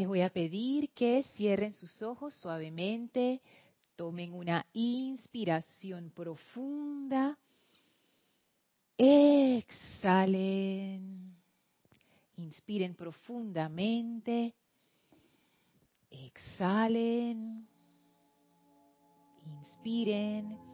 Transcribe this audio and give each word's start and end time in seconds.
Les 0.00 0.08
voy 0.08 0.22
a 0.22 0.30
pedir 0.30 0.88
que 0.94 1.22
cierren 1.36 1.74
sus 1.74 2.00
ojos 2.00 2.32
suavemente, 2.36 3.42
tomen 3.96 4.32
una 4.32 4.64
inspiración 4.72 6.10
profunda, 6.16 7.36
exhalen, 8.96 9.76
inspiren 12.36 12.94
profundamente, 12.94 14.54
exhalen, 16.10 17.68
inspiren 19.44 20.69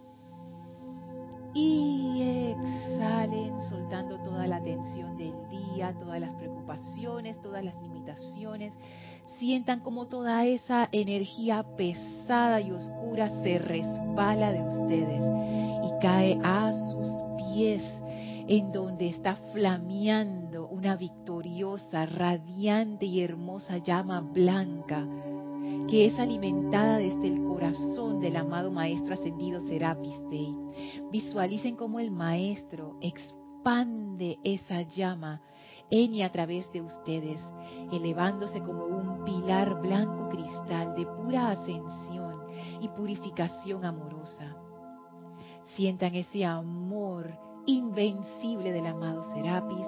y 1.57 2.53
exhalen 2.53 3.59
soltando 3.71 4.19
toda 4.19 4.47
la 4.47 4.63
tensión 4.63 5.17
del 5.17 5.33
día, 5.49 5.95
todas 5.99 6.21
las 6.21 6.35
preocupaciones, 6.35 7.41
todas 7.41 7.65
las 7.65 7.75
limitaciones. 7.81 8.75
Sientan 9.39 9.81
como 9.81 10.07
toda 10.07 10.45
esa 10.45 10.87
energía 10.93 11.65
pesada 11.77 12.61
y 12.61 12.73
oscura 12.73 13.31
se 13.43 13.59
resbala 13.59 14.53
de 14.53 14.63
ustedes 14.63 15.25
y 15.85 16.01
cae 16.03 16.39
a 16.45 16.73
sus 16.73 17.09
pies 17.39 17.83
en 18.49 18.71
donde 18.71 19.09
está 19.09 19.37
flameando 19.55 20.69
una 20.69 20.95
victoriosa, 20.95 22.05
radiante 22.05 23.07
y 23.07 23.23
hermosa 23.23 23.79
llama 23.79 24.21
blanca 24.21 25.07
que 25.89 26.07
es 26.07 26.19
alimentada 26.19 26.99
desde 26.99 27.29
el 27.29 27.45
corazón 27.45 28.21
del 28.21 28.37
amado 28.37 28.73
Maestro 28.73 29.15
Ascendido 29.15 29.61
Serapis 29.69 30.21
Bey. 30.29 30.53
Visualicen 31.13 31.77
cómo 31.77 32.01
el 32.01 32.11
Maestro 32.11 32.97
expande 33.01 34.39
esa 34.43 34.83
llama 34.83 35.41
en 35.91 36.15
y 36.15 36.23
a 36.23 36.33
través 36.33 36.71
de 36.73 36.83
ustedes, 36.83 37.41
elevándose 37.93 38.61
como 38.61 38.85
un 38.85 39.25
pilar 39.25 39.81
blanco 39.81 40.29
cristal 40.29 40.97
de 40.97 41.07
pura 41.07 41.51
ascensión 41.51 42.35
y 42.81 42.89
purificación 42.89 43.85
amorosa. 43.85 44.57
Sientan 45.77 46.17
ese 46.17 46.45
amor 46.45 47.33
invencible 47.67 48.73
del 48.73 48.87
amado 48.87 49.23
Serapis, 49.35 49.87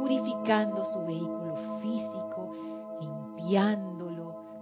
purificando 0.00 0.84
su 0.92 1.00
vehículo 1.06 1.56
físico, 1.80 2.52
limpiando 3.00 3.91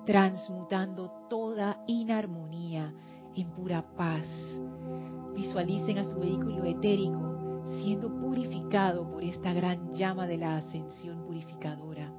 transmutando 0.04 1.10
toda 1.28 1.82
inarmonía 1.86 2.92
en 3.34 3.50
pura 3.50 3.82
paz. 3.96 4.26
Visualicen 5.34 5.98
a 5.98 6.04
su 6.04 6.18
vehículo 6.18 6.64
etérico 6.64 7.64
siendo 7.82 8.08
purificado 8.08 9.10
por 9.10 9.22
esta 9.22 9.52
gran 9.52 9.92
llama 9.92 10.26
de 10.26 10.38
la 10.38 10.56
ascensión 10.56 11.24
purificadora. 11.24 12.12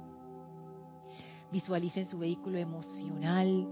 Visualicen 1.50 2.06
su 2.06 2.18
vehículo 2.18 2.58
emocional 2.58 3.68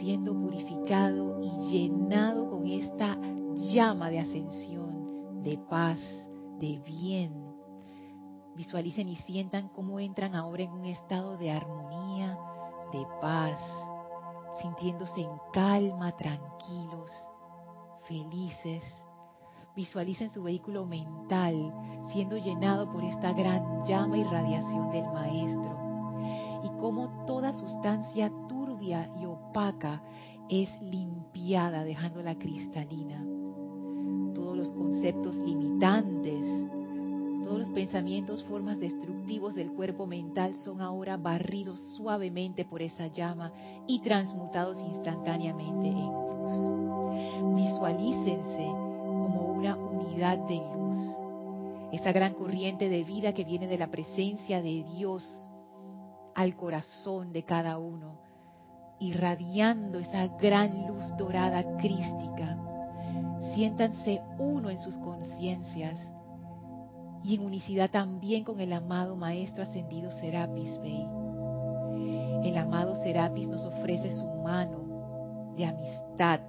siendo 0.00 0.32
purificado 0.34 1.40
y 1.42 1.70
llenado 1.70 2.50
con 2.50 2.66
esta 2.66 3.18
llama 3.54 4.10
de 4.10 4.20
ascensión, 4.20 5.42
de 5.42 5.58
paz, 5.58 5.98
de 6.58 6.80
bien. 6.84 7.42
Visualicen 8.54 9.08
y 9.08 9.16
sientan 9.16 9.68
cómo 9.68 9.98
entran 9.98 10.34
ahora 10.34 10.62
en 10.62 10.70
un 10.70 10.84
estado 10.84 11.36
de 11.36 11.50
armonía, 11.50 11.91
sintiéndose 14.82 15.20
en 15.20 15.30
calma, 15.52 16.10
tranquilos, 16.16 17.10
felices. 18.08 18.82
Visualicen 19.76 20.28
su 20.28 20.42
vehículo 20.42 20.84
mental 20.84 21.72
siendo 22.12 22.36
llenado 22.36 22.90
por 22.92 23.04
esta 23.04 23.32
gran 23.32 23.84
llama 23.84 24.18
y 24.18 24.24
radiación 24.24 24.90
del 24.90 25.04
Maestro. 25.04 25.78
Y 26.64 26.80
cómo 26.80 27.24
toda 27.26 27.52
sustancia 27.52 28.30
turbia 28.48 29.08
y 29.20 29.24
opaca 29.24 30.02
es 30.50 30.68
limpiada 30.82 31.84
dejándola 31.84 32.36
cristalina. 32.36 33.24
Todos 34.34 34.56
los 34.56 34.72
conceptos 34.72 35.36
limitantes, 35.36 36.44
todos 37.52 37.66
los 37.66 37.74
pensamientos, 37.74 38.42
formas 38.44 38.80
destructivos 38.80 39.54
del 39.54 39.72
cuerpo 39.72 40.06
mental 40.06 40.54
son 40.54 40.80
ahora 40.80 41.18
barridos 41.18 41.78
suavemente 41.98 42.64
por 42.64 42.80
esa 42.80 43.08
llama 43.08 43.52
y 43.86 44.00
transmutados 44.00 44.78
instantáneamente 44.78 45.88
en 45.88 46.06
luz. 46.06 47.54
Visualícense 47.54 48.66
como 48.68 49.52
una 49.52 49.76
unidad 49.76 50.38
de 50.48 50.56
luz, 50.56 50.96
esa 51.92 52.10
gran 52.12 52.32
corriente 52.32 52.88
de 52.88 53.04
vida 53.04 53.34
que 53.34 53.44
viene 53.44 53.66
de 53.66 53.76
la 53.76 53.88
presencia 53.88 54.62
de 54.62 54.82
Dios 54.96 55.22
al 56.34 56.56
corazón 56.56 57.34
de 57.34 57.42
cada 57.42 57.76
uno, 57.76 58.18
irradiando 58.98 59.98
esa 59.98 60.26
gran 60.38 60.86
luz 60.86 61.04
dorada 61.18 61.76
crística. 61.76 62.56
Siéntanse 63.54 64.22
uno 64.38 64.70
en 64.70 64.78
sus 64.78 64.96
conciencias 64.96 65.98
y 67.24 67.36
en 67.36 67.44
unicidad 67.44 67.90
también 67.90 68.44
con 68.44 68.60
el 68.60 68.72
amado 68.72 69.16
Maestro 69.16 69.62
Ascendido 69.62 70.10
Serapis 70.10 70.80
Bey. 70.80 71.06
El 72.44 72.58
amado 72.58 72.96
Serapis 73.02 73.48
nos 73.48 73.64
ofrece 73.64 74.10
su 74.16 74.26
mano 74.42 75.52
de 75.56 75.66
amistad, 75.66 76.40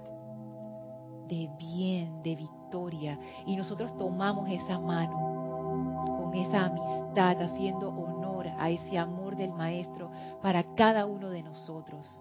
de 1.28 1.48
bien, 1.58 2.22
de 2.22 2.34
victoria, 2.34 3.18
y 3.46 3.56
nosotros 3.56 3.96
tomamos 3.96 4.48
esa 4.50 4.80
mano 4.80 6.20
con 6.20 6.34
esa 6.34 6.66
amistad, 6.66 7.40
haciendo 7.40 7.90
honor 7.90 8.48
a 8.58 8.70
ese 8.70 8.98
amor 8.98 9.36
del 9.36 9.52
Maestro 9.52 10.10
para 10.42 10.64
cada 10.74 11.06
uno 11.06 11.30
de 11.30 11.42
nosotros. 11.42 12.20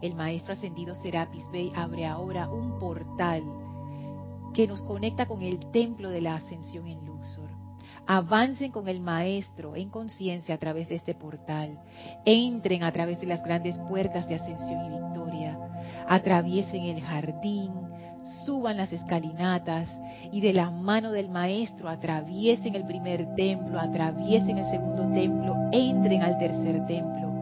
El 0.00 0.16
Maestro 0.16 0.54
Ascendido 0.54 0.96
Serapis 0.96 1.48
Bey 1.52 1.72
abre 1.76 2.06
ahora 2.06 2.50
un 2.50 2.78
portal 2.80 3.44
que 4.52 4.66
nos 4.66 4.82
conecta 4.82 5.26
con 5.26 5.42
el 5.42 5.58
templo 5.70 6.10
de 6.10 6.20
la 6.20 6.34
ascensión 6.34 6.86
en 6.86 7.04
Luxor. 7.06 7.50
Avancen 8.06 8.72
con 8.72 8.88
el 8.88 9.00
Maestro 9.00 9.76
en 9.76 9.88
conciencia 9.88 10.54
a 10.54 10.58
través 10.58 10.88
de 10.88 10.96
este 10.96 11.14
portal. 11.14 11.78
Entren 12.24 12.82
a 12.82 12.92
través 12.92 13.20
de 13.20 13.26
las 13.26 13.44
grandes 13.44 13.78
puertas 13.88 14.28
de 14.28 14.34
ascensión 14.34 14.86
y 14.86 15.00
victoria. 15.00 15.58
Atraviesen 16.08 16.84
el 16.84 17.00
jardín, 17.00 17.72
suban 18.44 18.76
las 18.76 18.92
escalinatas 18.92 19.88
y 20.32 20.40
de 20.40 20.52
la 20.52 20.70
mano 20.70 21.12
del 21.12 21.28
Maestro 21.28 21.88
atraviesen 21.88 22.74
el 22.74 22.84
primer 22.84 23.34
templo, 23.34 23.78
atraviesen 23.78 24.58
el 24.58 24.70
segundo 24.70 25.08
templo, 25.12 25.54
entren 25.70 26.22
al 26.22 26.38
tercer 26.38 26.84
templo 26.86 27.32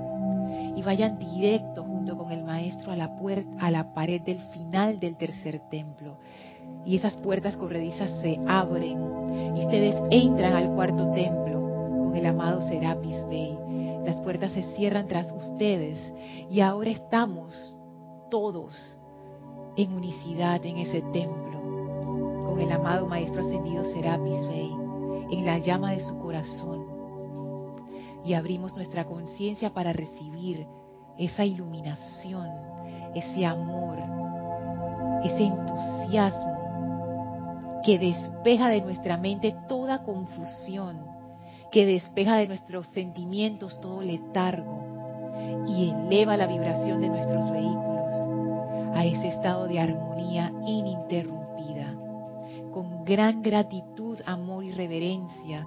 y 0.76 0.82
vayan 0.82 1.18
directo 1.18 1.84
junto 1.84 2.16
con 2.16 2.32
el 2.32 2.44
Maestro 2.44 2.92
a 2.92 2.96
la 2.96 3.16
puerta, 3.16 3.50
a 3.60 3.70
la 3.70 3.92
pared 3.94 4.20
del 4.20 4.40
final 4.52 5.00
del 5.00 5.16
tercer 5.16 5.60
templo 5.70 6.18
y 6.84 6.96
esas 6.96 7.14
puertas 7.16 7.56
corredizas 7.56 8.10
se 8.20 8.38
abren 8.46 8.98
y 9.56 9.64
ustedes 9.64 9.96
entran 10.10 10.54
al 10.54 10.74
cuarto 10.74 11.10
templo 11.12 11.60
con 11.60 12.16
el 12.16 12.26
amado 12.26 12.62
Serapis 12.62 13.26
Bey. 13.28 13.56
Las 14.04 14.16
puertas 14.20 14.52
se 14.52 14.62
cierran 14.74 15.06
tras 15.06 15.30
ustedes 15.32 15.98
y 16.50 16.60
ahora 16.60 16.90
estamos 16.90 17.76
todos 18.30 18.74
en 19.76 19.92
unicidad 19.92 20.64
en 20.64 20.78
ese 20.78 21.02
templo 21.12 21.60
con 22.46 22.60
el 22.60 22.72
amado 22.72 23.06
Maestro 23.06 23.42
Ascendido 23.42 23.84
Serapis 23.84 24.48
Bey 24.48 24.70
en 25.30 25.46
la 25.46 25.58
llama 25.58 25.92
de 25.92 26.00
su 26.00 26.18
corazón 26.18 26.86
y 28.24 28.34
abrimos 28.34 28.74
nuestra 28.74 29.04
conciencia 29.04 29.72
para 29.72 29.92
recibir 29.92 30.66
esa 31.18 31.44
iluminación, 31.44 32.48
ese 33.14 33.46
amor, 33.46 33.98
ese 35.24 35.44
entusiasmo 35.44 36.59
que 37.84 37.98
despeja 37.98 38.68
de 38.68 38.80
nuestra 38.82 39.16
mente 39.16 39.54
toda 39.68 40.02
confusión, 40.02 40.98
que 41.70 41.86
despeja 41.86 42.36
de 42.36 42.48
nuestros 42.48 42.88
sentimientos 42.88 43.80
todo 43.80 44.02
letargo 44.02 44.90
y 45.66 45.90
eleva 45.90 46.36
la 46.36 46.46
vibración 46.46 47.00
de 47.00 47.08
nuestros 47.08 47.50
vehículos 47.50 47.90
a 48.94 49.04
ese 49.04 49.28
estado 49.28 49.66
de 49.66 49.80
armonía 49.80 50.52
ininterrumpida. 50.66 51.94
Con 52.72 53.04
gran 53.04 53.42
gratitud, 53.42 54.18
amor 54.26 54.64
y 54.64 54.72
reverencia, 54.72 55.66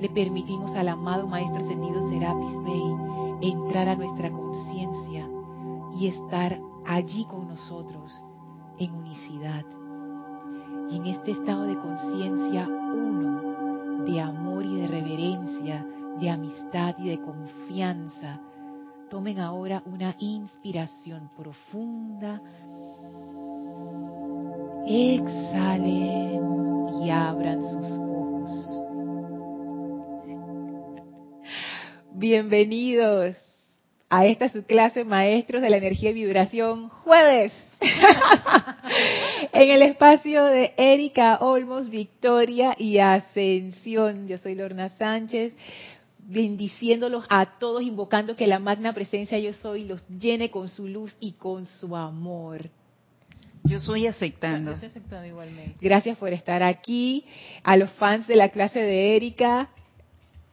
le 0.00 0.08
permitimos 0.08 0.74
al 0.74 0.88
amado 0.88 1.26
Maestro 1.26 1.64
Ascendido 1.64 2.08
Serapis 2.10 2.62
Bey 2.64 3.50
entrar 3.50 3.88
a 3.88 3.96
nuestra 3.96 4.30
conciencia 4.30 5.28
y 5.96 6.08
estar 6.08 6.58
allí 6.86 7.24
con 7.26 7.48
nosotros 7.48 8.20
en 8.78 8.92
unicidad. 8.92 9.64
En 10.94 11.06
este 11.06 11.32
estado 11.32 11.64
de 11.64 11.76
conciencia 11.76 12.68
uno, 12.68 14.04
de 14.04 14.20
amor 14.20 14.64
y 14.64 14.76
de 14.76 14.86
reverencia, 14.86 15.84
de 16.20 16.30
amistad 16.30 16.94
y 17.00 17.08
de 17.08 17.20
confianza, 17.20 18.38
tomen 19.10 19.40
ahora 19.40 19.82
una 19.86 20.14
inspiración 20.20 21.32
profunda. 21.36 22.40
Exhalen 24.86 26.40
y 27.02 27.10
abran 27.10 27.60
sus 27.60 27.90
ojos. 27.98 28.50
Bienvenidos 32.12 33.34
a 34.08 34.26
esta 34.26 34.48
su 34.48 34.62
clase 34.62 35.02
Maestros 35.02 35.60
de 35.60 35.70
la 35.70 35.78
Energía 35.78 36.10
y 36.10 36.14
Vibración 36.14 36.88
jueves 36.88 37.52
en 39.52 39.70
el 39.70 39.82
espacio 39.82 40.44
de 40.44 40.74
Erika 40.76 41.38
Olmos, 41.40 41.90
Victoria 41.90 42.74
y 42.78 42.98
Ascensión. 42.98 44.28
Yo 44.28 44.38
soy 44.38 44.54
Lorna 44.54 44.88
Sánchez, 44.90 45.54
bendiciéndolos 46.18 47.24
a 47.28 47.58
todos, 47.58 47.82
invocando 47.82 48.36
que 48.36 48.46
la 48.46 48.58
magna 48.58 48.92
presencia 48.92 49.38
yo 49.38 49.52
soy 49.52 49.84
los 49.84 50.06
llene 50.08 50.50
con 50.50 50.68
su 50.68 50.88
luz 50.88 51.16
y 51.20 51.32
con 51.32 51.66
su 51.66 51.96
amor. 51.96 52.68
Yo 53.64 53.80
soy 53.80 54.06
aceptando. 54.06 54.70
Yo 54.70 54.74
estoy 54.74 54.88
aceptando 54.88 55.26
igualmente. 55.26 55.76
Gracias 55.80 56.18
por 56.18 56.32
estar 56.32 56.62
aquí. 56.62 57.24
A 57.62 57.76
los 57.76 57.90
fans 57.92 58.26
de 58.26 58.36
la 58.36 58.50
clase 58.50 58.78
de 58.78 59.16
Erika, 59.16 59.70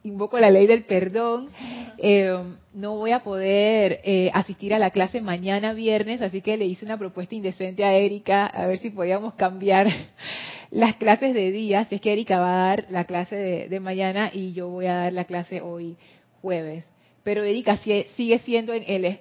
invoco 0.04 0.38
la 0.38 0.50
ley 0.50 0.66
del 0.66 0.84
perdón. 0.84 1.50
Eh, 1.98 2.36
no 2.74 2.96
voy 2.96 3.12
a 3.12 3.22
poder 3.22 4.00
eh, 4.04 4.30
asistir 4.34 4.74
a 4.74 4.78
la 4.78 4.90
clase 4.90 5.20
mañana 5.20 5.72
viernes, 5.72 6.22
así 6.22 6.40
que 6.40 6.56
le 6.56 6.64
hice 6.64 6.84
una 6.84 6.98
propuesta 6.98 7.34
indecente 7.34 7.84
a 7.84 7.94
Erika 7.94 8.46
a 8.46 8.66
ver 8.66 8.78
si 8.78 8.90
podíamos 8.90 9.34
cambiar 9.34 9.88
las 10.70 10.96
clases 10.96 11.34
de 11.34 11.50
día. 11.50 11.84
Si 11.84 11.96
es 11.96 12.00
que 12.00 12.12
Erika 12.12 12.38
va 12.38 12.52
a 12.52 12.68
dar 12.68 12.86
la 12.90 13.04
clase 13.04 13.36
de, 13.68 13.80
mañana 13.80 14.30
y 14.32 14.52
yo 14.52 14.68
voy 14.68 14.86
a 14.86 14.94
dar 14.94 15.12
la 15.12 15.24
clase 15.24 15.60
hoy 15.60 15.96
jueves. 16.40 16.86
Pero 17.24 17.44
Erika 17.44 17.76
sigue 17.76 18.38
siendo 18.40 18.72
en 18.72 18.82
el 18.88 19.20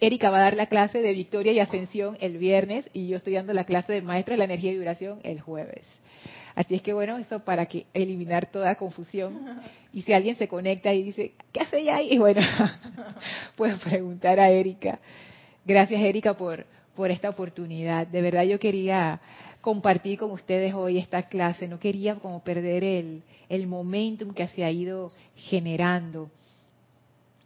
Erika 0.00 0.30
va 0.30 0.38
a 0.38 0.42
dar 0.42 0.56
la 0.56 0.64
clase 0.64 1.02
de 1.02 1.12
Victoria 1.12 1.52
y 1.52 1.60
Ascensión 1.60 2.16
el 2.20 2.38
viernes 2.38 2.88
y 2.94 3.08
yo 3.08 3.18
estoy 3.18 3.34
dando 3.34 3.52
la 3.52 3.64
clase 3.64 3.92
de 3.92 4.00
Maestro 4.00 4.32
de 4.32 4.38
la 4.38 4.44
Energía 4.44 4.70
y 4.70 4.78
Vibración 4.78 5.20
el 5.24 5.40
jueves. 5.42 5.84
Así 6.58 6.74
es 6.74 6.82
que 6.82 6.92
bueno, 6.92 7.16
eso 7.18 7.38
para 7.38 7.66
que 7.66 7.86
eliminar 7.94 8.50
toda 8.50 8.74
confusión. 8.74 9.60
Y 9.92 10.02
si 10.02 10.12
alguien 10.12 10.34
se 10.34 10.48
conecta 10.48 10.92
y 10.92 11.04
dice, 11.04 11.34
¿qué 11.52 11.60
hace 11.60 11.78
ella 11.78 11.94
ahí? 11.94 12.14
Y 12.14 12.18
bueno, 12.18 12.40
puedes 13.56 13.78
preguntar 13.78 14.40
a 14.40 14.50
Erika. 14.50 14.98
Gracias 15.64 16.02
Erika 16.02 16.36
por, 16.36 16.66
por 16.96 17.12
esta 17.12 17.30
oportunidad. 17.30 18.08
De 18.08 18.20
verdad 18.22 18.42
yo 18.42 18.58
quería 18.58 19.20
compartir 19.60 20.18
con 20.18 20.32
ustedes 20.32 20.74
hoy 20.74 20.98
esta 20.98 21.28
clase. 21.28 21.68
No 21.68 21.78
quería 21.78 22.16
como 22.16 22.42
perder 22.42 22.82
el, 22.82 23.22
el 23.48 23.68
momentum 23.68 24.34
que 24.34 24.48
se 24.48 24.64
ha 24.64 24.70
ido 24.72 25.12
generando. 25.36 26.28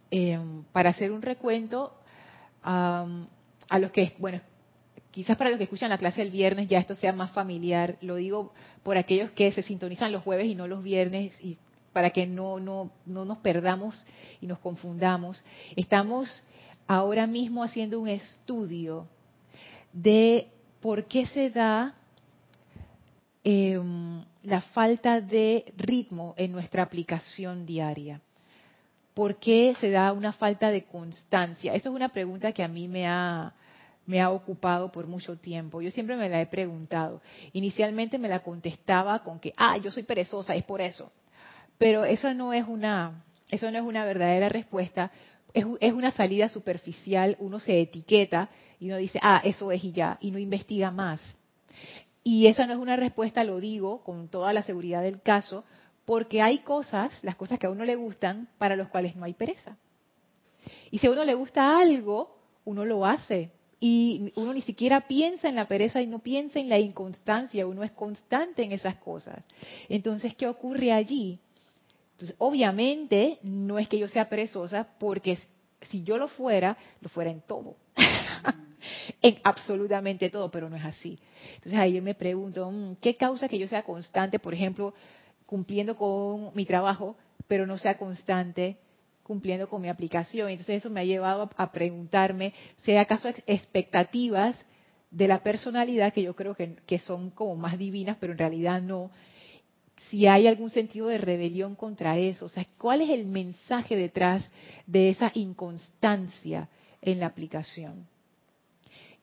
Eh, 0.09 0.39
para 0.71 0.89
hacer 0.89 1.11
un 1.11 1.21
recuento, 1.21 1.93
a 2.63 3.05
los 3.77 3.91
que, 3.91 4.13
bueno, 4.17 4.41
quizás 5.13 5.37
para 5.37 5.51
los 5.51 5.57
que 5.57 5.65
escuchan 5.65 5.91
la 5.91 5.99
clase 5.99 6.23
el 6.23 6.31
viernes 6.31 6.67
ya 6.67 6.79
esto 6.79 6.95
sea 6.95 7.13
más 7.13 7.31
familiar. 7.31 7.97
Lo 8.01 8.15
digo 8.15 8.51
por 8.81 8.97
aquellos 8.97 9.29
que 9.31 9.51
se 9.51 9.61
sintonizan 9.61 10.11
los 10.11 10.23
jueves 10.23 10.47
y 10.47 10.55
no 10.55 10.67
los 10.67 10.83
viernes 10.83 11.39
y 11.39 11.57
para 11.93 12.09
que 12.09 12.25
no, 12.25 12.59
no, 12.59 12.91
no 13.05 13.23
nos 13.23 13.37
perdamos 13.37 14.03
y 14.41 14.47
nos 14.47 14.57
confundamos. 14.57 15.43
Estamos 15.75 16.43
ahora 16.87 17.27
mismo 17.27 17.63
haciendo 17.63 17.99
un 17.99 18.09
estudio 18.09 19.05
de 19.93 20.47
por 20.81 21.05
qué 21.05 21.27
se 21.27 21.51
da 21.51 21.93
em, 23.43 24.25
la 24.41 24.61
falta 24.61 25.21
de 25.21 25.71
ritmo 25.77 26.33
en 26.37 26.51
nuestra 26.51 26.81
aplicación 26.81 27.67
diaria. 27.67 28.19
¿Por 29.13 29.35
qué 29.35 29.75
se 29.79 29.91
da 29.91 30.11
una 30.11 30.33
falta 30.33 30.71
de 30.71 30.85
constancia? 30.85 31.75
Eso 31.75 31.89
es 31.89 31.95
una 31.95 32.09
pregunta 32.09 32.51
que 32.51 32.63
a 32.63 32.67
mí 32.67 32.87
me 32.87 33.07
ha, 33.07 33.53
me 34.05 34.21
ha 34.21 34.29
ocupado 34.29 34.91
por 34.91 35.07
mucho 35.07 35.37
tiempo. 35.37 35.81
Yo 35.81 35.91
siempre 35.91 36.15
me 36.15 36.29
la 36.29 36.41
he 36.41 36.45
preguntado. 36.45 37.21
Inicialmente 37.53 38.17
me 38.17 38.27
la 38.27 38.39
contestaba 38.39 39.23
con 39.23 39.39
que, 39.39 39.53
ah, 39.57 39.77
yo 39.77 39.91
soy 39.91 40.03
perezosa, 40.03 40.55
es 40.55 40.63
por 40.63 40.81
eso. 40.81 41.11
Pero 41.77 42.05
eso 42.05 42.33
no 42.33 42.53
es 42.53 42.67
una, 42.67 43.23
eso 43.49 43.69
no 43.71 43.77
es 43.77 43.83
una 43.83 44.05
verdadera 44.05 44.49
respuesta. 44.49 45.11
Es, 45.53 45.65
es 45.79 45.93
una 45.93 46.11
salida 46.11 46.49
superficial. 46.49 47.37
Uno 47.39 47.59
se 47.59 47.79
etiqueta 47.79 48.49
y 48.79 48.87
uno 48.87 48.97
dice, 48.97 49.19
ah, 49.21 49.41
eso 49.43 49.71
es 49.71 49.83
y 49.83 49.91
ya, 49.91 50.17
y 50.19 50.31
no 50.31 50.39
investiga 50.39 50.91
más. 50.91 51.21
Y 52.23 52.47
esa 52.47 52.65
no 52.65 52.73
es 52.73 52.79
una 52.79 52.95
respuesta, 52.95 53.43
lo 53.43 53.59
digo 53.59 54.03
con 54.03 54.29
toda 54.29 54.53
la 54.53 54.63
seguridad 54.63 55.01
del 55.01 55.21
caso, 55.21 55.65
porque 56.05 56.41
hay 56.41 56.59
cosas, 56.59 57.17
las 57.21 57.35
cosas 57.35 57.59
que 57.59 57.67
a 57.67 57.69
uno 57.69 57.83
le 57.85 57.95
gustan, 57.95 58.49
para 58.57 58.75
los 58.75 58.87
cuales 58.89 59.15
no 59.15 59.25
hay 59.25 59.33
pereza. 59.33 59.77
Y 60.91 60.99
si 60.99 61.07
a 61.07 61.11
uno 61.11 61.25
le 61.25 61.33
gusta 61.33 61.79
algo, 61.79 62.37
uno 62.65 62.85
lo 62.85 63.05
hace 63.05 63.51
y 63.85 64.31
uno 64.37 64.53
ni 64.53 64.61
siquiera 64.61 65.09
piensa 65.09 65.49
en 65.49 65.55
la 65.55 65.67
pereza 65.67 66.01
y 66.01 66.07
no 66.07 66.19
piensa 66.19 66.57
en 66.57 66.69
la 66.69 66.79
inconstancia, 66.79 67.67
uno 67.67 67.83
es 67.83 67.91
constante 67.91 68.63
en 68.63 68.71
esas 68.71 68.95
cosas. 68.95 69.43
Entonces, 69.89 70.33
¿qué 70.37 70.47
ocurre 70.47 70.93
allí? 70.93 71.37
Entonces, 72.13 72.33
obviamente, 72.39 73.39
no 73.43 73.77
es 73.77 73.89
que 73.89 73.99
yo 73.99 74.07
sea 74.07 74.29
perezosa, 74.29 74.87
porque 74.97 75.37
si 75.81 76.01
yo 76.01 76.15
lo 76.15 76.29
fuera, 76.29 76.77
lo 77.01 77.09
fuera 77.09 77.29
en 77.29 77.41
todo. 77.41 77.75
en 79.21 79.39
absolutamente 79.43 80.29
todo, 80.29 80.49
pero 80.49 80.69
no 80.69 80.77
es 80.77 80.85
así. 80.85 81.19
Entonces 81.55 81.77
ahí 81.77 81.91
yo 81.95 82.01
me 82.01 82.15
pregunto, 82.15 82.71
mm, 82.71 82.95
¿qué 83.01 83.17
causa 83.17 83.49
que 83.49 83.59
yo 83.59 83.67
sea 83.67 83.83
constante, 83.83 84.39
por 84.39 84.53
ejemplo, 84.53 84.93
cumpliendo 85.45 85.97
con 85.97 86.51
mi 86.55 86.65
trabajo, 86.65 87.17
pero 87.49 87.67
no 87.67 87.77
sea 87.77 87.97
constante 87.97 88.77
cumpliendo 89.23 89.67
con 89.69 89.81
mi 89.81 89.89
aplicación. 89.89 90.49
Entonces 90.49 90.77
eso 90.77 90.89
me 90.89 91.01
ha 91.01 91.05
llevado 91.05 91.49
a, 91.55 91.71
preguntarme 91.71 92.53
si 92.77 92.91
hay 92.91 92.97
acaso 92.97 93.29
expectativas 93.47 94.55
de 95.09 95.27
la 95.27 95.41
personalidad 95.41 96.13
que 96.13 96.23
yo 96.23 96.35
creo 96.35 96.55
que, 96.55 96.75
que, 96.85 96.99
son 96.99 97.29
como 97.29 97.55
más 97.55 97.77
divinas, 97.77 98.17
pero 98.19 98.33
en 98.33 98.39
realidad 98.39 98.81
no. 98.81 99.11
Si 100.09 100.27
hay 100.27 100.47
algún 100.47 100.69
sentido 100.69 101.07
de 101.07 101.17
rebelión 101.17 101.75
contra 101.75 102.17
eso, 102.17 102.45
o 102.45 102.49
sea, 102.49 102.65
¿cuál 102.77 103.01
es 103.01 103.09
el 103.09 103.25
mensaje 103.25 103.95
detrás 103.95 104.47
de 104.85 105.09
esa 105.09 105.31
inconstancia 105.33 106.67
en 107.01 107.19
la 107.19 107.27
aplicación? 107.27 108.07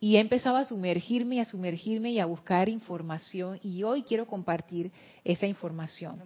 Y 0.02 0.16
he 0.16 0.20
empezado 0.20 0.56
a 0.56 0.64
sumergirme 0.64 1.36
y 1.36 1.40
a 1.40 1.44
sumergirme 1.44 2.10
y 2.12 2.20
a 2.20 2.24
buscar 2.24 2.70
información 2.70 3.60
y 3.62 3.82
hoy 3.82 4.02
quiero 4.02 4.26
compartir 4.26 4.90
esa 5.24 5.46
información 5.46 6.18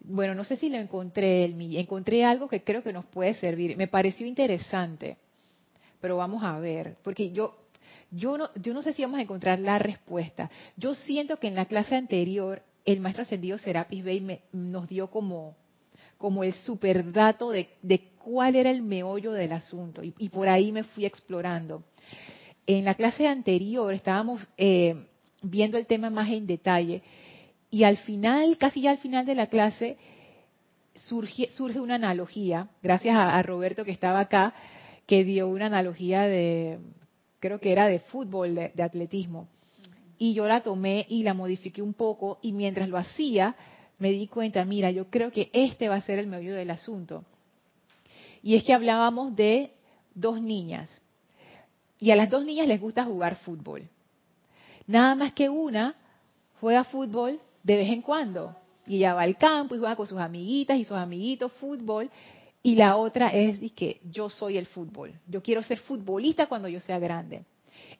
bueno, 0.00 0.34
no 0.34 0.44
sé 0.44 0.56
si 0.56 0.68
lo 0.68 0.78
encontré, 0.78 1.44
encontré 1.44 2.24
algo 2.24 2.48
que 2.48 2.64
creo 2.64 2.82
que 2.82 2.92
nos 2.92 3.04
puede 3.06 3.34
servir. 3.34 3.76
Me 3.76 3.86
pareció 3.86 4.26
interesante, 4.26 5.18
pero 6.00 6.16
vamos 6.16 6.42
a 6.42 6.58
ver, 6.58 6.96
porque 7.02 7.32
yo, 7.32 7.56
yo 8.10 8.38
no, 8.38 8.50
yo 8.54 8.72
no 8.72 8.82
sé 8.82 8.92
si 8.92 9.02
vamos 9.02 9.18
a 9.18 9.22
encontrar 9.22 9.60
la 9.60 9.78
respuesta. 9.78 10.50
Yo 10.76 10.94
siento 10.94 11.38
que 11.38 11.48
en 11.48 11.54
la 11.54 11.66
clase 11.66 11.96
anterior 11.96 12.62
el 12.84 13.00
maestro 13.00 13.22
ascendido 13.22 13.58
Serapis 13.58 14.02
Bey 14.02 14.40
nos 14.52 14.88
dio 14.88 15.10
como, 15.10 15.56
como 16.16 16.44
el 16.44 16.54
superdato 16.54 17.50
de, 17.50 17.68
de 17.82 18.10
cuál 18.18 18.56
era 18.56 18.70
el 18.70 18.82
meollo 18.82 19.32
del 19.32 19.52
asunto 19.52 20.02
y, 20.02 20.28
por 20.28 20.48
ahí 20.48 20.72
me 20.72 20.84
fui 20.84 21.04
explorando. 21.04 21.82
En 22.66 22.84
la 22.84 22.94
clase 22.94 23.26
anterior 23.26 23.92
estábamos 23.92 24.46
eh, 24.56 25.06
viendo 25.42 25.78
el 25.78 25.86
tema 25.86 26.10
más 26.10 26.28
en 26.30 26.46
detalle 26.46 27.02
y 27.70 27.84
al 27.84 27.98
final, 27.98 28.58
casi 28.58 28.82
ya 28.82 28.90
al 28.90 28.98
final 28.98 29.24
de 29.24 29.36
la 29.36 29.46
clase, 29.46 29.96
surge, 30.94 31.50
surge 31.52 31.80
una 31.80 31.94
analogía, 31.94 32.68
gracias 32.82 33.16
a, 33.16 33.40
Roberto 33.42 33.84
que 33.84 33.92
estaba 33.92 34.20
acá, 34.20 34.54
que 35.06 35.24
dio 35.24 35.48
una 35.48 35.66
analogía 35.66 36.22
de, 36.22 36.78
creo 37.38 37.60
que 37.60 37.70
era 37.70 37.86
de 37.86 38.00
fútbol, 38.00 38.54
de, 38.54 38.82
atletismo. 38.82 39.48
Y 40.18 40.34
yo 40.34 40.46
la 40.46 40.62
tomé 40.62 41.06
y 41.08 41.22
la 41.22 41.32
modifiqué 41.32 41.80
un 41.80 41.94
poco 41.94 42.38
y 42.42 42.52
mientras 42.52 42.88
lo 42.88 42.98
hacía 42.98 43.54
me 43.98 44.10
di 44.10 44.26
cuenta, 44.26 44.64
mira, 44.64 44.90
yo 44.90 45.08
creo 45.08 45.30
que 45.30 45.50
este 45.52 45.88
va 45.88 45.96
a 45.96 46.00
ser 46.00 46.18
el 46.18 46.26
medio 46.26 46.54
del 46.54 46.70
asunto. 46.70 47.24
Y 48.42 48.56
es 48.56 48.64
que 48.64 48.72
hablábamos 48.72 49.36
de 49.36 49.72
dos 50.14 50.40
niñas. 50.40 51.02
Y 51.98 52.10
a 52.10 52.16
las 52.16 52.30
dos 52.30 52.44
niñas 52.44 52.66
les 52.66 52.80
gusta 52.80 53.04
jugar 53.04 53.36
fútbol. 53.36 53.84
Nada 54.86 55.14
más 55.14 55.34
que 55.34 55.48
una 55.50 55.94
juega 56.60 56.84
fútbol 56.84 57.40
de 57.62 57.76
vez 57.76 57.88
en 57.88 58.02
cuando. 58.02 58.56
Y 58.86 58.96
ella 58.96 59.14
va 59.14 59.22
al 59.22 59.36
campo 59.36 59.74
y 59.74 59.78
juega 59.78 59.96
con 59.96 60.06
sus 60.06 60.18
amiguitas 60.18 60.78
y 60.78 60.84
sus 60.84 60.96
amiguitos 60.96 61.52
fútbol. 61.54 62.10
Y 62.62 62.74
la 62.74 62.96
otra 62.96 63.28
es 63.28 63.58
que 63.72 64.00
yo 64.04 64.28
soy 64.28 64.58
el 64.58 64.66
fútbol. 64.66 65.14
Yo 65.26 65.42
quiero 65.42 65.62
ser 65.62 65.78
futbolista 65.78 66.46
cuando 66.46 66.68
yo 66.68 66.80
sea 66.80 66.98
grande. 66.98 67.44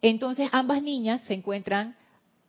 Entonces 0.02 0.48
ambas 0.52 0.82
niñas 0.82 1.22
se 1.22 1.34
encuentran 1.34 1.96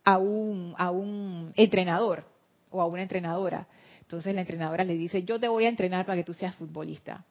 a 0.04 0.18
un, 0.18 0.74
a 0.78 0.92
un 0.92 1.54
entrenador 1.56 2.26
o 2.70 2.82
a 2.82 2.86
una 2.86 3.04
entrenadora. 3.04 3.68
Entonces 4.02 4.34
la 4.36 4.42
entrenadora 4.42 4.84
le 4.84 4.96
dice, 4.96 5.24
yo 5.24 5.40
te 5.40 5.48
voy 5.48 5.66
a 5.66 5.70
entrenar 5.70 6.06
para 6.06 6.18
que 6.18 6.24
tú 6.24 6.34
seas 6.34 6.56
futbolista. 6.56 7.26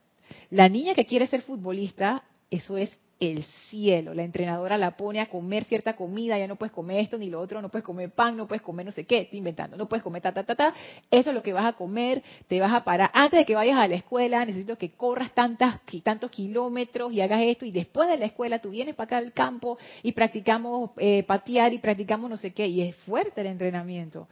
La 0.51 0.69
niña 0.69 0.95
que 0.95 1.05
quiere 1.05 1.27
ser 1.27 1.43
futbolista, 1.43 2.23
eso 2.51 2.77
es 2.77 2.97
el 3.21 3.45
cielo. 3.69 4.15
La 4.15 4.23
entrenadora 4.23 4.79
la 4.79 4.97
pone 4.97 5.21
a 5.21 5.29
comer 5.29 5.65
cierta 5.65 5.95
comida, 5.95 6.39
ya 6.39 6.49
no 6.49 6.57
puedes 6.57 6.73
comer 6.73 7.01
esto 7.01 7.19
ni 7.19 7.29
lo 7.29 7.39
otro, 7.39 7.61
no 7.61 7.69
puedes 7.69 7.85
comer 7.85 8.11
pan, 8.11 8.35
no 8.35 8.49
puedes 8.49 8.63
comer 8.63 8.87
no 8.87 8.93
sé 8.93 9.05
qué, 9.05 9.21
estoy 9.21 9.39
inventando, 9.39 9.77
no 9.77 9.87
puedes 9.87 10.03
comer 10.03 10.23
ta, 10.23 10.33
ta, 10.33 10.43
ta, 10.43 10.55
ta, 10.55 10.75
eso 11.11 11.29
es 11.29 11.35
lo 11.35 11.43
que 11.43 11.53
vas 11.53 11.67
a 11.67 11.75
comer, 11.75 12.23
te 12.49 12.59
vas 12.59 12.73
a 12.73 12.83
parar. 12.83 13.11
Antes 13.13 13.41
de 13.41 13.45
que 13.45 13.55
vayas 13.55 13.79
a 13.79 13.87
la 13.87 13.97
escuela, 13.97 14.45
necesito 14.47 14.79
que 14.79 14.93
corras 14.93 15.33
tantas, 15.35 15.81
tantos 16.03 16.31
kilómetros 16.31 17.13
y 17.13 17.21
hagas 17.21 17.43
esto, 17.43 17.67
y 17.67 17.71
después 17.71 18.09
de 18.09 18.17
la 18.17 18.25
escuela 18.25 18.59
tú 18.59 18.71
vienes 18.71 18.95
para 18.95 19.05
acá 19.05 19.19
al 19.19 19.33
campo 19.33 19.77
y 20.03 20.13
practicamos 20.13 20.91
eh, 20.97 21.23
patear 21.25 21.75
y 21.75 21.79
practicamos 21.79 22.31
no 22.31 22.39
sé 22.39 22.53
qué, 22.53 22.67
y 22.67 22.81
es 22.81 22.97
fuerte 22.97 23.43
el 23.43 23.49
entrenamiento. 23.49 24.29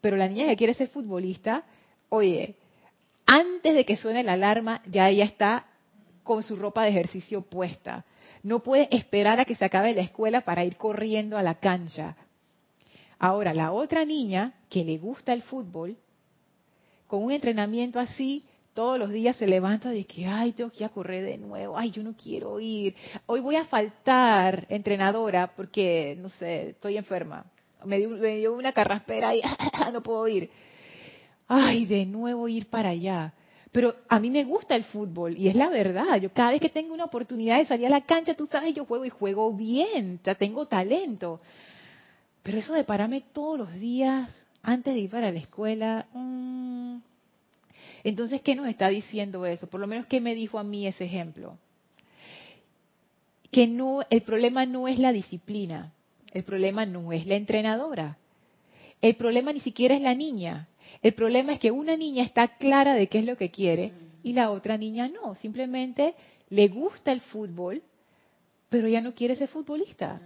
Pero 0.00 0.16
la 0.16 0.26
niña 0.26 0.46
que 0.46 0.56
quiere 0.56 0.72
ser 0.72 0.88
futbolista, 0.88 1.64
oye, 2.08 2.54
antes 3.26 3.74
de 3.74 3.84
que 3.84 3.96
suene 3.96 4.22
la 4.22 4.32
alarma, 4.32 4.80
ya 4.86 5.10
ella 5.10 5.24
está 5.24 5.66
con 6.22 6.42
su 6.42 6.56
ropa 6.56 6.84
de 6.84 6.90
ejercicio 6.90 7.42
puesta. 7.42 8.04
No 8.42 8.60
puede 8.60 8.88
esperar 8.94 9.40
a 9.40 9.44
que 9.44 9.54
se 9.54 9.64
acabe 9.64 9.94
la 9.94 10.02
escuela 10.02 10.40
para 10.42 10.64
ir 10.64 10.76
corriendo 10.76 11.36
a 11.36 11.42
la 11.42 11.56
cancha. 11.56 12.16
Ahora, 13.18 13.52
la 13.52 13.72
otra 13.72 14.04
niña 14.04 14.54
que 14.68 14.84
le 14.84 14.98
gusta 14.98 15.32
el 15.32 15.42
fútbol, 15.42 15.96
con 17.06 17.22
un 17.22 17.32
entrenamiento 17.32 17.98
así, 17.98 18.44
todos 18.72 18.98
los 18.98 19.10
días 19.10 19.36
se 19.36 19.46
levanta 19.46 19.90
de 19.90 20.04
que, 20.04 20.26
ay, 20.26 20.52
tengo 20.52 20.70
que 20.70 20.78
ir 20.78 20.84
a 20.84 20.88
correr 20.88 21.24
de 21.24 21.36
nuevo, 21.36 21.76
ay, 21.76 21.90
yo 21.90 22.02
no 22.02 22.14
quiero 22.16 22.58
ir, 22.60 22.94
hoy 23.26 23.40
voy 23.40 23.56
a 23.56 23.64
faltar 23.64 24.66
entrenadora 24.68 25.52
porque, 25.54 26.16
no 26.18 26.28
sé, 26.28 26.70
estoy 26.70 26.96
enferma, 26.96 27.44
me 27.84 27.98
dio, 27.98 28.54
una 28.54 28.72
carraspera 28.72 29.34
y 29.34 29.42
no 29.92 30.02
puedo 30.02 30.26
ir. 30.28 30.50
Ay, 31.48 31.84
de 31.84 32.06
nuevo 32.06 32.48
ir 32.48 32.66
para 32.66 32.90
allá. 32.90 33.34
Pero 33.72 33.94
a 34.08 34.18
mí 34.18 34.30
me 34.30 34.44
gusta 34.44 34.74
el 34.74 34.84
fútbol 34.84 35.36
y 35.36 35.48
es 35.48 35.54
la 35.54 35.68
verdad. 35.68 36.20
Yo 36.20 36.32
cada 36.32 36.50
vez 36.50 36.60
que 36.60 36.70
tengo 36.70 36.92
una 36.92 37.04
oportunidad 37.04 37.58
de 37.58 37.66
salir 37.66 37.86
a 37.86 37.90
la 37.90 38.00
cancha, 38.00 38.34
tú 38.34 38.48
sabes, 38.50 38.74
yo 38.74 38.84
juego 38.84 39.04
y 39.04 39.10
juego 39.10 39.52
bien, 39.52 40.18
ya 40.24 40.34
tengo 40.34 40.66
talento. 40.66 41.40
Pero 42.42 42.58
eso 42.58 42.74
de 42.74 42.84
pararme 42.84 43.22
todos 43.32 43.58
los 43.58 43.72
días 43.74 44.34
antes 44.62 44.94
de 44.94 45.00
ir 45.00 45.10
para 45.10 45.30
la 45.30 45.38
escuela, 45.38 46.06
mmm, 46.12 46.98
entonces, 48.02 48.40
¿qué 48.42 48.54
nos 48.54 48.68
está 48.68 48.88
diciendo 48.88 49.44
eso? 49.46 49.68
Por 49.68 49.80
lo 49.80 49.86
menos, 49.86 50.06
¿qué 50.06 50.20
me 50.20 50.34
dijo 50.34 50.58
a 50.58 50.64
mí 50.64 50.86
ese 50.86 51.04
ejemplo? 51.04 51.58
Que 53.50 53.66
no, 53.66 54.00
el 54.10 54.22
problema 54.22 54.64
no 54.64 54.88
es 54.88 54.98
la 54.98 55.12
disciplina, 55.12 55.92
el 56.32 56.44
problema 56.44 56.86
no 56.86 57.12
es 57.12 57.26
la 57.26 57.34
entrenadora, 57.34 58.16
el 59.02 59.16
problema 59.16 59.52
ni 59.52 59.60
siquiera 59.60 59.94
es 59.94 60.02
la 60.02 60.14
niña, 60.14 60.68
el 61.02 61.14
problema 61.14 61.54
es 61.54 61.58
que 61.58 61.70
una 61.70 61.96
niña 61.96 62.24
está 62.24 62.48
clara 62.56 62.94
de 62.94 63.08
qué 63.08 63.20
es 63.20 63.24
lo 63.24 63.36
que 63.36 63.50
quiere 63.50 63.92
y 64.22 64.32
la 64.32 64.50
otra 64.50 64.76
niña 64.76 65.08
no, 65.08 65.34
simplemente 65.34 66.14
le 66.48 66.68
gusta 66.68 67.12
el 67.12 67.20
fútbol, 67.20 67.82
pero 68.68 68.88
ya 68.88 69.00
no 69.00 69.14
quiere 69.14 69.36
ser 69.36 69.48
futbolista. 69.48 70.20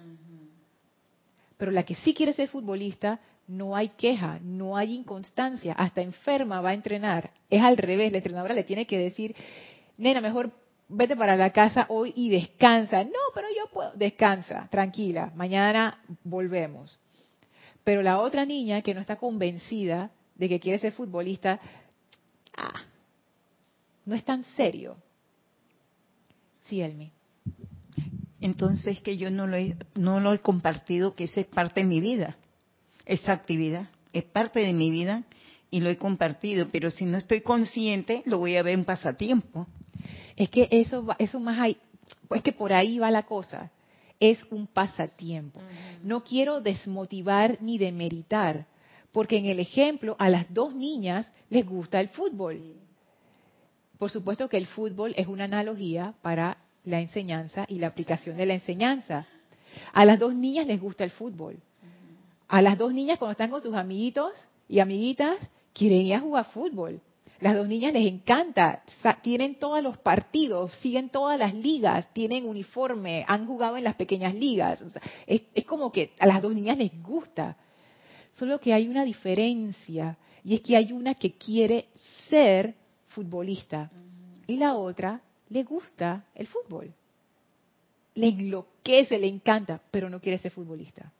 Pero 1.56 1.70
la 1.70 1.84
que 1.84 1.94
sí 1.94 2.14
quiere 2.14 2.32
ser 2.32 2.48
futbolista 2.48 3.20
no 3.46 3.76
hay 3.76 3.90
queja, 3.90 4.38
no 4.42 4.76
hay 4.76 4.94
inconstancia, 4.94 5.74
hasta 5.74 6.00
enferma 6.00 6.60
va 6.60 6.70
a 6.70 6.74
entrenar. 6.74 7.30
Es 7.50 7.62
al 7.62 7.76
revés, 7.76 8.10
la 8.10 8.18
entrenadora 8.18 8.54
le 8.54 8.64
tiene 8.64 8.86
que 8.86 8.98
decir, 8.98 9.34
nena, 9.98 10.20
mejor 10.20 10.50
vete 10.88 11.14
para 11.16 11.36
la 11.36 11.52
casa 11.52 11.86
hoy 11.88 12.12
y 12.16 12.30
descansa. 12.30 13.04
No, 13.04 13.20
pero 13.34 13.48
yo 13.56 13.70
puedo, 13.70 13.92
descansa, 13.94 14.68
tranquila, 14.70 15.32
mañana 15.34 16.02
volvemos. 16.24 16.98
Pero 17.84 18.02
la 18.02 18.18
otra 18.18 18.44
niña 18.46 18.82
que 18.82 18.94
no 18.94 19.00
está 19.00 19.16
convencida 19.16 20.10
de 20.34 20.48
que 20.48 20.60
quiere 20.60 20.78
ser 20.78 20.92
futbolista, 20.92 21.60
ah, 22.56 22.82
no 24.04 24.14
es 24.14 24.24
tan 24.24 24.44
serio. 24.56 24.96
Sí, 26.64 26.80
Elmi. 26.80 27.10
Entonces 28.40 29.00
que 29.00 29.16
yo 29.16 29.30
no 29.30 29.46
lo 29.46 29.56
he, 29.56 29.76
no 29.94 30.20
lo 30.20 30.32
he 30.32 30.38
compartido, 30.38 31.14
que 31.14 31.24
esa 31.24 31.40
es 31.40 31.46
parte 31.46 31.80
de 31.80 31.86
mi 31.86 32.00
vida 32.00 32.36
esa 33.06 33.32
actividad. 33.32 33.88
Es 34.12 34.24
parte 34.24 34.60
de 34.60 34.72
mi 34.72 34.90
vida 34.90 35.24
y 35.70 35.80
lo 35.80 35.90
he 35.90 35.96
compartido, 35.96 36.68
pero 36.70 36.90
si 36.90 37.04
no 37.04 37.18
estoy 37.18 37.40
consciente, 37.40 38.22
lo 38.26 38.38
voy 38.38 38.56
a 38.56 38.62
ver 38.62 38.74
en 38.74 38.84
pasatiempo. 38.84 39.66
Es 40.36 40.48
que 40.50 40.68
eso, 40.70 41.06
eso 41.18 41.40
más 41.40 41.58
hay, 41.58 41.76
pues 42.28 42.42
que 42.42 42.52
por 42.52 42.72
ahí 42.72 42.98
va 42.98 43.10
la 43.10 43.24
cosa. 43.24 43.70
Es 44.20 44.44
un 44.50 44.66
pasatiempo. 44.66 45.60
No 46.02 46.22
quiero 46.22 46.60
desmotivar 46.60 47.58
ni 47.60 47.78
demeritar, 47.78 48.66
porque 49.14 49.38
en 49.38 49.46
el 49.46 49.60
ejemplo 49.60 50.14
a 50.18 50.28
las 50.28 50.52
dos 50.52 50.74
niñas 50.74 51.32
les 51.48 51.64
gusta 51.64 51.98
el 51.98 52.10
fútbol. 52.10 52.60
Por 53.98 54.10
supuesto 54.10 54.50
que 54.50 54.58
el 54.58 54.66
fútbol 54.66 55.14
es 55.16 55.26
una 55.26 55.44
analogía 55.44 56.12
para 56.20 56.58
la 56.84 57.00
enseñanza 57.00 57.64
y 57.66 57.78
la 57.78 57.86
aplicación 57.86 58.36
de 58.36 58.44
la 58.44 58.52
enseñanza. 58.52 59.26
A 59.94 60.04
las 60.04 60.18
dos 60.18 60.34
niñas 60.34 60.66
les 60.66 60.78
gusta 60.78 61.04
el 61.04 61.10
fútbol 61.10 61.56
a 62.48 62.62
las 62.62 62.78
dos 62.78 62.92
niñas 62.92 63.18
cuando 63.18 63.32
están 63.32 63.50
con 63.50 63.62
sus 63.62 63.74
amiguitos 63.74 64.32
y 64.68 64.78
amiguitas, 64.78 65.38
quieren 65.72 66.02
ir 66.02 66.14
a 66.14 66.20
jugar 66.20 66.44
fútbol. 66.46 67.00
Las 67.40 67.56
dos 67.56 67.66
niñas 67.66 67.92
les 67.92 68.06
encanta, 68.06 68.84
tienen 69.22 69.56
todos 69.56 69.82
los 69.82 69.98
partidos, 69.98 70.72
siguen 70.76 71.08
todas 71.08 71.38
las 71.38 71.52
ligas, 71.52 72.08
tienen 72.14 72.48
uniforme, 72.48 73.24
han 73.26 73.46
jugado 73.46 73.76
en 73.76 73.84
las 73.84 73.96
pequeñas 73.96 74.34
ligas. 74.34 74.80
es, 75.26 75.42
es 75.52 75.64
como 75.64 75.90
que 75.90 76.12
a 76.20 76.26
las 76.26 76.40
dos 76.40 76.54
niñas 76.54 76.78
les 76.78 77.02
gusta. 77.02 77.56
Solo 78.34 78.60
que 78.60 78.72
hay 78.72 78.88
una 78.88 79.04
diferencia, 79.04 80.16
y 80.44 80.54
es 80.54 80.60
que 80.60 80.76
hay 80.76 80.92
una 80.92 81.14
que 81.14 81.32
quiere 81.32 81.86
ser 82.28 82.74
futbolista 83.08 83.90
y 84.46 84.56
la 84.56 84.74
otra 84.74 85.20
le 85.48 85.62
gusta 85.62 86.24
el 86.34 86.46
fútbol. 86.46 86.92
Le 88.14 88.28
enloquece, 88.28 89.18
le 89.18 89.26
encanta, 89.26 89.80
pero 89.90 90.10
no 90.10 90.20
quiere 90.20 90.38
ser 90.38 90.52
futbolista. 90.52 91.10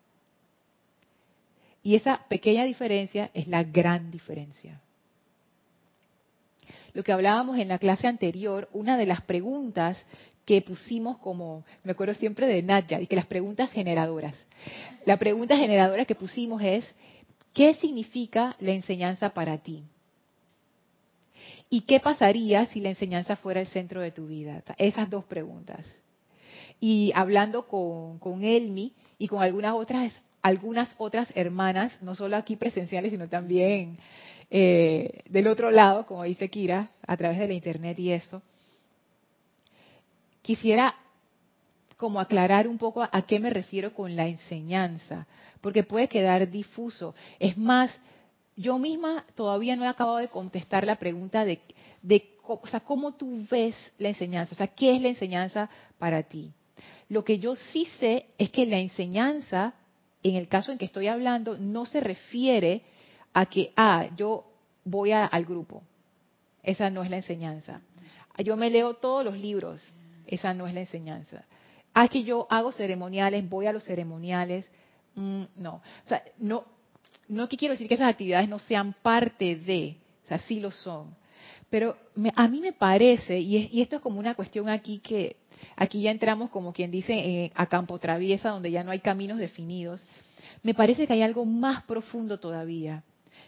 Y 1.83 1.94
esa 1.94 2.25
pequeña 2.28 2.64
diferencia 2.64 3.30
es 3.35 3.49
la 3.49 3.62
gran 3.64 4.11
diferencia. 4.11 4.80
Lo 6.92 7.02
que 7.02 7.12
hablábamos 7.12 7.59
en 7.59 7.68
la 7.68 7.78
clase 7.78 8.06
anterior, 8.06 8.68
una 8.73 8.97
de 8.97 9.06
las 9.06 9.23
preguntas 9.23 9.99
que 10.45 10.61
pusimos 10.63 11.19
como, 11.19 11.65
me 11.85 11.93
acuerdo 11.93 12.15
siempre 12.15 12.47
de 12.47 12.63
Nadja, 12.63 13.01
y 13.01 13.07
que 13.07 13.17
las 13.17 13.27
preguntas 13.27 13.71
generadoras. 13.73 14.35
La 15.07 15.19
pregunta 15.19 15.57
generadora 15.57 16.05
que 16.05 16.15
pusimos 16.15 16.63
es, 16.63 16.95
¿qué 17.53 17.75
significa 17.75 18.57
la 18.61 18.73
enseñanza 18.73 19.31
para 19.31 19.59
ti? 19.59 19.85
¿Y 21.71 21.83
qué 21.83 21.99
pasaría 21.99 22.67
si 22.67 22.81
la 22.81 22.91
enseñanza 22.91 23.37
fuera 23.37 23.61
el 23.61 23.67
centro 23.69 24.01
de 24.01 24.11
tu 24.11 24.27
vida? 24.27 24.63
Esas 24.77 25.09
dos 25.11 25.25
preguntas. 25.25 25.87
Y 26.79 27.11
hablando 27.15 27.67
con, 27.67 28.19
con 28.19 28.45
Elmi 28.45 28.93
y 29.19 29.29
con 29.29 29.43
algunas 29.43 29.75
otras 29.75 30.21
algunas 30.45 30.95
otras 30.99 31.33
hermanas, 31.35 31.97
no 32.03 32.15
solo 32.15 32.37
aquí 32.37 32.57
presenciales, 32.57 33.11
sino 33.11 33.31
también 33.31 33.97
eh, 34.51 35.23
del 35.27 35.47
otro 35.47 35.71
lado, 35.71 36.05
como 36.05 36.23
dice 36.25 36.51
Kira, 36.51 36.91
a 37.07 37.17
través 37.17 37.39
de 37.39 37.49
la 37.49 37.55
internet 37.55 37.99
y 37.99 38.13
esto, 38.13 38.43
quisiera 40.45 40.95
como 41.97 42.21
aclarar 42.21 42.69
un 42.69 42.77
poco 42.77 43.03
a, 43.03 43.23
qué 43.23 43.41
me 43.41 43.49
refiero 43.49 43.95
con 43.95 44.15
la 44.15 44.29
enseñanza, 44.29 45.27
porque 45.61 45.83
puede 45.83 46.07
quedar 46.07 46.51
difuso. 46.51 47.15
Es 47.39 47.57
más, 47.57 47.91
yo 48.55 48.79
misma 48.79 49.25
todavía 49.35 49.75
no 49.75 49.85
he 49.85 49.89
acabado 49.89 50.19
de 50.19 50.29
contestar 50.29 50.85
la 50.85 50.97
pregunta 50.97 51.45
de, 51.45 51.61
o 52.47 52.67
sea, 52.67 52.81
cómo 52.81 53.15
tú 53.15 53.47
ves 53.51 53.75
la 53.99 54.11
enseñanza, 54.11 54.55
o 54.55 54.59
sea, 54.59 54.67
qué 54.67 54.95
es 54.95 55.01
la 55.01 55.09
enseñanza 55.09 55.71
para 55.99 56.23
ti. 56.23 56.53
Lo 57.09 57.25
que 57.25 57.39
yo 57.39 57.55
sí 57.55 57.89
sé 57.99 58.27
es 58.37 58.51
que 58.51 58.67
la 58.67 58.79
enseñanza 58.79 59.75
en 60.25 60.37
el 60.37 60.49
caso 60.49 60.73
en 60.73 60.79
que 60.79 60.87
estoy 60.87 61.07
hablando, 61.07 61.59
no 61.59 61.85
se 61.85 62.01
refiere 62.01 62.83
a 63.35 63.47
que, 63.47 63.73
ah, 63.77 64.09
yo 64.17 64.45
voy 64.85 65.13
al 65.13 65.45
grupo. 65.45 65.83
Esa 66.63 66.89
no 66.89 67.03
es 67.03 67.11
la 67.11 67.17
enseñanza. 67.17 67.83
Yo 68.39 68.57
me 68.57 68.71
leo 68.71 68.95
todos 68.95 69.23
los 69.23 69.39
libros. 69.39 69.87
Esa 70.35 70.55
no 70.55 70.67
es 70.67 70.75
la 70.75 70.81
enseñanza. 70.81 71.45
Ah, 71.93 72.09
que 72.09 72.25
yo 72.25 72.47
hago 72.50 72.73
ceremoniales, 72.73 73.49
voy 73.49 73.67
a 73.67 73.73
los 73.73 73.85
ceremoniales. 73.85 74.67
Mm, 75.14 75.45
no. 75.57 75.75
O 75.75 76.09
sea, 76.09 76.23
no, 76.38 76.64
no 77.29 77.49
que 77.49 77.57
quiero 77.57 77.75
decir 77.75 77.88
que 77.88 77.95
esas 77.95 78.11
actividades 78.11 78.49
no 78.49 78.59
sean 78.59 78.95
parte 79.03 79.57
de, 79.57 79.97
o 80.25 80.29
sea, 80.29 80.38
sí 80.38 80.61
lo 80.61 80.71
son. 80.71 81.14
Pero 81.71 81.97
a 82.37 82.49
mí 82.49 82.61
me 82.61 82.73
parece, 82.73 83.38
y, 83.38 83.69
y, 83.73 83.83
esto 83.83 83.97
es 83.97 84.03
como 84.03 84.21
una 84.21 84.35
cuestión 84.35 84.69
aquí 84.69 84.99
que 84.99 85.37
Aquí 85.76 86.03
ya 86.03 86.11
entramos, 86.11 86.50
como 86.50 86.73
quien 86.73 86.91
dice, 86.91 87.14
eh, 87.14 87.53
a 87.55 87.67
campo 87.67 87.99
traviesa, 87.99 88.50
donde 88.50 88.71
ya 88.71 88.85
no 88.85 88.91
hay 88.91 89.00
caminos 89.00 89.38
definidos. 89.38 90.05
Me 90.62 90.75
parece 90.75 91.07
que 91.07 91.12
hay 91.12 91.23
algo 91.23 91.45
más 91.45 91.83
profundo 91.85 92.38
todavía. 92.38 93.03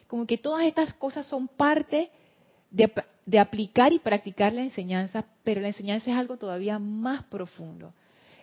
Como 0.07 0.26
que 0.26 0.38
todas 0.38 0.64
estas 0.64 0.95
cosas 0.95 1.26
son 1.26 1.49
parte 1.49 2.11
de, 2.70 3.38
aplicar 3.38 3.92
y 3.92 3.99
practicar 3.99 4.52
la 4.52 4.62
enseñanza, 4.62 5.25
pero 5.44 5.61
la 5.61 5.68
enseñanza 5.68 6.11
es 6.11 6.16
algo 6.16 6.37
todavía 6.37 6.78
más 6.78 7.23
profundo. 7.25 7.92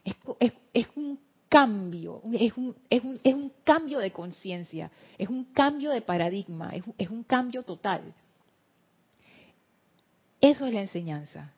Es, 0.03 0.87
un 0.95 1.19
cambio, 1.47 2.21
es 2.33 2.53
un, 2.55 3.51
cambio 3.63 3.99
de 3.99 4.11
conciencia, 4.11 4.91
es 5.17 5.29
un 5.29 5.45
cambio 5.45 5.91
de 5.91 6.01
paradigma, 6.01 6.71
es, 6.71 6.83
es 6.97 7.09
un 7.09 7.23
cambio 7.23 7.63
total. 7.63 8.13
Eso 10.41 10.65
es 10.65 10.73
la 10.73 10.81
enseñanza. 10.81 11.53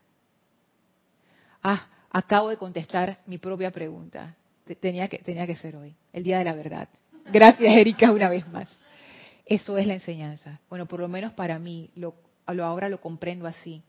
Ah, 1.63 1.87
acabo 2.11 2.49
de 2.49 2.57
contestar 2.57 3.19
mi 3.25 3.39
propia 3.39 3.71
pregunta. 3.71 4.35
Tenía 4.79 5.07
que, 5.07 5.17
tenía 5.19 5.47
que 5.47 5.55
ser 5.55 5.75
hoy, 5.75 5.95
el 6.13 6.23
día 6.23 6.37
de 6.37 6.45
la 6.45 6.53
verdad. 6.53 6.87
Gracias, 7.31 7.73
Erika, 7.75 8.11
una 8.11 8.29
vez 8.29 8.47
más. 8.49 8.69
Eso 9.45 9.77
es 9.77 9.87
la 9.87 9.93
enseñanza. 9.93 10.59
Bueno, 10.69 10.85
por 10.85 10.99
lo 10.99 11.07
menos 11.07 11.33
para 11.33 11.59
mí, 11.59 11.89
lo, 11.95 12.15
ahora 12.45 12.89
lo 12.89 13.01
comprendo 13.01 13.47
así. 13.47 13.81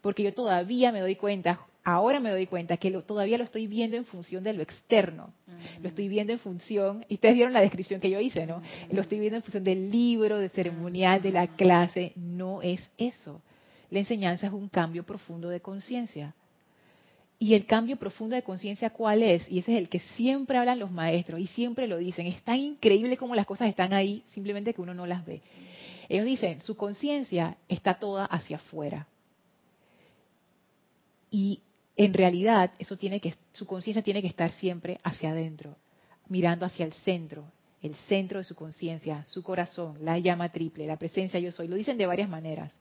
Porque 0.00 0.22
yo 0.22 0.34
todavía 0.34 0.92
me 0.92 1.00
doy 1.00 1.16
cuenta, 1.16 1.60
ahora 1.84 2.20
me 2.20 2.30
doy 2.30 2.46
cuenta 2.46 2.76
que 2.76 2.90
todavía 3.02 3.38
lo 3.38 3.44
estoy 3.44 3.66
viendo 3.66 3.96
en 3.96 4.04
función 4.04 4.44
de 4.44 4.52
lo 4.52 4.62
externo. 4.62 5.32
Lo 5.82 5.88
estoy 5.88 6.08
viendo 6.08 6.32
en 6.32 6.38
función, 6.38 7.04
y 7.08 7.14
ustedes 7.14 7.34
vieron 7.34 7.52
la 7.52 7.60
descripción 7.60 8.00
que 8.00 8.10
yo 8.10 8.20
hice, 8.20 8.46
¿no? 8.46 8.62
Lo 8.90 9.02
estoy 9.02 9.18
viendo 9.18 9.36
en 9.36 9.42
función 9.42 9.64
del 9.64 9.90
libro, 9.90 10.38
del 10.38 10.50
ceremonial, 10.50 11.22
de 11.22 11.32
la 11.32 11.46
clase. 11.48 12.12
No 12.16 12.62
es 12.62 12.90
eso. 12.98 13.42
La 13.90 13.98
enseñanza 13.98 14.46
es 14.46 14.52
un 14.52 14.68
cambio 14.68 15.04
profundo 15.04 15.48
de 15.48 15.60
conciencia 15.60 16.34
Y 17.40 17.54
el 17.54 17.66
cambio 17.66 17.96
profundo 17.96 18.36
de 18.36 18.42
conciencia, 18.42 18.90
¿cuál 18.90 19.22
es? 19.22 19.50
Y 19.50 19.58
ese 19.58 19.72
es 19.72 19.78
el 19.78 19.88
que 19.88 20.00
siempre 20.00 20.58
hablan 20.58 20.78
los 20.78 20.90
maestros 20.90 21.40
y 21.40 21.46
siempre 21.48 21.86
lo 21.88 21.96
dicen. 21.96 22.26
Es 22.26 22.42
tan 22.42 22.58
increíble 22.58 23.16
como 23.16 23.34
las 23.34 23.46
cosas 23.46 23.68
están 23.68 23.92
ahí, 23.92 24.22
simplemente 24.32 24.74
que 24.74 24.80
uno 24.82 24.94
no 24.94 25.06
las 25.06 25.24
ve. 25.24 25.40
Ellos 26.10 26.26
dicen, 26.26 26.60
su 26.60 26.76
conciencia 26.76 27.56
está 27.68 28.00
toda 28.00 28.24
hacia 28.24 28.56
afuera. 28.56 29.06
Y 31.30 31.60
en 31.94 32.14
realidad, 32.14 32.72
eso 32.80 32.96
tiene 32.96 33.20
que, 33.20 33.36
su 33.52 33.64
conciencia 33.64 34.02
tiene 34.02 34.20
que 34.20 34.26
estar 34.26 34.50
siempre 34.54 34.98
hacia 35.04 35.30
adentro, 35.30 35.76
mirando 36.26 36.66
hacia 36.66 36.84
el 36.84 36.92
centro, 36.94 37.44
el 37.80 37.94
centro 37.94 38.38
de 38.38 38.44
su 38.44 38.56
conciencia, 38.56 39.24
su 39.24 39.44
corazón, 39.44 40.04
la 40.04 40.18
llama 40.18 40.48
triple, 40.48 40.84
la 40.84 40.96
presencia 40.96 41.38
yo 41.38 41.52
soy. 41.52 41.68
Lo 41.68 41.76
dicen 41.76 41.96
de 41.96 42.06
varias 42.06 42.28
maneras 42.28 42.72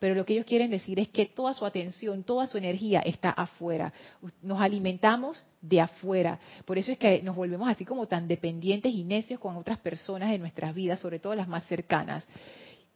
pero 0.00 0.14
lo 0.14 0.24
que 0.24 0.32
ellos 0.32 0.46
quieren 0.46 0.70
decir 0.70 0.98
es 0.98 1.08
que 1.08 1.26
toda 1.26 1.52
su 1.52 1.66
atención, 1.66 2.24
toda 2.24 2.46
su 2.46 2.56
energía 2.56 3.00
está 3.00 3.30
afuera. 3.30 3.92
Nos 4.40 4.58
alimentamos 4.58 5.44
de 5.60 5.78
afuera. 5.78 6.40
Por 6.64 6.78
eso 6.78 6.90
es 6.90 6.98
que 6.98 7.22
nos 7.22 7.36
volvemos 7.36 7.68
así 7.68 7.84
como 7.84 8.08
tan 8.08 8.26
dependientes 8.26 8.94
y 8.94 9.04
necios 9.04 9.38
con 9.38 9.58
otras 9.58 9.78
personas 9.78 10.32
en 10.32 10.40
nuestras 10.40 10.74
vidas, 10.74 11.00
sobre 11.00 11.18
todo 11.18 11.34
las 11.34 11.48
más 11.48 11.66
cercanas. 11.66 12.26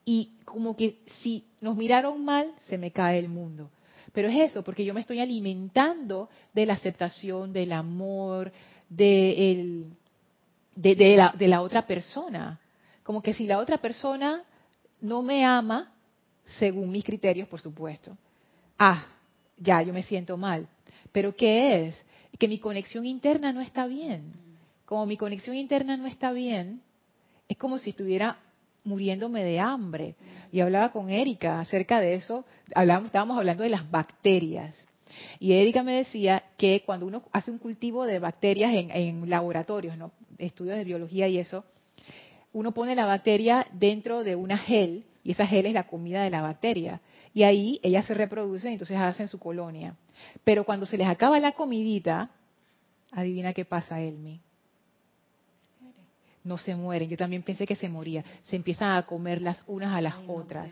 Y 0.06 0.38
como 0.46 0.74
que 0.74 1.02
si 1.20 1.44
nos 1.60 1.76
miraron 1.76 2.24
mal, 2.24 2.50
se 2.68 2.78
me 2.78 2.90
cae 2.90 3.18
el 3.18 3.28
mundo. 3.28 3.68
Pero 4.14 4.28
es 4.28 4.50
eso, 4.50 4.64
porque 4.64 4.84
yo 4.84 4.94
me 4.94 5.00
estoy 5.00 5.20
alimentando 5.20 6.30
de 6.54 6.64
la 6.64 6.72
aceptación, 6.72 7.52
del 7.52 7.72
amor, 7.72 8.50
de, 8.88 9.84
de, 10.74 11.16
la, 11.18 11.34
de 11.36 11.48
la 11.48 11.60
otra 11.60 11.86
persona. 11.86 12.58
Como 13.02 13.20
que 13.20 13.34
si 13.34 13.46
la 13.46 13.58
otra 13.58 13.76
persona 13.76 14.42
no 15.02 15.20
me 15.22 15.44
ama, 15.44 15.93
según 16.44 16.90
mis 16.90 17.04
criterios, 17.04 17.48
por 17.48 17.60
supuesto. 17.60 18.16
Ah, 18.78 19.06
ya, 19.58 19.82
yo 19.82 19.92
me 19.92 20.02
siento 20.02 20.36
mal. 20.36 20.68
¿Pero 21.12 21.34
qué 21.34 21.86
es? 21.86 22.04
Que 22.38 22.48
mi 22.48 22.58
conexión 22.58 23.06
interna 23.06 23.52
no 23.52 23.60
está 23.60 23.86
bien. 23.86 24.32
Como 24.84 25.06
mi 25.06 25.16
conexión 25.16 25.56
interna 25.56 25.96
no 25.96 26.06
está 26.06 26.32
bien, 26.32 26.82
es 27.48 27.56
como 27.56 27.78
si 27.78 27.90
estuviera 27.90 28.38
muriéndome 28.84 29.42
de 29.42 29.60
hambre. 29.60 30.14
Y 30.52 30.60
hablaba 30.60 30.92
con 30.92 31.10
Erika 31.10 31.60
acerca 31.60 32.00
de 32.00 32.14
eso, 32.14 32.44
hablábamos, 32.74 33.06
estábamos 33.06 33.38
hablando 33.38 33.62
de 33.62 33.70
las 33.70 33.90
bacterias. 33.90 34.76
Y 35.38 35.52
Erika 35.52 35.82
me 35.82 35.94
decía 35.94 36.42
que 36.58 36.82
cuando 36.84 37.06
uno 37.06 37.22
hace 37.32 37.50
un 37.50 37.58
cultivo 37.58 38.04
de 38.04 38.18
bacterias 38.18 38.74
en, 38.74 38.90
en 38.90 39.30
laboratorios, 39.30 39.96
¿no? 39.96 40.12
estudios 40.38 40.76
de 40.76 40.84
biología 40.84 41.28
y 41.28 41.38
eso, 41.38 41.64
uno 42.52 42.72
pone 42.72 42.94
la 42.94 43.06
bacteria 43.06 43.66
dentro 43.72 44.24
de 44.24 44.36
una 44.36 44.58
gel 44.58 45.04
y 45.24 45.32
esa 45.32 45.46
gel 45.46 45.64
es 45.64 45.72
la 45.72 45.84
comida 45.84 46.22
de 46.22 46.30
la 46.30 46.42
bacteria. 46.42 47.00
Y 47.32 47.42
ahí 47.44 47.80
ellas 47.82 48.04
se 48.04 48.12
reproducen, 48.12 48.72
entonces 48.72 48.98
hacen 48.98 49.26
su 49.26 49.38
colonia. 49.38 49.96
Pero 50.44 50.64
cuando 50.64 50.84
se 50.84 50.98
les 50.98 51.08
acaba 51.08 51.40
la 51.40 51.52
comidita, 51.52 52.30
adivina 53.10 53.54
qué 53.54 53.64
pasa, 53.64 54.00
Elmi. 54.00 54.38
No 56.44 56.58
se 56.58 56.76
mueren. 56.76 57.08
Yo 57.08 57.16
también 57.16 57.42
pensé 57.42 57.66
que 57.66 57.74
se 57.74 57.88
moría. 57.88 58.22
Se 58.42 58.54
empiezan 58.54 58.96
a 58.98 59.02
comer 59.04 59.40
las 59.40 59.64
unas 59.66 59.94
a 59.94 60.02
las 60.02 60.16
otras. 60.28 60.70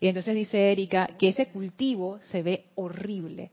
Y 0.00 0.08
entonces 0.08 0.34
dice 0.34 0.72
Erika 0.72 1.06
que 1.16 1.28
ese 1.28 1.46
cultivo 1.46 2.18
se 2.22 2.42
ve 2.42 2.64
horrible. 2.74 3.52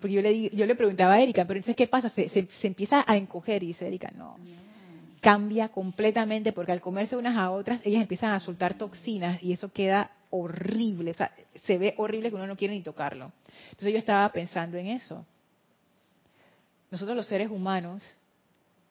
Porque 0.00 0.14
yo 0.14 0.22
le, 0.22 0.48
yo 0.48 0.64
le 0.64 0.74
preguntaba 0.74 1.12
a 1.12 1.20
Erika, 1.20 1.44
pero 1.44 1.58
entonces, 1.58 1.76
¿qué 1.76 1.86
pasa? 1.86 2.08
Se, 2.08 2.30
se 2.30 2.66
empieza 2.66 3.04
a 3.06 3.18
encoger. 3.18 3.62
Y 3.62 3.66
dice 3.66 3.86
Erika, 3.86 4.10
no 4.16 4.38
cambia 5.20 5.68
completamente 5.68 6.52
porque 6.52 6.72
al 6.72 6.80
comerse 6.80 7.16
unas 7.16 7.36
a 7.36 7.50
otras, 7.50 7.80
ellas 7.84 8.02
empiezan 8.02 8.32
a 8.32 8.40
soltar 8.40 8.74
toxinas 8.74 9.42
y 9.42 9.52
eso 9.52 9.70
queda 9.72 10.10
horrible. 10.30 11.10
O 11.10 11.14
sea, 11.14 11.32
se 11.64 11.78
ve 11.78 11.94
horrible 11.98 12.30
que 12.30 12.36
uno 12.36 12.46
no 12.46 12.56
quiere 12.56 12.74
ni 12.74 12.82
tocarlo. 12.82 13.32
Entonces 13.70 13.92
yo 13.92 13.98
estaba 13.98 14.28
pensando 14.32 14.76
en 14.78 14.86
eso. 14.88 15.24
Nosotros 16.90 17.16
los 17.16 17.26
seres 17.26 17.50
humanos 17.50 18.02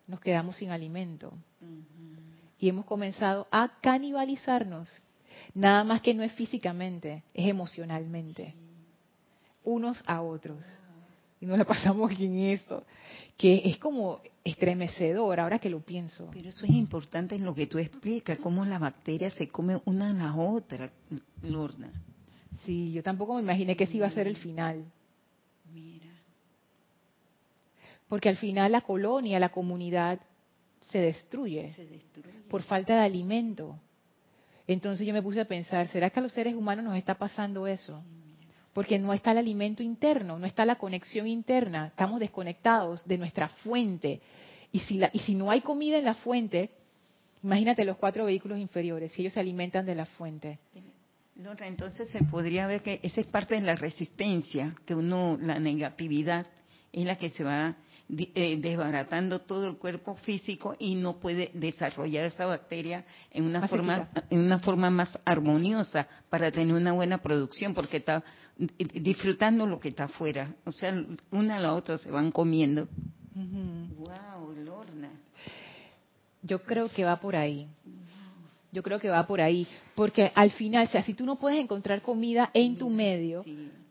nos 0.07 0.19
quedamos 0.21 0.55
sin 0.55 0.71
alimento 0.71 1.31
y 2.59 2.69
hemos 2.69 2.85
comenzado 2.85 3.47
a 3.51 3.79
canibalizarnos. 3.81 4.89
Nada 5.53 5.83
más 5.83 6.01
que 6.01 6.13
no 6.13 6.23
es 6.23 6.31
físicamente, 6.33 7.23
es 7.33 7.47
emocionalmente. 7.47 8.53
Unos 9.63 10.03
a 10.07 10.21
otros 10.21 10.65
y 11.41 11.45
nos 11.45 11.58
la 11.58 11.65
pasamos 11.65 12.12
en 12.19 12.39
eso, 12.39 12.84
que 13.38 13.62
es 13.65 13.78
como 13.78 14.21
estremecedor 14.43 15.39
ahora 15.39 15.60
que 15.60 15.69
lo 15.69 15.80
pienso. 15.80 16.30
Pero 16.34 16.49
eso 16.49 16.65
es 16.65 16.71
importante 16.71 17.36
en 17.36 17.45
lo 17.45 17.56
que 17.56 17.67
tú 17.67 17.78
explicas, 17.78 18.38
cómo 18.39 18.65
la 18.65 18.80
bacteria 18.80 19.30
se 19.30 19.47
come 19.47 19.82
una 19.86 20.10
a 20.10 20.13
la 20.13 20.36
otra, 20.36 20.91
Lorna. 21.41 21.91
Sí, 22.65 22.91
yo 22.91 23.02
tampoco 23.02 23.36
me 23.36 23.41
imaginé 23.41 23.75
que 23.75 23.86
ese 23.86 23.97
iba 23.97 24.08
a 24.08 24.12
ser 24.12 24.28
el 24.28 24.36
final. 24.36 24.84
Mira. 25.73 26.08
Porque 28.10 28.28
al 28.28 28.36
final 28.36 28.71
la 28.71 28.82
colonia, 28.82 29.39
la 29.39 29.49
comunidad 29.49 30.19
se 30.82 30.99
destruye, 30.99 31.71
se 31.73 31.86
destruye. 31.86 32.30
por 32.49 32.63
falta 32.63 32.95
de 32.95 33.02
alimento. 33.02 33.80
Entonces 34.67 35.08
yo 35.08 35.13
me 35.13 35.21
puse 35.21 35.41
a 35.41 35.45
pensar, 35.45 35.88
¿será 35.88 36.10
que 36.10 36.19
a 36.19 36.23
los 36.23 36.34
seres 36.34 36.54
humanos 36.54 36.84
nos 36.84 36.97
está 36.97 37.15
pasando 37.15 37.65
eso? 37.65 38.04
Porque 38.73 38.99
no 38.99 39.13
está 39.13 39.32
el 39.32 39.39
alimento 39.39 39.84
interno, 39.84 40.38
no 40.38 40.45
está 40.45 40.65
la 40.65 40.75
conexión 40.75 41.27
interna, 41.27 41.88
estamos 41.88 42.19
desconectados 42.19 43.05
de 43.08 43.17
nuestra 43.17 43.49
fuente. 43.49 44.21
Y 44.71 44.79
si, 44.82 44.99
y 45.13 45.19
si 45.19 45.36
no 45.36 45.49
hay 45.49 45.62
comida 45.62 45.97
en 45.97 46.05
la 46.05 46.13
fuente, 46.13 46.69
imagínate 47.43 47.86
los 47.86 47.97
cuatro 47.97 48.25
vehículos 48.25 48.60
inferiores, 48.60 49.12
si 49.12 49.21
ellos 49.21 49.34
se 49.34 49.39
alimentan 49.39 49.86
de 49.86 49.95
la 49.95 50.05
fuente. 50.05 50.60
entonces 51.65 52.10
se 52.10 52.23
podría 52.25 52.67
ver 52.67 52.82
que 52.82 52.99
esa 53.01 53.21
es 53.21 53.27
parte 53.27 53.55
de 53.55 53.62
la 53.62 53.75
resistencia, 53.75 54.75
que 54.86 54.93
uno, 54.93 55.38
la 55.41 55.60
negatividad, 55.60 56.45
es 56.91 57.05
la 57.05 57.15
que 57.15 57.29
se 57.29 57.43
va 57.43 57.75
eh, 58.12 58.58
desbaratando 58.60 59.41
todo 59.41 59.67
el 59.67 59.77
cuerpo 59.77 60.15
físico 60.15 60.75
y 60.79 60.95
no 60.95 61.19
puede 61.19 61.51
desarrollar 61.53 62.25
esa 62.25 62.47
bacteria 62.47 63.05
en 63.29 63.43
una 63.43 63.67
forma 63.67 64.10
en 64.32 64.39
una 64.39 64.58
forma 64.58 64.89
más 64.89 65.19
armoniosa 65.25 66.08
para 66.27 66.51
tener 66.51 66.73
una 66.73 66.91
buena 66.91 67.19
producción 67.19 67.75
porque 67.75 67.97
está 67.97 68.23
disfrutando 68.59 69.65
lo 69.65 69.79
que 69.79 69.89
está 69.89 70.05
afuera. 70.05 70.53
O 70.65 70.71
sea, 70.71 70.93
una 71.31 71.57
a 71.57 71.59
la 71.59 71.73
otra 71.73 71.97
se 71.97 72.11
van 72.11 72.31
comiendo. 72.31 72.87
Wow, 73.33 74.53
Lorna. 74.63 75.09
Yo 76.41 76.63
creo 76.63 76.89
que 76.89 77.05
va 77.05 77.19
por 77.19 77.35
ahí. 77.35 77.67
Yo 78.71 78.83
creo 78.83 78.99
que 78.99 79.09
va 79.09 79.25
por 79.25 79.41
ahí. 79.41 79.65
Porque 79.95 80.31
al 80.35 80.51
final, 80.51 80.87
o 80.87 80.89
sea, 80.89 81.03
si 81.03 81.13
tú 81.13 81.25
no 81.25 81.37
puedes 81.37 81.59
encontrar 81.59 82.01
comida 82.01 82.51
en 82.53 82.77
tu 82.77 82.89
medio, 82.89 83.45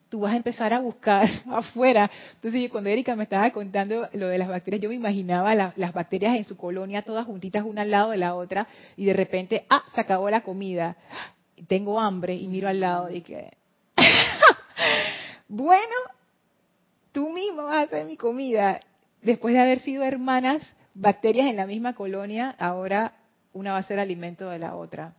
tú 0.09 0.21
vas 0.21 0.35
a 0.35 0.37
empezar 0.37 0.73
a 0.75 0.81
buscar 0.81 1.29
afuera. 1.51 2.11
Entonces, 2.35 2.71
cuando 2.71 2.91
Erika 2.91 3.17
me 3.17 3.25
estaba 3.25 3.51
contando 3.51 4.09
lo 4.13 4.29
de 4.29 4.39
las 4.39 4.49
bacterias, 4.49 4.83
yo 4.83 4.91
me 4.91 4.95
imaginaba 4.95 5.55
las 5.55 5.93
bacterias 5.93 6.37
en 6.37 6.45
su 6.45 6.57
colonia, 6.57 7.03
todas 7.03 7.27
juntitas 7.27 7.65
una 7.65 7.83
al 7.83 7.91
lado 7.91 8.11
de 8.11 8.19
la 8.19 8.35
otra, 8.35 8.67
y 8.97 9.07
de 9.07 9.15
repente, 9.15 9.67
ah, 9.71 9.83
se 9.95 10.01
acabó 10.01 10.29
la 10.31 10.43
comida. 10.43 10.97
Tengo 11.67 11.99
hambre 11.99 12.35
y 12.35 12.47
miro 12.49 12.69
al 12.69 12.81
lado 12.81 13.11
y 13.11 13.21
que, 13.23 13.58
bueno, 15.49 15.95
tú 17.13 17.31
mismo 17.31 17.65
vas 17.65 17.77
a 17.77 17.81
hacer 17.83 18.07
mi 18.07 18.17
comida. 18.17 18.81
Después 19.23 19.55
de 19.55 19.61
haber 19.61 19.81
sido 19.81 20.05
hermanas, 20.05 20.63
bacterias 20.95 21.49
en 21.49 21.57
la 21.57 21.67
misma 21.67 21.95
colonia, 21.95 22.55
ahora 22.59 23.15
una 23.53 23.73
va 23.73 23.79
a 23.79 23.83
ser 23.83 23.99
alimento 23.99 24.49
de 24.51 24.59
la 24.59 24.77
otra. 24.77 25.15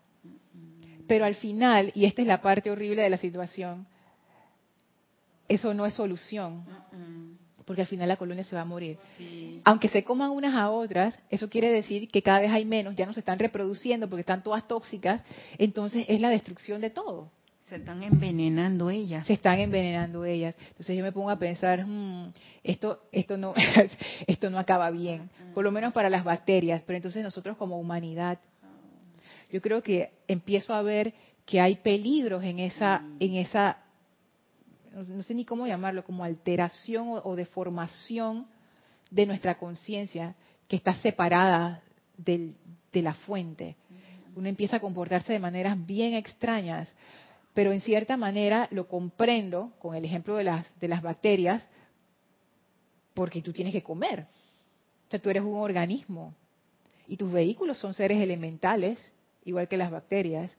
Pero 1.08 1.26
al 1.26 1.36
final, 1.36 1.92
y 1.96 2.06
esta 2.06 2.22
es 2.22 2.28
la 2.28 2.42
parte 2.42 2.70
horrible 2.70 3.02
de 3.02 3.10
la 3.10 3.18
situación, 3.18 3.88
eso 5.48 5.74
no 5.74 5.86
es 5.86 5.96
solución. 5.96 6.64
Porque 7.66 7.82
al 7.82 7.88
final 7.88 8.08
la 8.08 8.18
colonia 8.18 8.44
se 8.44 8.56
va 8.56 8.62
a 8.62 8.66
morir. 8.66 8.98
Aunque 9.64 9.90
se 9.90 10.04
coman 10.04 10.32
unas 10.32 10.56
a 10.56 10.70
otras, 10.70 11.20
eso 11.30 11.50
quiere 11.50 11.72
decir 11.72 12.10
que 12.10 12.22
cada 12.22 12.40
vez 12.40 12.52
hay 12.52 12.66
menos, 12.66 12.96
ya 12.96 13.06
no 13.06 13.14
se 13.14 13.20
están 13.20 13.40
reproduciendo 13.40 14.08
porque 14.08 14.22
están 14.22 14.44
todas 14.44 14.68
tóxicas, 14.68 15.24
entonces 15.58 16.06
es 16.08 16.22
la 16.22 16.30
destrucción 16.30 16.82
de 16.82 16.90
todo. 16.92 17.32
Se 17.70 17.76
están 17.76 18.02
envenenando 18.02 18.90
ellas. 18.90 19.28
Se 19.28 19.34
están 19.34 19.60
envenenando 19.60 20.26
ellas. 20.26 20.56
Entonces 20.70 20.98
yo 20.98 21.04
me 21.04 21.12
pongo 21.12 21.30
a 21.30 21.38
pensar, 21.38 21.86
hmm, 21.86 22.34
esto, 22.64 23.04
esto 23.12 23.38
no, 23.38 23.54
esto 24.28 24.50
no 24.50 24.58
acaba 24.58 24.90
bien, 24.90 25.30
por 25.54 25.64
lo 25.64 25.72
menos 25.72 25.94
para 25.94 26.10
las 26.10 26.24
bacterias. 26.24 26.82
Pero 26.82 26.98
entonces 26.98 27.22
nosotros 27.22 27.58
como 27.58 27.80
humanidad, 27.80 28.40
yo 29.52 29.62
creo 29.62 29.84
que 29.84 30.12
empiezo 30.28 30.74
a 30.74 30.82
ver 30.82 31.14
que 31.46 31.62
hay 31.62 31.76
peligros 31.76 32.44
en 32.44 32.60
esa, 32.60 33.04
en 33.20 33.36
esa, 33.36 33.78
no 34.92 35.22
sé 35.22 35.36
ni 35.36 35.46
cómo 35.46 35.68
llamarlo, 35.68 36.04
como 36.04 36.24
alteración 36.24 37.22
o, 37.24 37.36
deformación 37.36 38.48
de 39.12 39.28
nuestra 39.28 39.60
conciencia 39.60 40.36
que 40.68 40.76
está 40.76 40.96
separada 40.96 41.84
de 42.18 42.56
la 42.94 43.14
fuente. 43.14 43.76
Uno 44.36 44.48
empieza 44.48 44.78
a 44.78 44.80
comportarse 44.80 45.34
de 45.34 45.40
maneras 45.40 45.78
bien 45.86 46.16
extrañas 46.16 46.92
pero 47.54 47.72
en 47.72 47.82
cierta 47.82 48.18
manera 48.18 48.68
lo 48.72 48.88
comprendo 48.88 49.74
con 49.80 49.96
el 49.96 50.06
ejemplo 50.06 50.36
de 50.36 50.44
las, 50.44 50.80
de 50.80 50.88
las 50.88 51.02
bacterias, 51.02 51.68
porque 53.14 53.42
tú 53.42 53.52
tienes 53.52 53.74
que 53.74 53.84
comer. 53.84 54.28
O 55.08 55.12
sea, 55.12 55.20
tú 55.20 55.30
eres 55.30 55.44
un 55.44 55.56
organismo 55.56 56.36
y 57.08 57.18
tus 57.18 57.32
vehículos 57.32 57.78
son 57.78 57.94
seres 57.94 58.22
elementales, 58.22 59.00
igual 59.44 59.68
que 59.68 59.78
las 59.78 59.92
bacterias. 59.92 60.52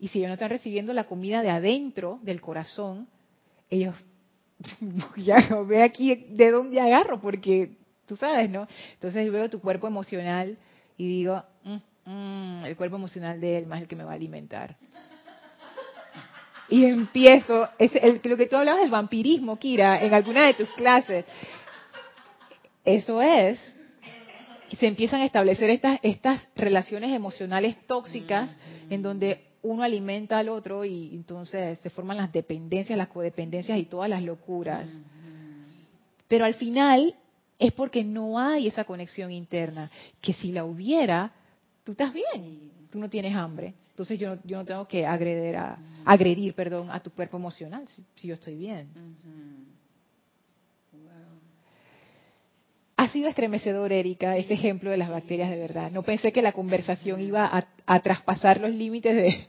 Y 0.00 0.08
si 0.08 0.18
ellos 0.18 0.28
no 0.28 0.34
están 0.34 0.50
recibiendo 0.50 0.92
la 0.92 1.04
comida 1.04 1.42
de 1.42 1.50
adentro 1.50 2.18
del 2.22 2.40
corazón, 2.40 3.08
ellos 3.68 3.94
ya 5.16 5.62
ve 5.66 5.82
aquí 5.82 6.14
de 6.30 6.50
dónde 6.50 6.80
agarro, 6.80 7.20
porque 7.20 7.76
tú 8.06 8.16
sabes, 8.16 8.50
¿no? 8.50 8.66
Entonces 8.94 9.30
veo 9.30 9.50
tu 9.50 9.60
cuerpo 9.60 9.86
emocional 9.86 10.56
y 10.96 11.06
digo, 11.06 11.42
mm, 11.64 12.10
mm, 12.10 12.64
el 12.64 12.76
cuerpo 12.76 12.96
emocional 12.96 13.40
de 13.40 13.58
él 13.58 13.66
más 13.66 13.82
el 13.82 13.88
que 13.88 13.96
me 13.96 14.04
va 14.04 14.12
a 14.12 14.14
alimentar. 14.14 14.76
Y 16.68 16.84
empiezo, 16.84 17.68
es 17.78 17.92
el, 17.94 18.20
lo 18.24 18.36
que 18.36 18.46
tú 18.46 18.56
hablabas 18.56 18.82
del 18.82 18.90
vampirismo, 18.90 19.58
Kira, 19.58 20.00
en 20.00 20.12
alguna 20.12 20.46
de 20.46 20.54
tus 20.54 20.68
clases. 20.70 21.24
Eso 22.84 23.22
es. 23.22 23.58
Se 24.78 24.86
empiezan 24.86 25.22
a 25.22 25.24
establecer 25.24 25.70
estas, 25.70 25.98
estas 26.02 26.46
relaciones 26.54 27.14
emocionales 27.14 27.76
tóxicas 27.86 28.54
en 28.90 29.00
donde 29.00 29.48
uno 29.62 29.82
alimenta 29.82 30.38
al 30.38 30.50
otro 30.50 30.84
y 30.84 31.10
entonces 31.14 31.78
se 31.78 31.90
forman 31.90 32.18
las 32.18 32.32
dependencias, 32.32 32.96
las 32.98 33.08
codependencias 33.08 33.78
y 33.78 33.84
todas 33.84 34.10
las 34.10 34.22
locuras. 34.22 34.90
Pero 36.28 36.44
al 36.44 36.54
final 36.54 37.14
es 37.58 37.72
porque 37.72 38.04
no 38.04 38.38
hay 38.38 38.68
esa 38.68 38.84
conexión 38.84 39.32
interna, 39.32 39.90
que 40.20 40.32
si 40.32 40.52
la 40.52 40.64
hubiera, 40.64 41.32
tú 41.82 41.92
estás 41.92 42.12
bien, 42.12 42.70
tú 42.90 42.98
no 42.98 43.08
tienes 43.08 43.34
hambre. 43.34 43.74
Entonces 43.90 44.18
yo, 44.18 44.36
yo 44.44 44.58
no 44.58 44.64
tengo 44.64 44.86
que 44.86 45.06
agredir 45.06 45.56
a, 45.56 45.78
agredir 46.04 46.54
perdón, 46.54 46.90
a 46.90 47.00
tu 47.00 47.10
cuerpo 47.10 47.36
emocional 47.36 47.86
si, 48.14 48.28
yo 48.28 48.34
estoy 48.34 48.56
bien. 48.56 48.88
Ha 52.96 53.08
sido 53.10 53.28
estremecedor, 53.28 53.92
Erika, 53.92 54.36
ese 54.36 54.54
ejemplo 54.54 54.90
de 54.90 54.96
las 54.96 55.08
bacterias 55.08 55.50
de 55.50 55.56
verdad. 55.56 55.90
No 55.92 56.02
pensé 56.02 56.32
que 56.32 56.42
la 56.42 56.52
conversación 56.52 57.20
iba 57.20 57.48
a, 57.86 58.00
traspasar 58.00 58.60
los 58.60 58.72
límites 58.72 59.14
de 59.14 59.46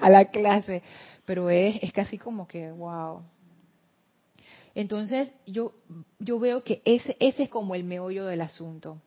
a 0.00 0.08
la 0.08 0.26
clase, 0.26 0.82
pero 1.24 1.50
es, 1.50 1.76
es 1.82 1.92
casi 1.92 2.18
como 2.18 2.46
que, 2.46 2.70
wow. 2.70 3.22
Entonces, 4.76 5.32
yo, 5.46 5.72
yo 6.18 6.38
veo 6.38 6.62
que 6.62 6.82
ese, 6.84 7.16
ese 7.20 7.44
es 7.44 7.48
como 7.48 7.74
el 7.74 7.84
meollo 7.84 8.26
del 8.26 8.40
asunto. 8.40 8.98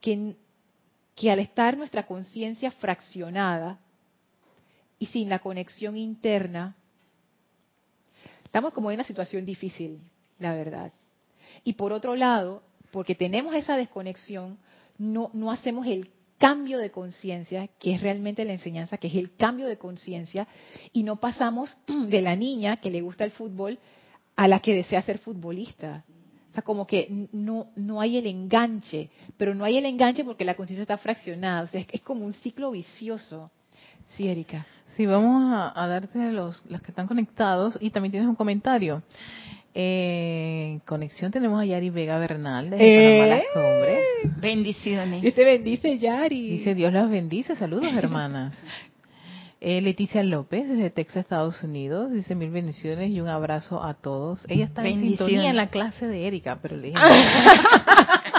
Que, 0.00 0.34
que 1.14 1.30
al 1.30 1.38
estar 1.38 1.76
nuestra 1.76 2.06
conciencia 2.06 2.70
fraccionada 2.70 3.78
y 4.98 5.06
sin 5.06 5.28
la 5.28 5.38
conexión 5.38 5.96
interna, 5.96 6.76
estamos 8.44 8.72
como 8.72 8.90
en 8.90 8.96
una 8.96 9.04
situación 9.04 9.44
difícil, 9.44 10.00
la 10.38 10.54
verdad. 10.54 10.92
Y 11.62 11.74
por 11.74 11.92
otro 11.92 12.16
lado, 12.16 12.62
porque 12.90 13.14
tenemos 13.14 13.54
esa 13.54 13.76
desconexión, 13.76 14.58
no, 14.98 15.30
hacemos 15.50 15.86
el 15.86 16.10
cambio 16.38 16.78
de 16.78 16.90
conciencia, 16.90 17.68
que 17.78 17.94
es 17.94 18.02
realmente 18.02 18.44
la 18.44 18.52
enseñanza, 18.52 18.98
que 18.98 19.08
es 19.08 19.14
el 19.14 19.34
cambio 19.36 19.66
de 19.66 19.78
conciencia, 19.78 20.46
y 20.92 21.02
no 21.02 21.16
pasamos 21.16 21.76
de 21.86 22.22
la 22.22 22.36
niña 22.36 22.76
que 22.76 22.90
le 22.90 23.00
gusta 23.00 23.24
el 23.24 23.30
fútbol 23.30 23.78
a 24.36 24.48
la 24.48 24.60
que 24.60 24.74
desea 24.74 25.02
ser 25.02 25.18
futbolista. 25.18 26.04
O 26.54 26.56
sea, 26.56 26.62
como 26.62 26.86
que 26.86 27.08
no, 27.32 27.66
no 27.74 28.00
hay 28.00 28.16
el 28.16 28.28
enganche, 28.28 29.10
pero 29.36 29.56
no 29.56 29.64
hay 29.64 29.76
el 29.76 29.86
enganche 29.86 30.22
porque 30.22 30.44
la 30.44 30.54
conciencia 30.54 30.82
está 30.82 30.96
fraccionada. 30.98 31.62
O 31.62 31.66
sea, 31.66 31.84
es, 31.90 32.00
como 32.00 32.24
un 32.24 32.32
ciclo 32.32 32.70
vicioso. 32.70 33.50
Sí, 34.16 34.28
Erika. 34.28 34.64
Sí, 34.96 35.04
vamos 35.04 35.52
a, 35.52 35.72
a 35.74 35.88
darte 35.88 36.30
los, 36.30 36.64
los 36.66 36.80
que 36.80 36.92
están 36.92 37.08
conectados 37.08 37.76
y 37.80 37.90
también 37.90 38.12
tienes 38.12 38.28
un 38.28 38.36
comentario. 38.36 39.02
Eh, 39.74 40.78
conexión 40.86 41.32
tenemos 41.32 41.60
a 41.60 41.64
Yari 41.64 41.90
Vega 41.90 42.20
Bernal 42.20 42.70
de 42.70 42.76
eh, 42.78 43.42
Hombres. 43.56 44.06
Bendiciones. 44.40 45.22
Dice 45.22 45.44
bendice 45.44 45.98
Yari. 45.98 46.50
Dice 46.50 46.76
Dios 46.76 46.92
las 46.92 47.10
bendice. 47.10 47.56
Saludos 47.56 47.92
hermanas. 47.92 48.56
Eh, 49.60 49.80
Leticia 49.80 50.22
López 50.22 50.68
desde 50.68 50.90
Texas, 50.90 51.18
Estados 51.18 51.62
Unidos. 51.62 52.12
Dice 52.12 52.34
mil 52.34 52.50
bendiciones 52.50 53.10
y 53.10 53.20
un 53.20 53.28
abrazo 53.28 53.82
a 53.82 53.94
todos. 53.94 54.44
Ella 54.48 54.66
está 54.66 54.86
en 54.86 55.00
sintonía 55.00 55.50
en 55.50 55.56
la 55.56 55.68
clase 55.68 56.06
de 56.06 56.26
Erika, 56.26 56.58
pero 56.60 56.76
le 56.76 56.88
dije... 56.88 56.98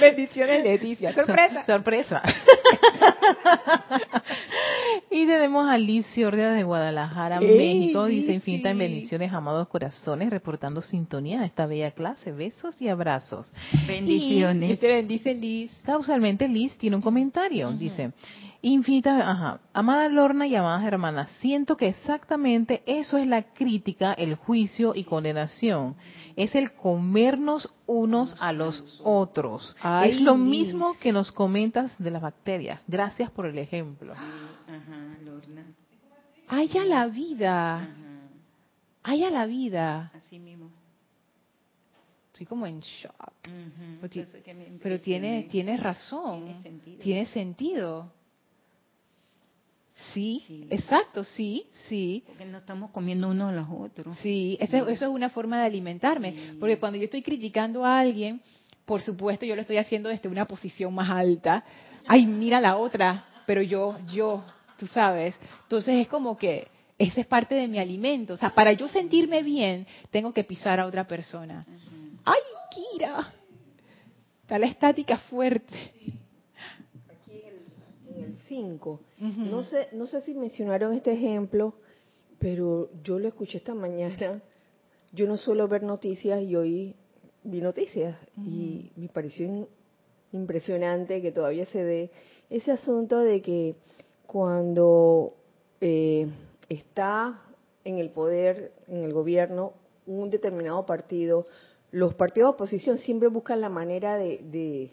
bendiciones 0.00 0.64
Leticia. 0.64 1.14
Sorpresa. 1.14 1.64
sorpresa. 1.64 2.22
y 5.10 5.26
tenemos 5.26 5.68
a 5.68 5.78
Liz 5.78 6.06
Ciordia 6.14 6.50
de 6.50 6.64
Guadalajara, 6.64 7.40
México. 7.40 8.06
Dice 8.06 8.34
infinitas 8.34 8.76
bendiciones, 8.76 9.32
amados 9.32 9.68
corazones, 9.68 10.30
reportando 10.30 10.82
sintonía 10.82 11.42
a 11.42 11.46
esta 11.46 11.66
bella 11.66 11.90
clase. 11.90 12.32
Besos 12.32 12.80
y 12.80 12.88
abrazos. 12.88 13.52
Bendiciones. 13.86 14.72
Y 14.72 14.76
te 14.76 14.88
bendice 14.88 15.34
Liz. 15.34 15.70
Causalmente 15.84 16.48
Liz 16.48 16.76
tiene 16.76 16.96
un 16.96 17.02
comentario. 17.02 17.70
Dice, 17.72 18.12
infinita, 18.72 19.30
ajá, 19.30 19.60
amada 19.72 20.08
Lorna 20.08 20.46
y 20.46 20.54
amadas 20.54 20.84
hermanas, 20.86 21.30
siento 21.40 21.76
que 21.76 21.88
exactamente 21.88 22.82
eso 22.86 23.18
es 23.18 23.26
la 23.26 23.42
crítica, 23.42 24.12
el 24.14 24.34
juicio 24.34 24.94
y 24.94 25.04
condenación 25.04 25.96
es 26.36 26.54
el 26.54 26.72
comernos 26.72 27.72
unos 27.86 28.36
a 28.40 28.52
los 28.52 29.00
otros. 29.04 29.76
es 30.04 30.20
lo 30.20 30.36
mismo 30.36 30.96
que 30.98 31.12
nos 31.12 31.30
comentas 31.30 31.96
de 31.98 32.10
las 32.10 32.22
bacterias. 32.22 32.80
Gracias 32.86 33.30
por 33.30 33.46
el 33.46 33.58
ejemplo. 33.58 34.12
Ajá, 34.12 35.18
Lorna. 35.22 35.66
Haya 36.48 36.84
la 36.84 37.06
vida. 37.06 37.88
Haya 39.02 39.30
la 39.30 39.46
vida. 39.46 40.10
Así 40.14 40.38
mismo. 40.38 40.70
Estoy 42.32 42.46
como 42.46 42.66
en 42.66 42.80
shock. 42.80 43.48
pero, 44.82 45.00
tiene, 45.00 45.44
tiene 45.44 45.76
razón. 45.76 46.62
Tiene 47.00 47.26
sentido. 47.26 48.10
Sí, 50.14 50.66
exacto, 50.70 51.24
sí, 51.24 51.66
sí. 51.88 52.22
Porque 52.26 52.44
no 52.44 52.58
estamos 52.58 52.90
comiendo 52.92 53.28
uno 53.28 53.48
a 53.48 53.52
los 53.52 53.66
otros. 53.68 54.16
Sí, 54.22 54.56
eso, 54.60 54.88
es 54.88 55.02
una 55.02 55.28
forma 55.28 55.58
de 55.58 55.66
alimentarme. 55.66 56.54
Porque 56.60 56.78
cuando 56.78 56.96
yo 56.98 57.04
estoy 57.04 57.22
criticando 57.22 57.84
a 57.84 57.98
alguien, 57.98 58.40
por 58.84 59.02
supuesto 59.02 59.44
yo 59.44 59.56
lo 59.56 59.62
estoy 59.62 59.78
haciendo 59.78 60.08
desde 60.08 60.28
una 60.28 60.46
posición 60.46 60.94
más 60.94 61.10
alta. 61.10 61.64
Ay, 62.06 62.26
mira 62.26 62.60
la 62.60 62.76
otra, 62.76 63.26
pero 63.44 63.60
yo, 63.60 63.98
yo, 64.12 64.44
tú 64.78 64.86
sabes. 64.86 65.34
Entonces 65.62 65.96
es 65.96 66.08
como 66.08 66.36
que 66.36 66.68
ese 66.96 67.22
es 67.22 67.26
parte 67.26 67.56
de 67.56 67.66
mi 67.66 67.78
alimento. 67.78 68.34
O 68.34 68.36
sea, 68.36 68.50
para 68.50 68.72
yo 68.72 68.88
sentirme 68.88 69.42
bien, 69.42 69.86
tengo 70.10 70.32
que 70.32 70.44
pisar 70.44 70.78
a 70.78 70.86
otra 70.86 71.08
persona. 71.08 71.66
¡Ay, 72.24 72.40
Kira! 72.70 73.32
Está 74.42 74.58
la 74.58 74.66
estática 74.66 75.18
fuerte. 75.18 75.92
5. 78.54 79.00
no, 79.18 79.62
sé, 79.64 79.88
no 79.92 80.06
sé 80.06 80.20
si 80.22 80.34
mencionaron 80.34 80.94
este 80.94 81.12
ejemplo, 81.12 81.74
pero 82.38 82.88
yo 83.02 83.18
lo 83.18 83.26
escuché 83.26 83.58
esta 83.58 83.74
mañana. 83.74 84.42
Yo 85.12 85.26
no 85.26 85.36
suelo 85.36 85.66
ver 85.66 85.82
noticias 85.82 86.40
y 86.42 86.54
hoy 86.54 86.94
vi 87.42 87.60
noticias 87.60 88.16
y 88.36 88.90
me 88.96 89.08
pareció 89.08 89.68
impresionante 90.32 91.20
que 91.20 91.32
todavía 91.32 91.66
se 91.66 91.82
dé 91.82 92.10
ese 92.50 92.72
asunto 92.72 93.18
de 93.18 93.42
que 93.42 93.76
cuando 94.26 95.34
eh, 95.80 96.28
está 96.68 97.42
en 97.84 97.98
el 97.98 98.10
poder, 98.10 98.72
en 98.88 99.04
el 99.04 99.12
gobierno, 99.12 99.72
un 100.06 100.30
determinado 100.30 100.86
partido, 100.86 101.44
los 101.90 102.14
partidos 102.14 102.50
de 102.50 102.54
oposición 102.54 102.98
siempre 102.98 103.28
buscan 103.28 103.60
la 103.60 103.68
manera 103.68 104.16
de, 104.16 104.90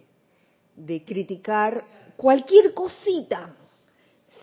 de 0.76 1.06
criticar 1.06 1.86
cualquier 2.22 2.76
cosita. 2.76 3.56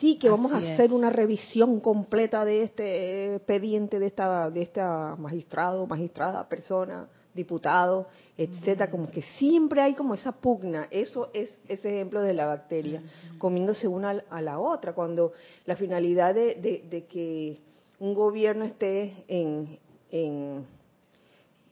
Sí, 0.00 0.18
que 0.18 0.28
vamos 0.28 0.52
a 0.52 0.58
hacer 0.58 0.92
una 0.92 1.10
revisión 1.10 1.78
completa 1.78 2.44
de 2.44 2.62
este 2.62 3.36
expediente 3.36 4.00
de 4.00 4.06
esta 4.06 4.50
de 4.50 4.62
esta 4.62 5.14
magistrado, 5.16 5.86
magistrada, 5.86 6.48
persona, 6.48 7.08
diputado, 7.34 8.08
etcétera, 8.36 8.90
como 8.90 9.08
que 9.08 9.22
siempre 9.38 9.80
hay 9.80 9.94
como 9.94 10.14
esa 10.14 10.32
pugna. 10.32 10.88
Eso 10.90 11.30
es 11.32 11.56
ese 11.68 11.88
ejemplo 11.88 12.20
de 12.20 12.34
la 12.34 12.46
bacteria, 12.46 13.00
comiéndose 13.38 13.86
una 13.86 14.24
a 14.28 14.42
la 14.42 14.58
otra, 14.58 14.92
cuando 14.92 15.32
la 15.64 15.76
finalidad 15.76 16.34
de, 16.34 16.56
de, 16.90 17.04
que 17.06 17.58
un 18.00 18.12
gobierno 18.14 18.64
esté 18.64 19.24
en, 19.28 19.78
en, 20.10 20.66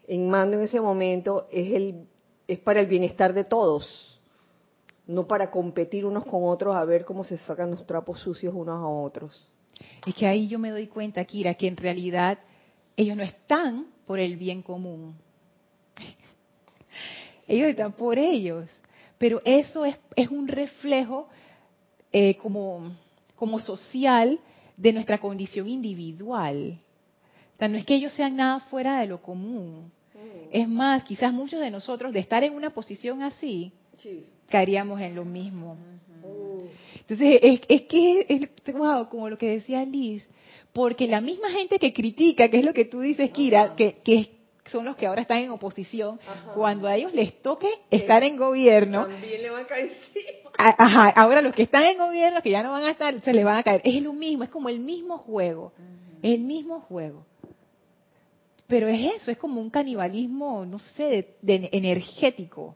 en 0.07 0.31
mando 0.31 0.57
en 0.57 0.62
ese 0.62 0.81
momento 0.81 1.49
es 1.51 1.73
el 1.73 2.07
es 2.47 2.61
para 2.61 2.79
el 2.79 2.87
bienestar 2.87 3.35
de 3.35 3.42
todos 3.42 4.15
no 5.07 5.27
para 5.27 5.51
competir 5.51 6.05
unos 6.05 6.25
con 6.25 6.45
otros 6.45 6.75
a 6.75 6.85
ver 6.85 7.05
cómo 7.05 7.25
se 7.25 7.38
sacan 7.38 7.71
los 7.71 7.87
trapos 7.87 8.21
sucios 8.21 8.55
unos 8.55 8.77
a 8.77 8.87
otros. 8.87 9.47
Es 10.07 10.14
que 10.14 10.27
ahí 10.27 10.49
yo 10.49 10.59
me 10.59 10.71
doy 10.71 10.87
cuenta, 10.87 11.25
Kira, 11.25 11.55
que 11.55 11.69
en 11.69 11.77
realidad 11.77 12.38
ellos 12.97 13.16
no 13.16 13.23
están 13.23 13.87
por 14.07 14.19
el 14.19 14.37
bien 14.37 14.62
común. 14.62 15.14
ellos 17.49 17.69
están 17.69 17.92
por 17.92 18.19
ellos. 18.19 18.69
Pero 19.19 19.40
eso 19.45 19.85
es, 19.85 19.99
es 20.14 20.29
un 20.29 20.49
reflejo 20.49 21.29
eh, 22.12 22.37
como, 22.37 22.92
como 23.35 23.61
social 23.61 24.38
de 24.77 24.92
nuestra 24.92 25.19
condición 25.19 25.69
individual. 25.69 26.79
O 27.55 27.59
sea, 27.59 27.69
no 27.69 27.79
es 27.79 27.87
que 27.87 27.95
ellos 27.95 28.12
sean 28.12 28.37
nada 28.37 28.61
fuera 28.61 29.01
de 29.01 29.07
lo 29.07 29.23
común. 29.23 29.90
Mm. 30.14 30.49
Es 30.51 30.69
más, 30.69 31.05
quizás 31.05 31.33
muchos 31.33 31.61
de 31.61 31.71
nosotros, 31.71 32.12
de 32.12 32.21
estar 32.21 32.45
en 32.45 32.55
una 32.55 32.71
posición 32.71 33.23
así, 33.23 33.73
caeríamos 34.48 35.00
en 35.00 35.14
lo 35.14 35.24
mismo. 35.24 35.76
Entonces, 37.00 37.38
es, 37.42 37.61
es 37.68 37.82
que, 37.82 38.26
es, 38.28 38.74
wow, 38.74 39.09
como 39.09 39.28
lo 39.30 39.38
que 39.38 39.48
decía 39.48 39.85
Liz, 39.85 40.26
porque 40.72 41.06
la 41.06 41.20
misma 41.20 41.50
gente 41.50 41.78
que 41.78 41.92
critica, 41.92 42.48
que 42.48 42.59
es 42.59 42.64
lo 42.64 42.72
que 42.74 42.85
tú 42.85 43.00
dices, 43.00 43.30
Kira, 43.30 43.74
que, 43.76 43.98
que 44.04 44.30
son 44.66 44.85
los 44.85 44.96
que 44.96 45.06
ahora 45.06 45.22
están 45.22 45.38
en 45.38 45.50
oposición, 45.50 46.18
cuando 46.54 46.88
a 46.88 46.96
ellos 46.96 47.14
les 47.14 47.40
toque 47.42 47.68
estar 47.90 48.24
en 48.24 48.37
gobierno, 48.37 49.06
También 49.06 49.42
le 49.42 49.50
van 49.50 49.62
a 49.64 49.66
caer 49.68 49.85
encima. 49.92 50.50
ajá, 50.59 51.09
ahora 51.11 51.40
los 51.42 51.54
que 51.54 51.62
están 51.62 51.85
en 51.85 51.98
gobierno, 51.98 52.42
que 52.42 52.50
ya 52.50 52.62
no 52.64 52.72
van 52.72 52.82
a 52.85 52.90
estar, 52.90 53.20
se 53.20 53.32
les 53.32 53.44
van 53.44 53.59
a 53.59 53.62
caer. 53.62 53.80
Es 53.85 54.02
lo 54.02 54.12
mismo, 54.12 54.42
es 54.42 54.50
como 54.50 54.68
el 54.68 54.80
mismo 54.80 55.18
juego, 55.18 55.72
el 56.22 56.40
mismo 56.40 56.80
juego. 56.80 57.24
Pero 58.66 58.88
es 58.88 59.14
eso, 59.22 59.30
es 59.30 59.38
como 59.38 59.61
un 59.61 59.70
canibalismo, 59.70 60.66
no 60.66 60.80
sé, 60.80 61.04
de- 61.04 61.37
de 61.61 61.68
energético 61.72 62.74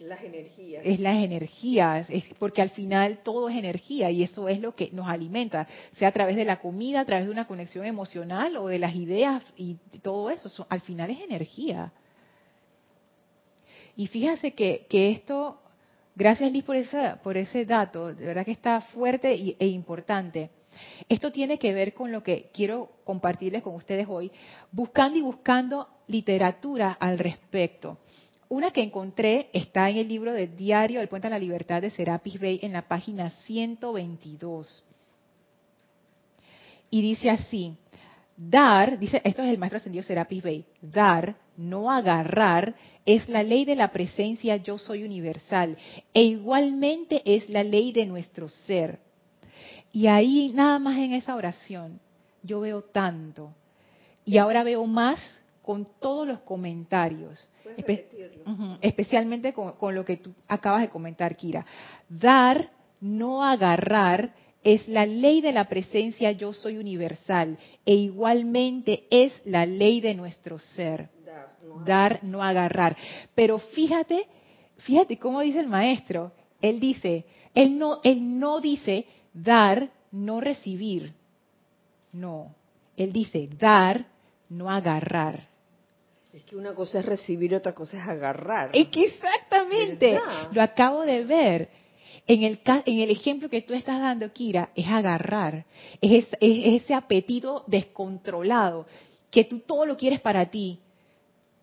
Las 0.00 0.22
energías. 0.22 0.82
es 0.84 1.00
las 1.00 1.16
energías, 1.16 2.10
es 2.10 2.24
porque 2.38 2.60
al 2.60 2.68
final 2.70 3.20
todo 3.24 3.48
es 3.48 3.56
energía 3.56 4.10
y 4.10 4.22
eso 4.22 4.46
es 4.48 4.60
lo 4.60 4.74
que 4.74 4.90
nos 4.92 5.08
alimenta, 5.08 5.66
sea 5.96 6.08
a 6.08 6.12
través 6.12 6.36
de 6.36 6.44
la 6.44 6.60
comida, 6.60 7.00
a 7.00 7.04
través 7.06 7.24
de 7.26 7.32
una 7.32 7.46
conexión 7.46 7.86
emocional 7.86 8.58
o 8.58 8.68
de 8.68 8.78
las 8.78 8.94
ideas 8.94 9.42
y 9.56 9.76
todo 10.02 10.28
eso, 10.30 10.66
al 10.68 10.82
final 10.82 11.10
es 11.10 11.20
energía. 11.22 11.92
Y 13.96 14.06
fíjase 14.08 14.52
que, 14.52 14.86
esto, 14.90 15.60
gracias 16.14 16.52
Liz 16.52 16.64
por, 16.64 16.76
por 17.22 17.36
ese 17.38 17.64
dato, 17.64 18.12
de 18.14 18.26
verdad 18.26 18.44
que 18.44 18.50
está 18.52 18.82
fuerte 18.82 19.34
y- 19.34 19.56
e 19.58 19.66
importante. 19.66 20.50
Esto 21.08 21.32
tiene 21.32 21.58
que 21.58 21.72
ver 21.72 21.94
con 21.94 22.12
lo 22.12 22.22
que 22.22 22.50
quiero 22.52 22.90
compartirles 23.04 23.62
con 23.62 23.74
ustedes 23.74 24.06
hoy, 24.10 24.30
buscando 24.70 25.16
y 25.18 25.22
buscando 25.22 25.88
literatura 26.08 26.92
al 27.00 27.18
respecto. 27.18 27.98
Una 28.48 28.70
que 28.70 28.82
encontré 28.82 29.48
está 29.52 29.90
en 29.90 29.96
el 29.96 30.08
libro 30.08 30.32
del 30.32 30.56
diario 30.56 31.00
El 31.00 31.08
Puente 31.08 31.26
a 31.26 31.30
la 31.30 31.38
Libertad 31.38 31.82
de 31.82 31.90
Serapis 31.90 32.38
Bey 32.38 32.60
en 32.62 32.72
la 32.72 32.82
página 32.82 33.30
122. 33.30 34.84
Y 36.90 37.02
dice 37.02 37.30
así, 37.30 37.76
dar, 38.36 38.98
dice, 38.98 39.20
esto 39.24 39.42
es 39.42 39.48
el 39.50 39.58
maestro 39.58 39.78
ascendido 39.78 40.04
Serapis 40.04 40.42
Bey, 40.42 40.64
dar, 40.80 41.34
no 41.56 41.90
agarrar, 41.90 42.76
es 43.04 43.28
la 43.28 43.42
ley 43.42 43.64
de 43.64 43.74
la 43.74 43.90
presencia 43.92 44.56
yo 44.56 44.78
soy 44.78 45.02
universal 45.02 45.76
e 46.14 46.22
igualmente 46.22 47.22
es 47.24 47.48
la 47.48 47.64
ley 47.64 47.92
de 47.92 48.06
nuestro 48.06 48.48
ser. 48.48 49.00
Y 49.92 50.06
ahí, 50.06 50.52
nada 50.54 50.78
más 50.78 50.98
en 50.98 51.14
esa 51.14 51.34
oración, 51.34 51.98
yo 52.42 52.60
veo 52.60 52.82
tanto. 52.82 53.52
Y 54.24 54.38
ahora 54.38 54.62
veo 54.62 54.84
más 54.86 55.18
con 55.62 55.88
todos 56.00 56.26
los 56.28 56.40
comentarios. 56.40 57.48
Espe- 57.76 58.06
especialmente 58.80 59.52
con, 59.52 59.72
con 59.72 59.94
lo 59.94 60.04
que 60.04 60.18
tú 60.18 60.34
acabas 60.48 60.82
de 60.82 60.88
comentar, 60.88 61.36
Kira. 61.36 61.64
Dar, 62.08 62.70
no 63.00 63.44
agarrar, 63.44 64.32
es 64.66 64.88
la 64.88 65.06
ley 65.06 65.40
de 65.40 65.52
la 65.52 65.68
presencia 65.68 66.32
yo 66.32 66.52
soy 66.52 66.76
universal 66.76 67.56
e 67.84 67.94
igualmente 67.94 69.04
es 69.10 69.32
la 69.44 69.64
ley 69.64 70.00
de 70.00 70.12
nuestro 70.12 70.58
ser. 70.58 71.08
Dar, 71.24 71.56
no 71.62 71.84
Dar, 71.84 72.24
no 72.24 72.42
agarrar. 72.42 72.96
Pero 73.34 73.58
fíjate, 73.58 74.26
fíjate 74.78 75.18
cómo 75.18 75.40
dice 75.40 75.60
el 75.60 75.68
maestro. 75.68 76.32
Él 76.60 76.80
dice, 76.80 77.26
él 77.54 77.78
no, 77.78 78.00
él 78.02 78.40
no 78.40 78.60
dice 78.60 79.06
dar, 79.32 79.90
no 80.10 80.40
recibir. 80.40 81.14
No. 82.12 82.52
Él 82.96 83.12
dice 83.12 83.48
dar, 83.56 84.06
no 84.48 84.68
agarrar. 84.68 85.48
Es 86.36 86.42
que 86.44 86.54
una 86.54 86.74
cosa 86.74 86.98
es 87.00 87.06
recibir, 87.06 87.54
otra 87.54 87.74
cosa 87.74 87.96
es 87.96 88.06
agarrar. 88.06 88.70
Es 88.74 88.88
que 88.88 89.04
exactamente, 89.06 90.12
¿Verdad? 90.12 90.48
lo 90.52 90.62
acabo 90.62 91.02
de 91.04 91.24
ver. 91.24 91.68
En 92.26 92.42
el, 92.42 92.60
en 92.84 93.00
el 93.00 93.10
ejemplo 93.10 93.48
que 93.48 93.62
tú 93.62 93.72
estás 93.72 94.00
dando, 94.00 94.30
Kira, 94.32 94.68
es 94.74 94.86
agarrar, 94.86 95.64
es, 96.00 96.24
es- 96.24 96.30
es 96.40 96.82
ese 96.82 96.92
apetito 96.92 97.64
descontrolado, 97.68 98.86
que 99.30 99.44
tú 99.44 99.60
todo 99.60 99.86
lo 99.86 99.96
quieres 99.96 100.20
para 100.20 100.44
ti. 100.46 100.78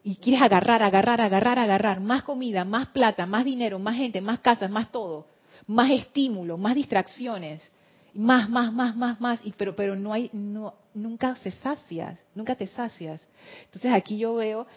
Y 0.06 0.16
quieres 0.16 0.42
agarrar, 0.42 0.82
agarrar, 0.84 1.22
agarrar, 1.22 1.60
agarrar, 1.60 2.00
más 2.02 2.24
comida, 2.24 2.66
más 2.66 2.88
plata, 2.88 3.26
más 3.26 3.46
dinero, 3.46 3.78
más 3.80 3.96
gente, 3.96 4.22
más 4.22 4.40
casas, 4.40 4.70
más 4.72 4.92
todo, 4.92 5.28
más 5.68 5.92
estímulo, 5.92 6.58
más 6.58 6.76
distracciones, 6.76 7.72
más, 8.14 8.50
más, 8.50 8.74
más, 8.74 8.96
más, 8.96 9.22
más, 9.22 9.40
y 9.46 9.52
pero, 9.52 9.76
pero 9.76 9.96
no 9.96 10.12
hay, 10.14 10.30
no, 10.34 10.74
nunca 10.94 11.36
se 11.36 11.52
sacias, 11.52 12.20
nunca 12.36 12.56
te 12.56 12.68
sacias. 12.68 13.22
Entonces 13.66 13.92
aquí 13.94 14.18
yo 14.18 14.36
veo 14.36 14.68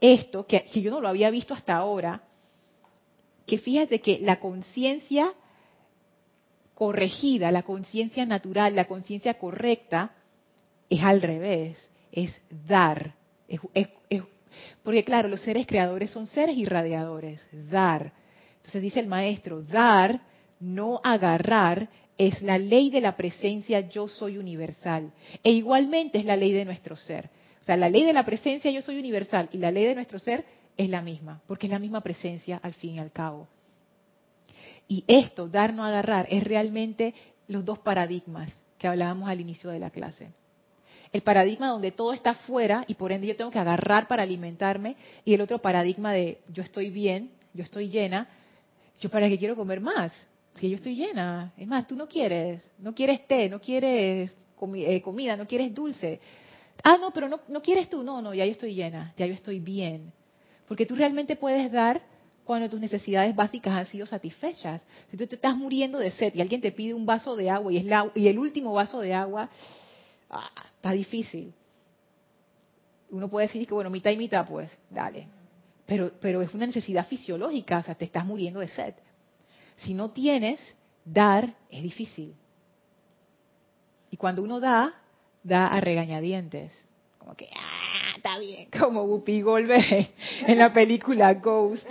esto, 0.00 0.46
que, 0.46 0.64
que 0.64 0.82
yo 0.82 0.90
no 0.90 1.00
lo 1.00 1.08
había 1.08 1.30
visto 1.30 1.54
hasta 1.54 1.76
ahora, 1.76 2.22
que 3.46 3.58
fíjate 3.58 4.00
que 4.00 4.18
la 4.20 4.40
conciencia 4.40 5.32
corregida, 6.74 7.50
la 7.50 7.62
conciencia 7.62 8.26
natural, 8.26 8.76
la 8.76 8.86
conciencia 8.86 9.34
correcta, 9.34 10.12
es 10.90 11.02
al 11.02 11.22
revés, 11.22 11.90
es 12.12 12.38
dar. 12.66 13.14
Es, 13.48 13.60
porque 14.82 15.04
claro, 15.04 15.28
los 15.28 15.40
seres 15.40 15.66
creadores 15.66 16.10
son 16.10 16.26
seres 16.26 16.56
irradiadores, 16.56 17.46
dar. 17.70 18.12
Entonces 18.56 18.82
dice 18.82 19.00
el 19.00 19.06
maestro, 19.06 19.62
dar, 19.62 20.20
no 20.60 21.00
agarrar, 21.02 21.88
es 22.18 22.40
la 22.42 22.58
ley 22.58 22.90
de 22.90 23.00
la 23.00 23.16
presencia 23.16 23.80
yo 23.80 24.08
soy 24.08 24.38
universal. 24.38 25.12
E 25.42 25.50
igualmente 25.52 26.18
es 26.18 26.24
la 26.24 26.36
ley 26.36 26.52
de 26.52 26.64
nuestro 26.64 26.96
ser. 26.96 27.30
O 27.60 27.64
sea, 27.64 27.76
la 27.76 27.88
ley 27.88 28.04
de 28.04 28.12
la 28.12 28.24
presencia 28.24 28.70
yo 28.70 28.80
soy 28.82 28.98
universal 28.98 29.48
y 29.52 29.58
la 29.58 29.70
ley 29.70 29.84
de 29.84 29.94
nuestro 29.94 30.18
ser 30.18 30.44
es 30.76 30.88
la 30.88 31.02
misma, 31.02 31.42
porque 31.46 31.66
es 31.66 31.72
la 31.72 31.78
misma 31.78 32.00
presencia 32.00 32.60
al 32.62 32.74
fin 32.74 32.96
y 32.96 32.98
al 32.98 33.10
cabo. 33.10 33.48
Y 34.88 35.04
esto, 35.08 35.48
dar, 35.48 35.74
no 35.74 35.84
agarrar, 35.84 36.26
es 36.30 36.44
realmente 36.44 37.14
los 37.48 37.64
dos 37.64 37.78
paradigmas 37.80 38.52
que 38.78 38.86
hablábamos 38.86 39.28
al 39.28 39.40
inicio 39.40 39.70
de 39.70 39.78
la 39.78 39.90
clase. 39.90 40.28
El 41.12 41.22
paradigma 41.22 41.68
donde 41.68 41.92
todo 41.92 42.12
está 42.12 42.34
fuera 42.34 42.84
y 42.86 42.94
por 42.94 43.12
ende 43.12 43.26
yo 43.26 43.36
tengo 43.36 43.50
que 43.50 43.58
agarrar 43.58 44.06
para 44.06 44.22
alimentarme 44.22 44.96
y 45.24 45.34
el 45.34 45.40
otro 45.40 45.58
paradigma 45.58 46.12
de 46.12 46.38
yo 46.48 46.62
estoy 46.62 46.90
bien, 46.90 47.30
yo 47.54 47.62
estoy 47.62 47.88
llena, 47.88 48.28
yo 49.00 49.08
para 49.08 49.28
qué 49.28 49.38
quiero 49.38 49.56
comer 49.56 49.80
más, 49.80 50.12
si 50.58 50.70
yo 50.70 50.76
estoy 50.76 50.96
llena. 50.96 51.52
Es 51.56 51.66
más, 51.66 51.86
tú 51.86 51.96
no 51.96 52.06
quieres, 52.08 52.62
no 52.78 52.94
quieres 52.94 53.26
té, 53.26 53.48
no 53.48 53.60
quieres 53.60 54.32
comi- 54.58 54.84
eh, 54.86 55.00
comida, 55.02 55.36
no 55.36 55.46
quieres 55.46 55.74
dulce. 55.74 56.20
Ah, 56.82 56.96
no, 57.00 57.10
pero 57.12 57.28
no, 57.28 57.40
no 57.48 57.62
quieres 57.62 57.88
tú, 57.88 58.02
no, 58.02 58.20
no, 58.22 58.34
ya 58.34 58.44
yo 58.44 58.52
estoy 58.52 58.74
llena, 58.74 59.12
ya 59.16 59.26
yo 59.26 59.34
estoy 59.34 59.60
bien. 59.60 60.12
Porque 60.68 60.86
tú 60.86 60.94
realmente 60.94 61.36
puedes 61.36 61.70
dar 61.72 62.02
cuando 62.44 62.68
tus 62.70 62.80
necesidades 62.80 63.34
básicas 63.34 63.72
han 63.74 63.86
sido 63.86 64.06
satisfechas. 64.06 64.82
Si 65.10 65.16
tú 65.16 65.26
te 65.26 65.34
estás 65.36 65.56
muriendo 65.56 65.98
de 65.98 66.10
sed 66.12 66.34
y 66.34 66.40
alguien 66.40 66.60
te 66.60 66.72
pide 66.72 66.94
un 66.94 67.06
vaso 67.06 67.34
de 67.36 67.50
agua 67.50 67.72
y, 67.72 67.78
es 67.78 67.84
la- 67.84 68.10
y 68.14 68.28
el 68.28 68.38
último 68.38 68.72
vaso 68.72 69.00
de 69.00 69.14
agua, 69.14 69.48
ah, 70.30 70.50
está 70.76 70.92
difícil. 70.92 71.52
Uno 73.10 73.28
puede 73.28 73.46
decir 73.46 73.66
que, 73.66 73.74
bueno, 73.74 73.90
mitad 73.90 74.10
y 74.10 74.16
mitad, 74.16 74.46
pues, 74.46 74.70
dale. 74.90 75.28
Pero, 75.86 76.12
pero 76.20 76.42
es 76.42 76.52
una 76.54 76.66
necesidad 76.66 77.06
fisiológica, 77.06 77.78
o 77.78 77.82
sea, 77.82 77.94
te 77.94 78.04
estás 78.04 78.24
muriendo 78.26 78.60
de 78.60 78.68
sed. 78.68 78.94
Si 79.76 79.94
no 79.94 80.10
tienes, 80.10 80.60
dar 81.04 81.54
es 81.70 81.82
difícil. 81.82 82.34
Y 84.10 84.16
cuando 84.16 84.42
uno 84.42 84.60
da, 84.60 84.94
da 85.42 85.68
a 85.68 85.80
regañadientes. 85.80 86.72
Como 87.18 87.34
que, 87.34 87.48
ah, 87.54 88.14
está 88.16 88.38
bien. 88.38 88.68
Como 88.78 89.02
Whoopi 89.02 89.42
Goldberg 89.42 90.08
en 90.46 90.58
la 90.58 90.72
película 90.72 91.34
Ghost, 91.34 91.86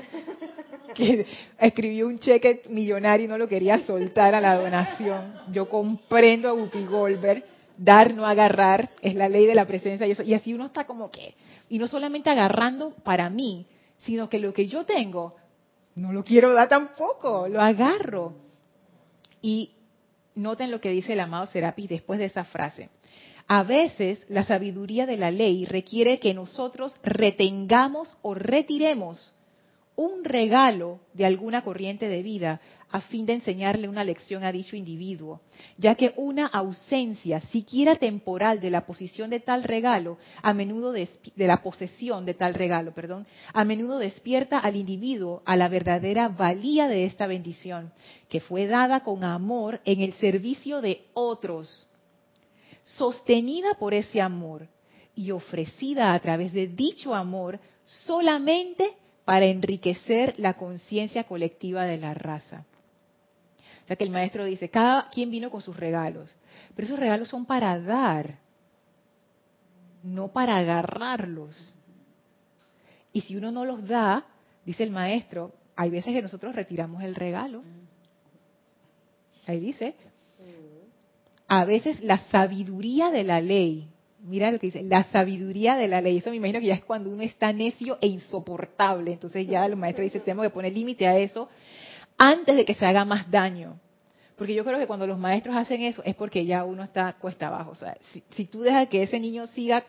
que 0.93 1.25
escribió 1.59 2.07
un 2.07 2.19
cheque 2.19 2.63
millonario 2.69 3.25
y 3.25 3.29
no 3.29 3.37
lo 3.37 3.47
quería 3.47 3.79
soltar 3.85 4.33
a 4.33 4.41
la 4.41 4.55
donación. 4.55 5.33
Yo 5.51 5.69
comprendo 5.69 6.49
a 6.49 6.53
Whoopi 6.53 6.85
Goldberg. 6.85 7.43
Dar, 7.77 8.13
no 8.13 8.25
agarrar, 8.25 8.91
es 9.01 9.15
la 9.15 9.27
ley 9.27 9.45
de 9.45 9.53
la 9.53 9.67
presencia. 9.67 10.07
Y, 10.07 10.33
así 10.33 10.53
uno 10.53 10.67
está 10.67 10.85
como 10.85 11.11
que, 11.11 11.35
y 11.67 11.77
no 11.77 11.89
solamente 11.89 12.29
agarrando 12.29 12.91
para 13.03 13.29
mí, 13.29 13.65
sino 13.97 14.29
que 14.29 14.39
lo 14.39 14.53
que 14.53 14.67
yo 14.67 14.85
tengo, 14.85 15.35
no 15.95 16.11
lo 16.11 16.23
quiero 16.23 16.53
dar 16.53 16.69
tampoco, 16.69 17.47
lo 17.47 17.61
agarro. 17.61 18.33
Y 19.41 19.71
noten 20.35 20.71
lo 20.71 20.81
que 20.81 20.89
dice 20.89 21.13
el 21.13 21.19
amado 21.21 21.47
Serapis 21.47 21.89
después 21.89 22.19
de 22.19 22.25
esa 22.25 22.43
frase. 22.43 22.89
A 23.47 23.63
veces 23.63 24.25
la 24.27 24.43
sabiduría 24.43 25.05
de 25.05 25.17
la 25.17 25.31
ley 25.31 25.65
requiere 25.65 26.19
que 26.19 26.33
nosotros 26.33 26.93
retengamos 27.03 28.17
o 28.21 28.33
retiremos 28.33 29.35
un 29.95 30.23
regalo 30.23 30.99
de 31.13 31.25
alguna 31.25 31.63
corriente 31.63 32.07
de 32.07 32.21
vida 32.21 32.59
a 32.89 33.01
fin 33.01 33.25
de 33.25 33.33
enseñarle 33.33 33.89
una 33.89 34.03
lección 34.03 34.43
a 34.43 34.51
dicho 34.51 34.75
individuo, 34.75 35.41
ya 35.77 35.95
que 35.95 36.13
una 36.17 36.47
ausencia, 36.47 37.39
siquiera 37.41 37.95
temporal, 37.95 38.59
de 38.59 38.69
la 38.69 38.85
posición 38.85 39.29
de 39.29 39.39
tal 39.39 39.63
regalo, 39.63 40.17
a 40.41 40.53
menudo 40.53 40.91
de 40.91 41.07
la 41.37 41.61
posesión 41.61 42.25
de 42.25 42.33
tal 42.33 42.53
regalo, 42.53 42.93
perdón, 42.93 43.25
a 43.53 43.65
menudo 43.65 43.99
despierta 43.99 44.59
al 44.59 44.75
individuo 44.75 45.41
a 45.45 45.55
la 45.55 45.67
verdadera 45.67 46.29
valía 46.29 46.87
de 46.87 47.05
esta 47.05 47.27
bendición, 47.27 47.91
que 48.29 48.39
fue 48.39 48.67
dada 48.67 49.01
con 49.01 49.23
amor 49.23 49.81
en 49.85 50.01
el 50.01 50.13
servicio 50.13 50.81
de 50.81 51.05
otros, 51.13 51.87
sostenida 52.83 53.73
por 53.79 53.93
ese 53.93 54.21
amor 54.21 54.67
y 55.15 55.31
ofrecida 55.31 56.13
a 56.13 56.19
través 56.19 56.53
de 56.53 56.67
dicho 56.67 57.15
amor 57.15 57.59
solamente 57.83 58.95
para 59.25 59.45
enriquecer 59.45 60.35
la 60.37 60.53
conciencia 60.53 61.23
colectiva 61.23 61.83
de 61.83 61.97
la 61.97 62.13
raza. 62.13 62.65
O 63.83 63.87
sea 63.87 63.95
que 63.95 64.03
el 64.03 64.11
maestro 64.11 64.45
dice, 64.45 64.69
cada 64.69 65.09
quien 65.09 65.29
vino 65.29 65.49
con 65.49 65.61
sus 65.61 65.75
regalos, 65.75 66.33
pero 66.75 66.87
esos 66.87 66.99
regalos 66.99 67.27
son 67.27 67.45
para 67.45 67.79
dar, 67.79 68.37
no 70.03 70.29
para 70.29 70.57
agarrarlos. 70.57 71.73
Y 73.13 73.21
si 73.21 73.35
uno 73.35 73.51
no 73.51 73.65
los 73.65 73.87
da, 73.87 74.25
dice 74.65 74.83
el 74.83 74.91
maestro, 74.91 75.53
hay 75.75 75.89
veces 75.89 76.13
que 76.13 76.21
nosotros 76.21 76.55
retiramos 76.55 77.03
el 77.03 77.15
regalo. 77.15 77.63
Ahí 79.47 79.59
dice, 79.59 79.95
a 81.47 81.65
veces 81.65 82.01
la 82.01 82.17
sabiduría 82.29 83.11
de 83.11 83.23
la 83.23 83.41
ley, 83.41 83.87
mira 84.25 84.51
lo 84.51 84.59
que 84.59 84.67
dice, 84.67 84.83
la 84.83 85.03
sabiduría 85.05 85.75
de 85.75 85.87
la 85.87 86.01
ley, 86.01 86.17
eso 86.17 86.29
me 86.29 86.37
imagino 86.37 86.59
que 86.59 86.67
ya 86.67 86.75
es 86.75 86.83
cuando 86.83 87.09
uno 87.09 87.21
está 87.23 87.53
necio 87.53 87.97
e 88.01 88.07
insoportable, 88.07 89.11
entonces 89.11 89.47
ya 89.47 89.65
el 89.65 89.75
maestro 89.75 90.03
dice, 90.03 90.19
tenemos 90.19 90.45
que 90.45 90.49
poner 90.49 90.73
límite 90.73 91.07
a 91.07 91.17
eso 91.17 91.49
antes 92.17 92.55
de 92.55 92.65
que 92.65 92.73
se 92.73 92.85
haga 92.85 93.05
más 93.05 93.29
daño. 93.29 93.79
Porque 94.35 94.53
yo 94.53 94.65
creo 94.65 94.77
que 94.77 94.87
cuando 94.87 95.07
los 95.07 95.17
maestros 95.17 95.55
hacen 95.55 95.81
eso 95.81 96.03
es 96.03 96.13
porque 96.15 96.45
ya 96.45 96.65
uno 96.65 96.83
está 96.83 97.13
cuesta 97.13 97.47
abajo. 97.47 97.71
O 97.71 97.75
sea, 97.75 97.97
si, 98.11 98.21
si 98.31 98.45
tú 98.45 98.61
dejas 98.61 98.89
que 98.89 99.01
ese 99.01 99.17
niño 99.17 99.47
siga 99.47 99.85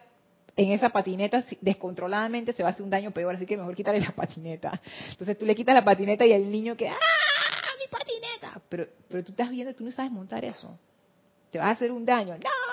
en 0.57 0.71
esa 0.71 0.91
patineta 0.91 1.45
descontroladamente 1.61 2.53
se 2.53 2.63
va 2.63 2.71
a 2.71 2.73
hacer 2.73 2.83
un 2.83 2.91
daño 2.91 3.11
peor, 3.11 3.35
así 3.35 3.45
que 3.45 3.57
mejor 3.57 3.75
quítale 3.75 4.01
la 4.01 4.13
patineta. 4.13 4.81
Entonces 5.11 5.37
tú 5.37 5.45
le 5.45 5.55
quitas 5.55 5.75
la 5.75 5.85
patineta 5.85 6.25
y 6.25 6.33
el 6.33 6.51
niño 6.51 6.77
que, 6.77 6.89
¡ah, 6.89 6.97
mi 7.79 7.89
patineta! 7.91 8.61
Pero, 8.69 8.87
pero 9.09 9.25
tú 9.25 9.33
estás 9.33 9.51
viendo, 9.51 9.75
tú 9.75 9.85
no 9.85 9.91
sabes 9.91 10.13
montar 10.13 10.45
eso. 10.45 10.79
Te 11.51 11.59
vas 11.59 11.69
a 11.69 11.71
hacer 11.73 11.93
un 11.93 12.05
daño. 12.05 12.37
¡No! 12.37 12.66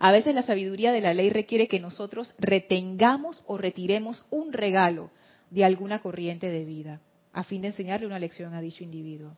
A 0.00 0.12
veces 0.12 0.34
la 0.34 0.42
sabiduría 0.42 0.92
de 0.92 1.00
la 1.00 1.14
ley 1.14 1.30
requiere 1.30 1.68
que 1.68 1.80
nosotros 1.80 2.34
retengamos 2.38 3.42
o 3.46 3.58
retiremos 3.58 4.24
un 4.30 4.52
regalo 4.52 5.10
de 5.50 5.64
alguna 5.64 6.00
corriente 6.00 6.50
de 6.50 6.64
vida 6.64 7.00
a 7.34 7.42
fin 7.42 7.60
de 7.60 7.68
enseñarle 7.68 8.06
una 8.06 8.18
lección 8.18 8.54
a 8.54 8.60
dicho 8.60 8.84
individuo. 8.84 9.36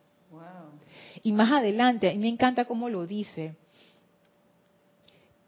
Y 1.23 1.33
más 1.33 1.51
adelante, 1.51 2.11
a 2.11 2.13
mí 2.13 2.19
me 2.19 2.29
encanta 2.29 2.67
cómo 2.67 2.91
lo 2.91 3.07
dice, 3.07 3.57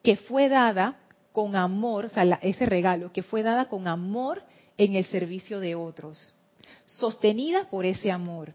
que 0.03 0.17
fue 0.17 0.49
dada 0.49 0.99
con 1.33 1.55
amor, 1.55 2.07
o 2.07 2.09
sea, 2.09 2.25
ese 2.43 2.65
regalo, 2.65 3.13
que 3.13 3.23
fue 3.23 3.43
dada 3.43 3.69
con 3.69 3.87
amor 3.87 4.43
en 4.79 4.97
el 4.97 5.05
servicio 5.05 5.61
de 5.61 5.75
otros, 5.75 6.35
sostenida 6.87 7.69
por 7.69 7.85
ese 7.85 8.11
amor 8.11 8.55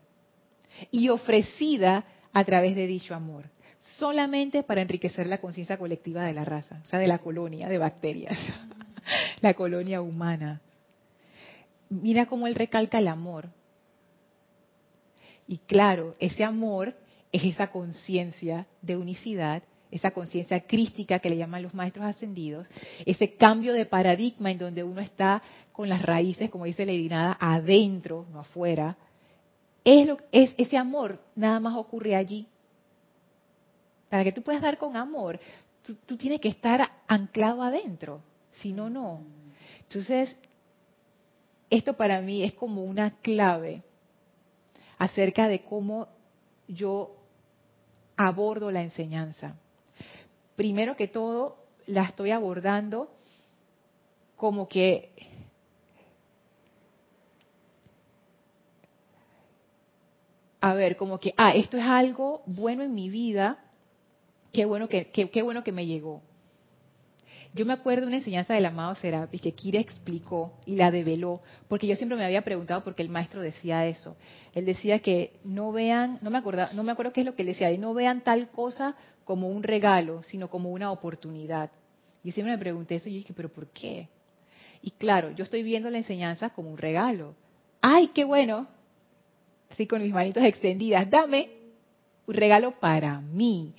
y 0.89 1.09
ofrecida 1.09 2.05
a 2.33 2.43
través 2.43 2.75
de 2.75 2.87
dicho 2.87 3.13
amor, 3.13 3.45
solamente 3.97 4.63
para 4.63 4.81
enriquecer 4.81 5.27
la 5.27 5.39
conciencia 5.39 5.77
colectiva 5.77 6.23
de 6.23 6.33
la 6.33 6.45
raza, 6.45 6.79
o 6.83 6.85
sea, 6.85 6.99
de 6.99 7.07
la 7.07 7.19
colonia 7.19 7.67
de 7.67 7.77
bacterias, 7.77 8.37
la 9.41 9.53
colonia 9.53 10.01
humana. 10.01 10.61
Mira 11.89 12.25
cómo 12.25 12.47
él 12.47 12.55
recalca 12.55 12.99
el 12.99 13.07
amor. 13.07 13.49
Y 15.47 15.57
claro, 15.57 16.15
ese 16.19 16.43
amor 16.43 16.95
es 17.31 17.43
esa 17.43 17.67
conciencia 17.71 18.65
de 18.81 18.97
unicidad 18.97 19.63
esa 19.93 20.09
conciencia 20.09 20.59
crística 20.61 21.19
que 21.19 21.29
le 21.29 21.37
llaman 21.37 21.61
los 21.61 21.75
maestros 21.75 22.05
ascendidos, 22.05 22.67
ese 23.05 23.35
cambio 23.35 23.73
de 23.73 23.85
paradigma 23.85 24.49
en 24.49 24.57
donde 24.57 24.83
uno 24.83 25.01
está 25.01 25.43
con 25.71 25.87
las 25.87 26.01
raíces, 26.01 26.49
como 26.49 26.65
dice 26.65 26.83
Lady 26.83 27.07
Nada, 27.07 27.37
adentro, 27.39 28.25
no 28.31 28.39
afuera, 28.39 28.97
es, 29.83 30.07
lo, 30.07 30.17
es 30.31 30.55
ese 30.57 30.77
amor 30.77 31.19
nada 31.35 31.59
más 31.59 31.75
ocurre 31.75 32.15
allí. 32.15 32.47
Para 34.13 34.23
que 34.23 34.31
tú 34.31 34.43
puedas 34.43 34.61
dar 34.61 34.77
con 34.77 34.95
amor, 34.95 35.39
tú, 35.81 36.17
tienes 36.17 36.39
que 36.39 36.47
estar 36.47 36.87
anclado 37.07 37.63
adentro, 37.63 38.21
si 38.51 38.71
no, 38.71 38.87
no. 38.87 39.23
Entonces, 39.79 40.37
esto 41.71 41.97
para 41.97 42.21
mí 42.21 42.43
es 42.43 42.53
como 42.53 42.83
una 42.83 43.09
clave 43.09 43.81
acerca 44.99 45.47
de 45.47 45.63
cómo 45.63 46.09
yo 46.67 47.15
abordo 48.15 48.69
la 48.69 48.83
enseñanza 48.83 49.55
primero 50.55 50.95
que 50.95 51.07
todo, 51.07 51.57
la 51.87 52.03
estoy 52.03 52.29
abordando 52.29 53.09
como 54.35 54.67
que 54.67 55.09
a 60.61 60.75
ver, 60.75 60.97
como 60.97 61.19
que, 61.19 61.33
ah, 61.35 61.55
esto 61.55 61.77
es 61.77 61.83
algo 61.83 62.43
bueno 62.45 62.83
en 62.83 62.93
mi 62.93 63.09
vida, 63.09 63.62
qué 64.53 64.65
bueno 64.65 64.87
que, 64.87 65.09
qué, 65.09 65.41
bueno 65.41 65.63
que 65.63 65.71
me 65.71 65.85
llegó. 65.85 66.21
Yo 67.55 67.65
me 67.65 67.73
acuerdo 67.73 68.01
de 68.01 68.07
una 68.07 68.17
enseñanza 68.17 68.53
del 68.53 68.65
amado 68.65 68.95
Serapis 68.95 69.41
que 69.41 69.51
Kira 69.51 69.79
explicó 69.79 70.53
y 70.65 70.75
la 70.75 70.89
develó, 70.89 71.41
porque 71.67 71.85
yo 71.85 71.95
siempre 71.95 72.17
me 72.17 72.25
había 72.25 72.43
preguntado 72.43 72.83
por 72.83 72.95
qué 72.95 73.03
el 73.03 73.09
maestro 73.09 73.41
decía 73.41 73.85
eso. 73.85 74.15
Él 74.53 74.65
decía 74.65 74.99
que 74.99 75.33
no 75.43 75.71
vean, 75.71 76.19
no 76.21 76.31
me 76.31 76.39
acuerdo, 76.39 76.67
no 76.73 76.83
me 76.83 76.91
acuerdo 76.91 77.13
qué 77.13 77.21
es 77.21 77.25
lo 77.25 77.35
que 77.35 77.43
él 77.43 77.49
decía, 77.49 77.71
y 77.71 77.77
no 77.77 77.93
vean 77.93 78.21
tal 78.21 78.49
cosa 78.49 78.95
como 79.23 79.49
un 79.49 79.61
regalo, 79.61 80.23
sino 80.23 80.49
como 80.49 80.71
una 80.71 80.91
oportunidad. 80.91 81.69
Y 82.23 82.31
siempre 82.31 82.53
me 82.53 82.59
pregunté 82.59 82.95
eso 82.95 83.09
y 83.09 83.13
yo 83.13 83.17
dije, 83.17 83.33
pero 83.35 83.49
¿por 83.49 83.67
qué? 83.67 84.07
Y 84.81 84.91
claro, 84.91 85.31
yo 85.31 85.43
estoy 85.43 85.61
viendo 85.61 85.89
la 85.89 85.97
enseñanza 85.97 86.51
como 86.51 86.71
un 86.71 86.77
regalo. 86.77 87.35
¡Ay, 87.81 88.09
qué 88.13 88.23
bueno! 88.23 88.67
Así 89.69 89.87
con 89.87 90.01
mis 90.01 90.13
manitos 90.13 90.43
extendidas, 90.43 91.09
dame 91.09 91.49
un 92.25 92.33
regalo 92.33 92.71
para 92.79 93.19
mí. 93.19 93.75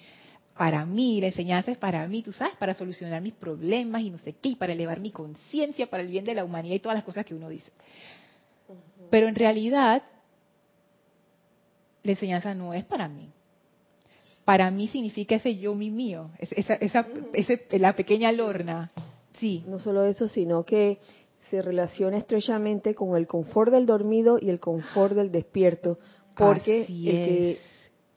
Para 0.57 0.87
mí, 0.87 1.21
la 1.21 1.29
enseñanza 1.29 1.73
es 1.73 1.79
para 1.79 2.07
mí, 2.07 2.23
tú 2.23 2.33
sabes, 2.33 2.55
para 2.57 2.75
solucionar 2.75 3.21
mis 3.21 3.35
problemas 3.35 4.03
y 4.03 4.11
no 4.11 4.19
sé 4.19 4.35
qué, 4.35 4.51
y 4.51 4.57
para 4.57 4.73
elevar 4.73 5.01
mi 5.01 5.11
conciencia, 5.11 5.89
para 5.89 6.03
el 6.03 6.11
bien 6.11 6.25
de 6.25 6.35
la 6.35 6.45
humanidad 6.45 6.77
y 6.77 6.81
todas 6.81 6.97
las 6.97 7.05
cosas 7.05 7.25
que 7.25 7.35
uno 7.35 7.49
dice. 7.49 7.73
Pero 9.11 9.29
en 9.29 9.35
realidad, 9.35 10.03
la 12.03 12.13
enseñanza 12.13 12.55
no 12.55 12.73
es 12.73 12.85
para 12.85 13.09
mí 13.09 13.31
para 14.45 14.71
mí 14.71 14.89
significa 14.89 15.37
ese 15.37 15.57
yo 15.57 15.75
mi 15.75 15.91
mío, 15.91 16.31
esa, 16.39 16.75
esa, 16.75 17.07
la 17.71 17.97
pequeña 17.97 18.31
lorna. 18.31 18.91
Sí. 19.39 19.65
No 19.67 19.79
solo 19.79 20.05
eso, 20.05 20.29
sino 20.29 20.65
que 20.65 20.99
se 21.51 21.63
relaciona 21.63 22.19
estrechamente 22.19 22.95
con 22.95 23.17
el 23.17 23.27
confort 23.27 23.73
del 23.73 23.87
dormido 23.87 24.39
y 24.41 24.51
el 24.51 24.61
confort 24.61 25.15
del 25.15 25.33
despierto, 25.33 25.99
porque 26.37 26.83
el 26.83 26.87
que, 26.87 27.59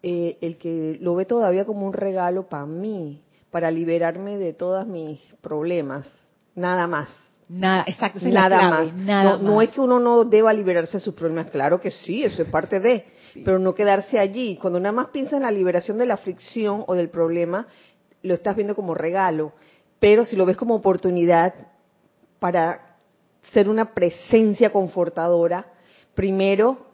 eh, 0.04 0.38
el 0.42 0.58
que 0.58 0.98
lo 1.02 1.16
ve 1.16 1.26
todavía 1.26 1.66
como 1.66 1.86
un 1.86 1.94
regalo 1.94 2.48
para 2.48 2.66
mí, 2.66 3.24
para 3.52 3.72
liberarme 3.72 4.38
de 4.38 4.54
todos 4.54 4.86
mis 4.86 5.20
problemas, 5.42 6.12
nada 6.56 6.88
más. 6.88 7.10
Nada, 7.50 7.86
exacto, 7.88 8.20
nada 8.24 8.70
más. 8.70 8.94
no, 8.94 9.38
no 9.38 9.62
es 9.62 9.70
que 9.70 9.80
uno 9.80 10.00
no 10.00 10.26
deba 10.26 10.52
liberarse 10.52 10.98
de 10.98 11.04
sus 11.04 11.14
problemas, 11.14 11.50
claro 11.50 11.80
que 11.80 11.92
sí, 11.92 12.24
eso 12.24 12.42
es 12.42 12.50
parte 12.50 12.80
de, 12.80 13.06
pero 13.46 13.58
no 13.58 13.74
quedarse 13.74 14.20
allí. 14.20 14.58
Cuando 14.58 14.80
nada 14.80 14.92
más 14.92 15.08
piensas 15.08 15.36
en 15.36 15.44
la 15.44 15.52
liberación 15.52 15.98
de 15.98 16.06
la 16.06 16.16
aflicción 16.16 16.84
o 16.88 16.94
del 16.94 17.10
problema, 17.10 17.68
lo 18.22 18.34
estás 18.34 18.56
viendo 18.56 18.76
como 18.76 18.94
regalo, 18.94 19.54
pero 20.00 20.26
si 20.26 20.36
lo 20.36 20.46
ves 20.46 20.58
como 20.58 20.76
oportunidad 20.76 21.54
para 22.40 22.98
ser 23.54 23.70
una 23.70 23.94
presencia 23.94 24.72
confortadora, 24.72 25.68
primero 26.16 26.87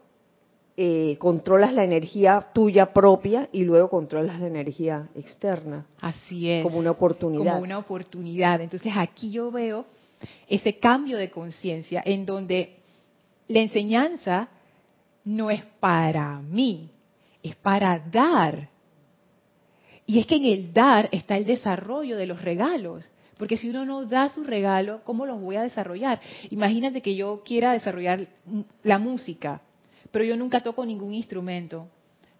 eh, 0.76 1.16
controlas 1.18 1.72
la 1.72 1.84
energía 1.84 2.48
tuya 2.52 2.92
propia 2.92 3.48
y 3.52 3.62
luego 3.62 3.90
controlas 3.90 4.40
la 4.40 4.48
energía 4.48 5.08
externa. 5.14 5.86
Así 6.00 6.50
es. 6.50 6.64
Como 6.64 6.78
una 6.78 6.90
oportunidad. 6.90 7.52
Como 7.52 7.64
una 7.64 7.78
oportunidad. 7.78 8.60
Entonces 8.60 8.92
aquí 8.96 9.30
yo 9.30 9.50
veo 9.52 9.86
ese 10.48 10.78
cambio 10.78 11.16
de 11.16 11.30
conciencia 11.30 12.02
en 12.04 12.26
donde 12.26 12.76
la 13.48 13.60
enseñanza 13.60 14.48
no 15.24 15.50
es 15.50 15.62
para 15.80 16.40
mí, 16.40 16.90
es 17.42 17.54
para 17.56 17.98
dar. 17.98 18.68
Y 20.06 20.18
es 20.18 20.26
que 20.26 20.36
en 20.36 20.44
el 20.44 20.72
dar 20.72 21.08
está 21.12 21.36
el 21.36 21.44
desarrollo 21.44 22.16
de 22.16 22.26
los 22.26 22.42
regalos. 22.42 23.08
Porque 23.38 23.56
si 23.56 23.68
uno 23.68 23.84
no 23.84 24.04
da 24.06 24.28
su 24.28 24.44
regalo, 24.44 25.00
¿cómo 25.04 25.26
los 25.26 25.40
voy 25.40 25.56
a 25.56 25.62
desarrollar? 25.62 26.20
Imagínate 26.50 27.00
que 27.00 27.16
yo 27.16 27.42
quiera 27.44 27.72
desarrollar 27.72 28.26
la 28.82 28.98
música, 28.98 29.60
pero 30.14 30.24
yo 30.24 30.36
nunca 30.36 30.62
toco 30.62 30.86
ningún 30.86 31.12
instrumento. 31.12 31.88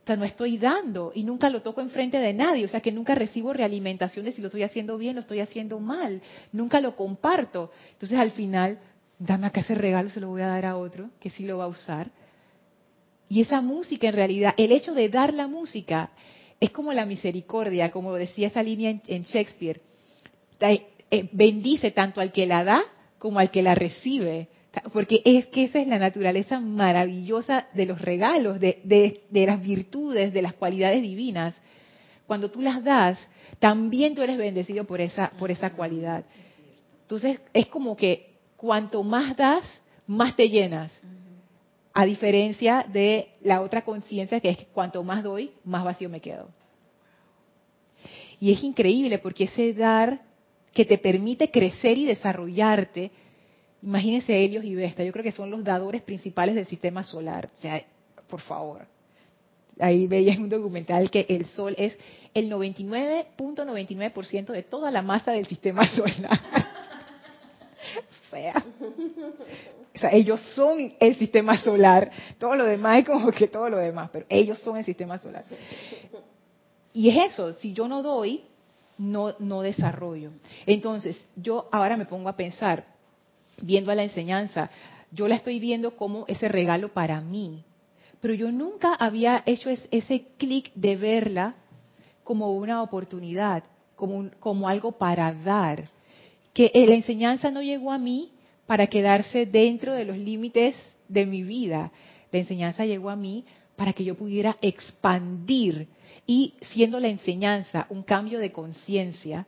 O 0.04 0.06
sea, 0.06 0.14
no 0.14 0.24
estoy 0.24 0.58
dando 0.58 1.10
y 1.12 1.24
nunca 1.24 1.50
lo 1.50 1.60
toco 1.60 1.80
enfrente 1.80 2.18
de 2.18 2.32
nadie. 2.32 2.64
O 2.64 2.68
sea, 2.68 2.78
que 2.78 2.92
nunca 2.92 3.16
recibo 3.16 3.52
realimentación 3.52 4.24
de 4.24 4.30
si 4.30 4.40
lo 4.40 4.46
estoy 4.46 4.62
haciendo 4.62 4.96
bien 4.96 5.10
o 5.10 5.14
lo 5.14 5.20
estoy 5.22 5.40
haciendo 5.40 5.80
mal. 5.80 6.22
Nunca 6.52 6.80
lo 6.80 6.94
comparto. 6.94 7.72
Entonces, 7.94 8.16
al 8.16 8.30
final, 8.30 8.78
dame 9.18 9.48
acá 9.48 9.58
ese 9.58 9.74
regalo, 9.74 10.08
se 10.08 10.20
lo 10.20 10.28
voy 10.28 10.42
a 10.42 10.46
dar 10.46 10.66
a 10.66 10.76
otro 10.76 11.10
que 11.18 11.30
sí 11.30 11.44
lo 11.44 11.58
va 11.58 11.64
a 11.64 11.66
usar. 11.66 12.12
Y 13.28 13.40
esa 13.40 13.60
música, 13.60 14.06
en 14.06 14.14
realidad, 14.14 14.54
el 14.56 14.70
hecho 14.70 14.94
de 14.94 15.08
dar 15.08 15.34
la 15.34 15.48
música 15.48 16.10
es 16.60 16.70
como 16.70 16.92
la 16.92 17.06
misericordia, 17.06 17.90
como 17.90 18.14
decía 18.14 18.46
esa 18.46 18.62
línea 18.62 19.00
en, 19.04 19.24
Shakespeare. 19.24 19.80
Eh, 20.60 21.28
bendice 21.32 21.90
tanto 21.90 22.20
al 22.20 22.30
que 22.30 22.46
la 22.46 22.62
da 22.62 22.84
como 23.18 23.40
al 23.40 23.50
que 23.50 23.64
la 23.64 23.74
recibe. 23.74 24.46
Porque 24.92 25.22
es 25.24 25.46
que 25.46 25.64
esa 25.64 25.80
es 25.80 25.86
la 25.88 25.98
naturaleza 25.98 26.60
maravillosa 26.60 27.68
de 27.74 27.86
los 27.86 28.00
regalos, 28.00 28.60
de, 28.60 28.80
de 29.28 29.46
las 29.46 29.62
virtudes, 29.62 30.32
de 30.32 30.42
las 30.42 30.54
cualidades 30.54 31.02
divinas. 31.02 31.54
Cuando 32.26 32.50
tú 32.50 32.60
las 32.60 32.82
das, 32.82 33.18
también 33.58 34.14
tú 34.14 34.22
eres 34.22 34.38
bendecido 34.38 34.84
por 34.84 35.00
esa, 35.00 35.30
por 35.38 35.50
esa 35.50 35.70
cualidad. 35.70 36.24
Entonces, 37.02 37.40
es 37.52 37.66
como 37.66 37.96
que 37.96 38.34
cuanto 38.56 39.02
más 39.02 39.36
das, 39.36 39.64
más 40.06 40.36
te 40.36 40.48
llenas 40.48 40.92
A 41.92 42.04
diferencia 42.04 42.84
de 42.92 43.28
la 43.42 43.60
otra 43.60 43.82
conciencia 43.82 44.40
que 44.40 44.50
es 44.50 44.58
que 44.58 44.66
cuanto 44.66 45.02
más 45.04 45.22
doy, 45.22 45.52
más 45.64 45.84
vacío 45.84 46.08
me 46.08 46.20
quedo. 46.20 46.48
Y 48.40 48.52
es 48.52 48.62
increíble 48.64 49.18
porque 49.18 49.44
ese 49.44 49.72
dar 49.74 50.20
que 50.72 50.84
te 50.84 50.98
permite 50.98 51.50
crecer 51.50 51.96
y 51.96 52.04
desarrollarte, 52.04 53.12
imagínense 53.84 54.44
Helios 54.44 54.64
y 54.64 54.74
Vesta, 54.74 55.04
yo 55.04 55.12
creo 55.12 55.22
que 55.22 55.30
son 55.32 55.50
los 55.50 55.62
dadores 55.62 56.00
principales 56.02 56.54
del 56.54 56.66
sistema 56.66 57.02
solar. 57.02 57.50
O 57.54 57.56
sea, 57.58 57.84
por 58.28 58.40
favor. 58.40 58.86
Ahí 59.78 60.06
veía 60.06 60.32
en 60.32 60.42
un 60.44 60.48
documental 60.48 61.10
que 61.10 61.26
el 61.28 61.44
Sol 61.46 61.74
es 61.76 61.98
el 62.32 62.50
99.99% 62.50 64.46
de 64.52 64.62
toda 64.62 64.90
la 64.90 65.02
masa 65.02 65.32
del 65.32 65.46
sistema 65.46 65.86
solar. 65.96 66.40
o, 67.98 68.30
sea, 68.30 68.64
o 69.94 69.98
sea, 69.98 70.12
ellos 70.12 70.40
son 70.54 70.94
el 70.98 71.16
sistema 71.16 71.58
solar. 71.58 72.10
Todo 72.38 72.54
lo 72.54 72.64
demás 72.64 73.00
es 73.00 73.06
como 73.06 73.30
que 73.32 73.48
todo 73.48 73.68
lo 73.68 73.78
demás, 73.78 74.10
pero 74.12 74.24
ellos 74.28 74.58
son 74.60 74.76
el 74.78 74.84
sistema 74.84 75.18
solar. 75.18 75.44
Y 76.92 77.10
es 77.10 77.32
eso, 77.32 77.52
si 77.52 77.72
yo 77.72 77.88
no 77.88 78.02
doy, 78.02 78.44
no, 78.96 79.34
no 79.40 79.62
desarrollo. 79.62 80.30
Entonces, 80.66 81.28
yo 81.34 81.68
ahora 81.72 81.96
me 81.96 82.06
pongo 82.06 82.28
a 82.28 82.36
pensar, 82.36 82.93
viendo 83.60 83.90
a 83.90 83.94
la 83.94 84.04
enseñanza, 84.04 84.70
yo 85.10 85.28
la 85.28 85.36
estoy 85.36 85.60
viendo 85.60 85.96
como 85.96 86.24
ese 86.28 86.48
regalo 86.48 86.92
para 86.92 87.20
mí, 87.20 87.64
pero 88.20 88.34
yo 88.34 88.50
nunca 88.50 88.94
había 88.94 89.42
hecho 89.46 89.70
ese 89.70 90.26
clic 90.38 90.72
de 90.74 90.96
verla 90.96 91.54
como 92.22 92.52
una 92.54 92.82
oportunidad, 92.82 93.64
como, 93.96 94.30
como 94.40 94.68
algo 94.68 94.92
para 94.92 95.32
dar. 95.32 95.90
Que 96.52 96.70
eh, 96.72 96.86
la 96.86 96.94
enseñanza 96.94 97.50
no 97.50 97.62
llegó 97.62 97.92
a 97.92 97.98
mí 97.98 98.32
para 98.66 98.86
quedarse 98.86 99.46
dentro 99.46 99.92
de 99.92 100.04
los 100.04 100.16
límites 100.16 100.74
de 101.08 101.26
mi 101.26 101.42
vida. 101.42 101.92
La 102.32 102.38
enseñanza 102.38 102.86
llegó 102.86 103.10
a 103.10 103.16
mí 103.16 103.44
para 103.76 103.92
que 103.92 104.04
yo 104.04 104.14
pudiera 104.14 104.56
expandir 104.62 105.88
y 106.26 106.54
siendo 106.72 107.00
la 107.00 107.08
enseñanza 107.08 107.86
un 107.90 108.02
cambio 108.02 108.38
de 108.38 108.52
conciencia, 108.52 109.46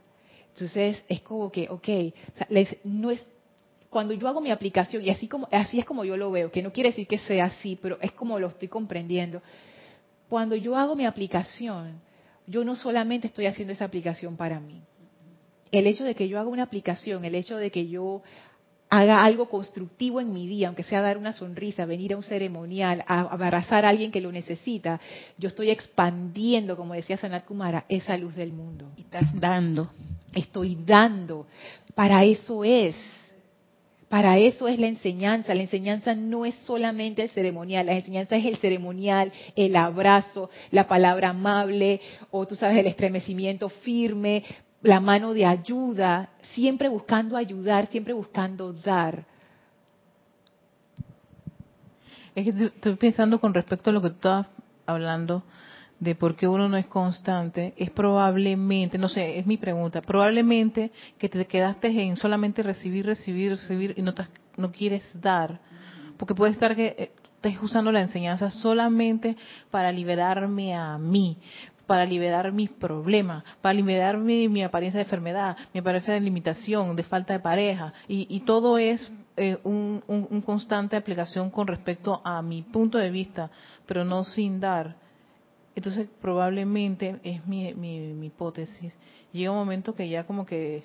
entonces 0.53 1.03
es 1.09 1.21
como 1.21 1.51
que, 1.53 1.69
ok, 1.69 1.89
no 2.85 3.11
es, 3.11 3.25
cuando 3.97 4.13
yo 4.13 4.29
hago 4.29 4.43
mi 4.43 4.51
aplicación, 4.51 5.03
y 5.03 5.09
así, 5.09 5.27
como, 5.27 5.49
así 5.51 5.79
es 5.79 5.87
como 5.87 6.05
yo 6.05 6.19
lo 6.19 6.31
veo, 6.31 6.53
que 6.53 6.63
no 6.63 6.71
quiere 6.71 6.91
decir 6.91 7.07
que 7.07 7.17
sea 7.17 7.47
así, 7.47 7.79
pero 7.81 7.97
es 8.03 8.13
como 8.13 8.39
lo 8.39 8.49
estoy 8.49 8.69
comprendiendo, 8.69 9.41
cuando 10.29 10.55
yo 10.55 10.77
hago 10.77 10.95
mi 10.95 11.07
aplicación, 11.07 11.99
yo 12.47 12.63
no 12.63 12.77
solamente 12.77 13.29
estoy 13.29 13.47
haciendo 13.47 13.73
esa 13.73 13.87
aplicación 13.87 14.37
para 14.37 14.61
mí. 14.61 14.83
El 15.73 15.87
hecho 15.87 16.05
de 16.05 16.15
que 16.15 16.29
yo 16.29 16.39
haga 16.39 16.51
una 16.51 16.65
aplicación, 16.65 17.25
el 17.25 17.35
hecho 17.35 17.57
de 17.57 17.71
que 17.71 17.89
yo 17.89 18.21
haga 18.91 19.25
algo 19.25 19.49
constructivo 19.49 20.21
en 20.21 20.31
mi 20.31 20.47
día, 20.47 20.69
aunque 20.69 20.83
sea 20.83 21.01
dar 21.01 21.17
una 21.17 21.33
sonrisa, 21.33 21.87
venir 21.87 22.13
a 22.13 22.19
un 22.19 22.23
ceremonial, 22.23 23.03
a 23.07 23.21
abrazar 23.21 23.87
a 23.87 23.89
alguien 23.89 24.13
que 24.13 24.21
lo 24.21 24.31
necesita, 24.31 25.01
yo 25.39 25.49
estoy 25.49 25.71
expandiendo, 25.71 26.77
como 26.77 26.93
decía 26.93 27.17
Sanat 27.17 27.47
Kumara, 27.47 27.87
esa 27.89 28.15
luz 28.19 28.35
del 28.35 28.53
mundo. 28.53 28.93
Y 28.99 29.01
estás 29.01 29.35
dando. 29.41 29.89
Estoy 30.35 30.77
dando. 30.85 31.47
Para 31.95 32.25
eso 32.25 32.63
es. 32.63 32.95
Para 34.09 34.39
eso 34.39 34.69
es 34.69 34.79
la 34.79 34.87
enseñanza. 34.87 35.55
La 35.55 35.63
enseñanza 35.63 36.15
no 36.15 36.45
es 36.45 36.55
solamente 36.61 37.23
el 37.23 37.31
ceremonial, 37.31 37.87
la 37.87 37.95
enseñanza 37.95 38.37
es 38.37 38.45
el 38.45 38.57
ceremonial, 38.57 39.33
el 39.57 39.75
abrazo, 39.75 40.49
la 40.71 40.87
palabra 40.87 41.31
amable, 41.31 42.01
o 42.31 42.47
tú 42.47 42.55
sabes, 42.55 42.79
el 42.79 42.87
estremecimiento 42.87 43.69
firme, 43.69 44.45
la 44.83 45.01
mano 45.01 45.35
de 45.35 45.45
ayuda, 45.45 46.31
siempre 46.55 46.89
buscando 46.89 47.37
ayudar, 47.37 47.87
siempre 47.87 48.15
buscando 48.15 48.73
dar. 48.73 49.25
Es 52.35 52.45
que 52.45 52.67
estoy 52.67 52.95
pensando 52.97 53.41
con 53.41 53.55
respecto 53.55 53.91
a 53.91 53.93
lo 53.93 54.03
que 54.03 54.11
tú 54.11 54.17
estabas 54.17 54.47
hablando 54.85 55.43
de 55.99 56.15
por 56.15 56.37
qué 56.37 56.47
uno 56.47 56.69
no 56.69 56.77
es 56.77 56.87
constante, 56.87 57.75
es 57.77 57.91
probablemente, 57.91 58.99
no 58.99 59.09
sé, 59.09 59.39
es 59.39 59.47
mi 59.47 59.57
pregunta, 59.57 60.03
probablemente 60.03 60.91
que 61.19 61.29
te 61.29 61.47
quedaste 61.47 61.89
en 61.89 62.17
solamente 62.17 62.63
recibir, 62.63 63.07
recibir, 63.07 63.53
recibir 63.53 63.95
y 63.97 64.03
no, 64.03 64.15
no 64.57 64.73
quieres 64.73 65.05
dar, 65.21 65.61
porque 66.17 66.35
puede 66.35 66.53
estar 66.53 66.77
que 66.77 66.95
eh, 66.99 67.11
estés 67.47 67.63
usando 67.63 67.93
la 67.93 68.01
enseñanza 68.01 68.51
solamente 68.51 69.37
para 69.71 69.93
liberarme 69.93 70.75
a 70.75 70.99
mí, 70.99 71.39
para 71.87 72.05
liberar 72.05 72.53
mis 72.53 72.71
problemas, 72.71 73.45
para 73.61 73.75
liberar 73.75 74.19
mi, 74.19 74.63
apariencia 74.63 74.99
de 74.99 75.05
enfermedad, 75.05 75.57
mi 75.73 75.81
apariencia 75.81 76.15
de 76.15 76.21
limitación, 76.21 76.97
de 76.97 77.05
falta 77.05 77.33
de 77.33 77.41
pareja. 77.41 77.93
Y, 78.09 78.41
todo 78.41 78.79
es 78.79 79.13
eh, 79.37 79.59
un, 79.63 80.03
constante 80.45 80.97
aplicación 80.97 81.51
con 81.51 81.67
respecto 81.67 82.21
a 82.25 82.43
mi 82.43 82.63
punto 82.63 82.99
de 82.99 83.11
vista, 83.11 83.51
pero 83.87 84.05
no 84.05 84.25
sin 84.25 84.59
dar. 84.59 84.97
Entonces 85.77 86.09
probablemente 86.21 87.21
es 87.23 87.47
mi, 87.47 87.73
mi, 87.75 88.27
hipótesis. 88.27 88.93
Llega 89.33 89.53
un 89.53 89.59
momento 89.59 89.95
que 89.95 90.09
ya 90.09 90.25
como 90.25 90.45
que 90.45 90.83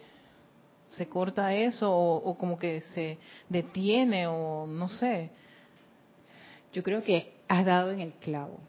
se 0.86 1.08
corta 1.08 1.56
eso 1.56 1.92
o 1.92 2.38
como 2.38 2.60
que 2.60 2.82
se 2.82 3.18
detiene 3.50 4.28
o 4.28 4.68
no 4.68 4.88
sé. 4.88 5.32
Yo 6.74 6.84
creo 6.84 7.04
que 7.04 7.34
has 7.48 7.66
dado 7.66 7.92
en 7.92 8.02
el 8.02 8.14
clavo 8.14 8.60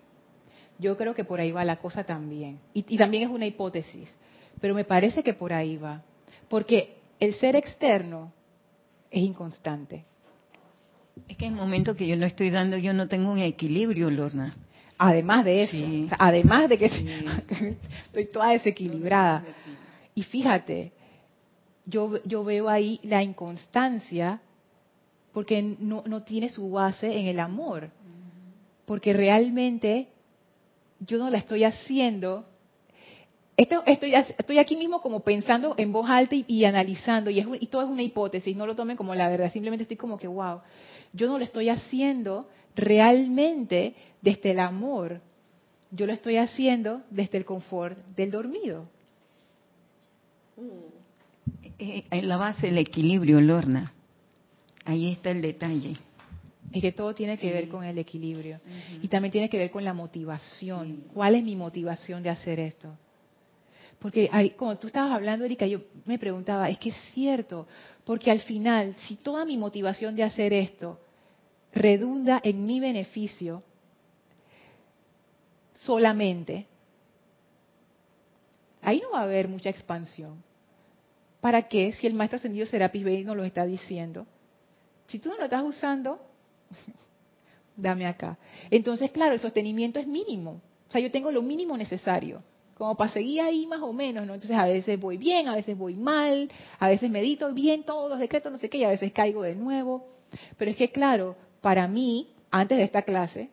yo 0.83 0.97
creo 0.97 1.15
que 1.15 1.25
por 1.25 1.41
ahí 1.41 1.53
va 1.53 1.65
la 1.65 1.77
cosa 1.77 2.05
también. 2.05 2.59
Y, 2.75 2.83
también 2.97 3.23
es 3.23 3.31
una 3.31 3.47
hipótesis, 3.47 4.15
pero 4.61 4.75
me 4.75 4.85
parece 4.85 5.23
que 5.23 5.33
por 5.33 5.53
ahí 5.53 5.77
va. 5.77 6.03
Porque 6.49 6.97
el 7.21 7.35
ser 7.35 7.57
externo 7.57 8.33
es 9.11 9.23
inconstante. 9.23 10.05
Es 11.29 11.37
que 11.37 11.47
en 11.47 11.53
el 11.53 11.59
momento 11.59 11.95
que 11.95 12.07
yo 12.07 12.17
no 12.17 12.27
estoy 12.27 12.51
dando, 12.51 12.77
yo 12.77 12.93
no 12.93 13.07
tengo 13.09 13.31
un 13.31 13.39
equilibrio, 13.39 14.11
Lorna. 14.11 14.57
Además 15.05 15.45
de 15.45 15.63
eso, 15.65 15.77
además 16.17 16.69
de 16.69 16.79
que 16.79 16.87
estoy 18.07 18.27
toda 18.27 18.51
desequilibrada. 18.51 19.43
Y 20.15 20.23
fíjate, 20.23 20.93
yo, 21.85 22.23
yo 22.23 22.45
veo 22.45 22.69
ahí 22.69 23.01
la 23.03 23.21
inconstancia 23.21 24.41
porque 25.33 25.61
no, 25.61 26.05
no 26.07 26.23
tiene 26.23 26.49
su 26.51 26.71
base 26.71 27.19
en 27.19 27.27
el 27.27 27.41
amor. 27.41 27.91
Porque 28.85 29.13
realmente 29.13 30.07
yo 31.01 31.19
no 31.19 31.31
la 31.31 31.39
estoy 31.39 31.65
haciendo. 31.65 32.45
Esto, 33.57 33.83
estoy, 33.85 34.15
estoy 34.15 34.59
aquí 34.59 34.77
mismo 34.77 35.01
como 35.01 35.19
pensando 35.19 35.75
en 35.79 35.93
voz 35.93 36.09
alta 36.09 36.37
y, 36.47 36.65
analizando, 36.65 37.29
y, 37.29 37.41
es, 37.41 37.47
y 37.59 37.67
todo 37.67 37.83
es 37.83 37.89
una 37.89 38.03
hipótesis, 38.03 38.57
no 38.57 38.67
lo 38.67 38.77
tomen 38.77 38.97
como 38.97 39.17
la 39.17 39.29
verdad, 39.29 39.53
simplemente 39.53 39.83
estoy 39.83 39.97
como 39.97 40.17
que, 40.17 40.29
wow, 40.29 40.61
yo 41.13 41.27
no 41.27 41.39
lo 41.39 41.45
estoy 41.45 41.71
haciendo 41.71 42.49
realmente 42.75 43.95
desde 44.21 44.53
el 44.53 44.61
amor, 44.61 45.19
yo 45.91 46.07
lo 46.07 46.13
estoy 46.13 46.37
haciendo 46.37 47.03
desde 47.11 47.39
el 47.39 47.45
confort 47.45 47.99
del 48.17 48.31
dormido. 48.31 48.89
Eh, 51.79 52.05
en 52.11 52.29
la 52.29 52.37
base 52.37 52.69
el 52.69 52.79
equilibrio, 52.79 53.41
Lorna. 53.41 53.93
Ahí 54.85 55.13
está 55.13 55.31
el 55.31 55.43
detalle. 55.43 55.97
Es 56.73 56.81
que 56.81 56.93
todo 56.93 57.15
tiene 57.15 57.37
que 57.37 57.53
ver 57.53 57.69
con 57.69 57.85
el 57.85 57.99
equilibrio. 57.99 58.61
Y 59.03 59.09
también 59.09 59.33
tiene 59.33 59.51
que 59.51 59.59
ver 59.59 59.71
con 59.71 59.85
la 59.85 59.93
motivación. 59.93 61.05
¿Cuál 61.13 61.35
es 61.35 61.45
mi 61.45 61.55
motivación 61.55 62.23
de 62.23 62.31
hacer 62.31 62.59
esto? 62.59 62.97
Porque 63.99 64.29
ahí, 64.33 64.51
como 64.51 64.77
tú 64.79 64.89
estabas 64.89 65.13
hablando, 65.13 65.45
Erika, 65.45 65.67
yo 65.67 65.81
me 66.07 66.19
preguntaba, 66.19 66.69
es 66.69 66.79
que 66.79 66.89
es 66.89 66.97
cierto, 67.13 67.69
porque 68.05 68.31
al 68.31 68.41
final, 68.41 68.97
si 69.07 69.17
toda 69.17 69.45
mi 69.45 69.57
motivación 69.57 70.17
de 70.17 70.25
hacer 70.25 70.53
esto 70.53 70.99
redunda 71.73 72.41
en 72.43 72.67
mi 72.67 72.81
beneficio 72.81 73.63
solamente, 75.73 76.67
ahí 78.81 79.01
no 79.01 79.13
va 79.13 79.21
a 79.21 79.25
haber 79.25 79.49
mucha 79.49 79.71
expansión. 79.71 80.43
¿Para 81.41 81.69
qué? 81.69 81.93
Si 81.95 82.07
el 82.07 82.15
maestro 82.15 82.37
ascendido 82.37 82.67
Serapis 82.67 83.03
Bey 83.03 83.25
nos 83.25 83.37
lo 83.37 83.45
está 83.45 83.67
diciendo. 83.67 84.27
Si 85.09 85.19
tú 85.19 85.31
no 85.31 85.37
lo 85.37 85.45
estás 85.45 85.65
usando, 85.65 86.21
dame 87.77 88.07
acá. 88.07 88.39
Entonces, 88.71 89.11
claro, 89.11 89.35
el 89.35 89.41
sostenimiento 89.41 89.99
es 89.99 90.07
mínimo. 90.07 90.61
O 90.89 90.93
sea, 90.93 91.01
yo 91.01 91.11
tengo 91.11 91.33
lo 91.33 91.43
mínimo 91.43 91.77
necesario, 91.77 92.43
como 92.75 92.97
para 92.97 93.11
seguir 93.11 93.41
ahí 93.41 93.67
más 93.67 93.81
o 93.81 93.93
menos, 93.93 94.27
¿no? 94.27 94.35
Entonces, 94.35 94.57
a 94.57 94.67
veces 94.67 95.01
voy 95.01 95.17
bien, 95.17 95.49
a 95.49 95.57
veces 95.57 95.77
voy 95.77 95.97
mal, 95.97 96.51
a 96.79 96.89
veces 96.89 97.11
medito 97.11 97.53
bien 97.53 97.83
todos 97.83 98.11
los 98.11 98.19
decretos, 98.19 98.53
no 98.53 98.59
sé 98.59 98.69
qué, 98.69 98.79
y 98.79 98.85
a 98.85 98.91
veces 98.91 99.11
caigo 99.13 99.43
de 99.43 99.55
nuevo. 99.55 100.07
Pero 100.57 100.71
es 100.71 100.77
que, 100.77 100.93
claro, 100.93 101.35
para 101.63 101.89
mí, 101.89 102.29
antes 102.51 102.77
de 102.77 102.85
esta 102.85 103.03
clase, 103.03 103.49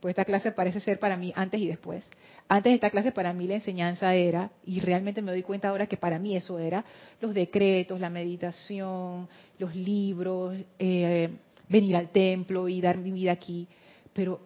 pues 0.00 0.12
esta 0.12 0.24
clase 0.24 0.52
parece 0.52 0.78
ser 0.78 1.00
para 1.00 1.16
mí 1.16 1.32
antes 1.34 1.58
y 1.60 1.66
después. 1.66 2.08
Antes 2.46 2.70
de 2.70 2.74
esta 2.76 2.90
clase 2.90 3.10
para 3.10 3.32
mí 3.32 3.48
la 3.48 3.54
enseñanza 3.54 4.14
era, 4.14 4.52
y 4.64 4.78
realmente 4.78 5.22
me 5.22 5.32
doy 5.32 5.42
cuenta 5.42 5.70
ahora 5.70 5.88
que 5.88 5.96
para 5.96 6.20
mí 6.20 6.36
eso 6.36 6.60
era, 6.60 6.84
los 7.20 7.34
decretos, 7.34 7.98
la 7.98 8.10
meditación, 8.10 9.28
los 9.58 9.74
libros, 9.74 10.56
eh, 10.78 11.30
venir 11.68 11.96
al 11.96 12.10
templo 12.10 12.68
y 12.68 12.80
dar 12.80 12.98
mi 12.98 13.10
vida 13.10 13.32
aquí, 13.32 13.66
pero 14.12 14.38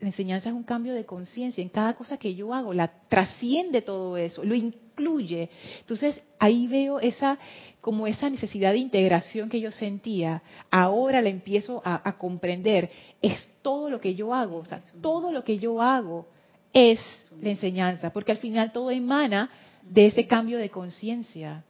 enseñanza 0.00 0.48
es 0.48 0.54
un 0.54 0.62
cambio 0.62 0.94
de 0.94 1.04
conciencia 1.04 1.62
en 1.62 1.68
cada 1.68 1.94
cosa 1.94 2.16
que 2.16 2.34
yo 2.34 2.54
hago, 2.54 2.72
la 2.72 2.88
trasciende 3.08 3.82
todo 3.82 4.16
eso, 4.16 4.44
lo 4.44 4.54
incluye. 4.54 5.50
Entonces 5.80 6.22
ahí 6.38 6.66
veo 6.66 7.00
esa 7.00 7.38
como 7.80 8.06
esa 8.06 8.28
necesidad 8.28 8.72
de 8.72 8.78
integración 8.78 9.48
que 9.48 9.60
yo 9.60 9.70
sentía, 9.70 10.42
ahora 10.70 11.22
la 11.22 11.30
empiezo 11.30 11.80
a, 11.84 12.06
a 12.08 12.18
comprender. 12.18 12.90
Es 13.22 13.50
todo 13.62 13.88
lo 13.88 14.00
que 14.00 14.14
yo 14.14 14.34
hago, 14.34 14.58
o 14.58 14.64
sea, 14.64 14.82
todo 15.00 15.32
lo 15.32 15.44
que 15.44 15.58
yo 15.58 15.80
hago 15.80 16.26
es 16.72 17.00
la 17.40 17.50
enseñanza, 17.50 18.12
porque 18.12 18.32
al 18.32 18.38
final 18.38 18.72
todo 18.72 18.90
emana 18.90 19.50
de 19.82 20.06
ese 20.06 20.26
cambio 20.26 20.58
de 20.58 20.70
conciencia. 20.70 21.64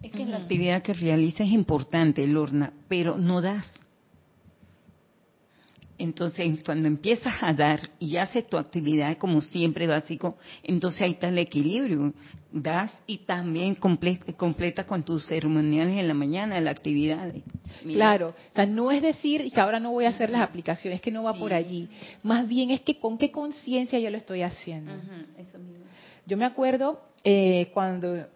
Es 0.00 0.10
que 0.10 0.24
la 0.24 0.38
actividad 0.38 0.82
que 0.82 0.94
realizas 0.94 1.46
es 1.46 1.52
importante, 1.52 2.26
Lorna, 2.26 2.72
pero 2.88 3.18
no 3.18 3.40
das. 3.40 3.78
Entonces, 6.02 6.58
cuando 6.64 6.88
empiezas 6.88 7.32
a 7.40 7.52
dar 7.52 7.78
y 8.00 8.16
haces 8.16 8.48
tu 8.48 8.58
actividad 8.58 9.16
como 9.18 9.40
siempre 9.40 9.86
básico, 9.86 10.36
entonces 10.64 11.00
ahí 11.00 11.12
está 11.12 11.28
el 11.28 11.38
equilibrio. 11.38 12.12
Das 12.50 12.90
y 13.06 13.18
también 13.18 13.76
completa, 13.76 14.84
con 14.84 15.04
tus 15.04 15.24
ceremoniales 15.28 15.96
en 15.96 16.08
la 16.08 16.14
mañana, 16.14 16.60
la 16.60 16.72
actividad. 16.72 17.32
Claro, 17.84 18.30
o 18.30 18.54
sea, 18.54 18.66
no 18.66 18.90
es 18.90 19.00
decir 19.00 19.48
que 19.52 19.60
ahora 19.60 19.78
no 19.78 19.92
voy 19.92 20.06
a 20.06 20.08
hacer 20.08 20.28
las 20.30 20.42
aplicaciones, 20.42 21.00
que 21.00 21.12
no 21.12 21.22
va 21.22 21.34
por 21.34 21.54
allí. 21.54 21.88
Más 22.24 22.48
bien 22.48 22.72
es 22.72 22.80
que 22.80 22.98
con 22.98 23.16
qué 23.16 23.30
conciencia 23.30 24.00
yo 24.00 24.10
lo 24.10 24.16
estoy 24.16 24.42
haciendo. 24.42 24.90
Yo 26.26 26.36
me 26.36 26.44
acuerdo 26.44 27.00
eh, 27.22 27.70
cuando 27.72 28.26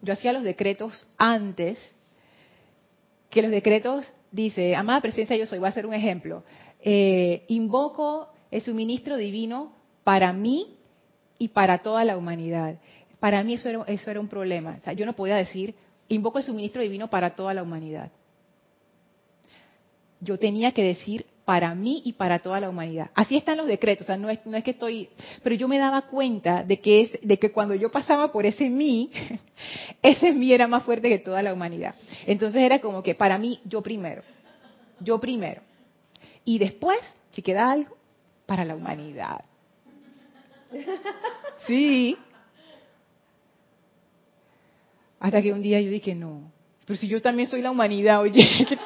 yo 0.00 0.12
hacía 0.14 0.32
los 0.32 0.42
decretos 0.42 1.06
antes, 1.18 1.78
que 3.28 3.42
los 3.42 3.50
decretos 3.50 4.10
dice, 4.32 4.74
amada 4.74 5.02
presencia 5.02 5.36
yo 5.36 5.44
soy, 5.44 5.58
voy 5.58 5.66
a 5.66 5.70
hacer 5.70 5.84
un 5.84 5.94
ejemplo. 5.94 6.42
Eh, 6.82 7.44
invoco 7.48 8.28
el 8.50 8.62
suministro 8.62 9.16
divino 9.16 9.72
para 10.04 10.32
mí 10.32 10.76
y 11.38 11.48
para 11.48 11.78
toda 11.78 12.04
la 12.04 12.16
humanidad. 12.16 12.78
Para 13.18 13.44
mí 13.44 13.54
eso 13.54 13.68
era, 13.68 13.84
eso 13.86 14.10
era 14.10 14.20
un 14.20 14.28
problema. 14.28 14.76
O 14.80 14.84
sea, 14.84 14.92
yo 14.92 15.06
no 15.06 15.14
podía 15.14 15.36
decir, 15.36 15.74
invoco 16.08 16.38
el 16.38 16.44
suministro 16.44 16.82
divino 16.82 17.08
para 17.08 17.30
toda 17.30 17.54
la 17.54 17.62
humanidad. 17.62 18.10
Yo 20.20 20.38
tenía 20.38 20.72
que 20.72 20.84
decir 20.84 21.26
para 21.50 21.74
mí 21.74 22.02
y 22.04 22.12
para 22.12 22.38
toda 22.38 22.60
la 22.60 22.68
humanidad. 22.68 23.10
Así 23.14 23.36
están 23.36 23.56
los 23.56 23.66
decretos, 23.66 24.04
o 24.04 24.06
sea, 24.06 24.16
no 24.16 24.30
es, 24.30 24.38
no 24.46 24.56
es 24.56 24.62
que 24.62 24.70
estoy, 24.70 25.08
pero 25.42 25.56
yo 25.56 25.66
me 25.66 25.78
daba 25.78 26.02
cuenta 26.02 26.62
de 26.62 26.78
que 26.78 27.00
es, 27.00 27.18
de 27.22 27.38
que 27.38 27.50
cuando 27.50 27.74
yo 27.74 27.90
pasaba 27.90 28.30
por 28.30 28.46
ese 28.46 28.70
mí, 28.70 29.10
ese 30.02 30.32
mí 30.32 30.52
era 30.52 30.68
más 30.68 30.84
fuerte 30.84 31.08
que 31.08 31.18
toda 31.18 31.42
la 31.42 31.52
humanidad. 31.52 31.94
Entonces 32.26 32.62
era 32.62 32.78
como 32.80 33.02
que 33.02 33.14
para 33.14 33.36
mí 33.36 33.60
yo 33.64 33.82
primero, 33.82 34.22
yo 35.00 35.18
primero. 35.18 35.62
Y 36.44 36.58
después, 36.58 36.98
si 37.32 37.42
queda 37.42 37.70
algo, 37.70 37.96
para 38.46 38.64
la 38.64 38.74
humanidad. 38.74 39.44
Sí. 41.66 42.16
Hasta 45.18 45.42
que 45.42 45.52
un 45.52 45.60
día 45.60 45.78
yo 45.82 45.90
dije, 45.90 46.14
no, 46.14 46.50
pero 46.86 46.98
si 46.98 47.06
yo 47.06 47.22
también 47.22 47.48
soy 47.48 47.62
la 47.62 47.70
humanidad, 47.70 48.20
oye, 48.20 48.44
¿qué 48.68 48.78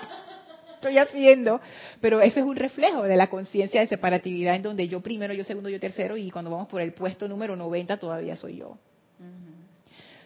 estoy 0.75 0.99
haciendo? 0.99 1.59
Pero 2.03 2.21
ese 2.21 2.41
es 2.41 2.47
un 2.47 2.57
reflejo 2.57 3.05
de 3.05 3.17
la 3.17 3.31
conciencia 3.31 3.81
de 3.81 3.87
separatividad 3.87 4.57
en 4.57 4.63
donde 4.63 4.87
yo 4.89 5.01
primero, 5.01 5.33
yo 5.33 5.43
segundo, 5.43 5.71
yo 5.71 5.81
tercero 5.81 6.17
y 6.17 6.31
cuando 6.31 6.51
vamos 6.51 6.69
por 6.69 6.83
el 6.83 6.93
puesto 6.93 7.27
número 7.29 7.57
90 7.57 7.97
todavía 7.97 8.37
soy 8.37 8.57
yo. 8.57 8.77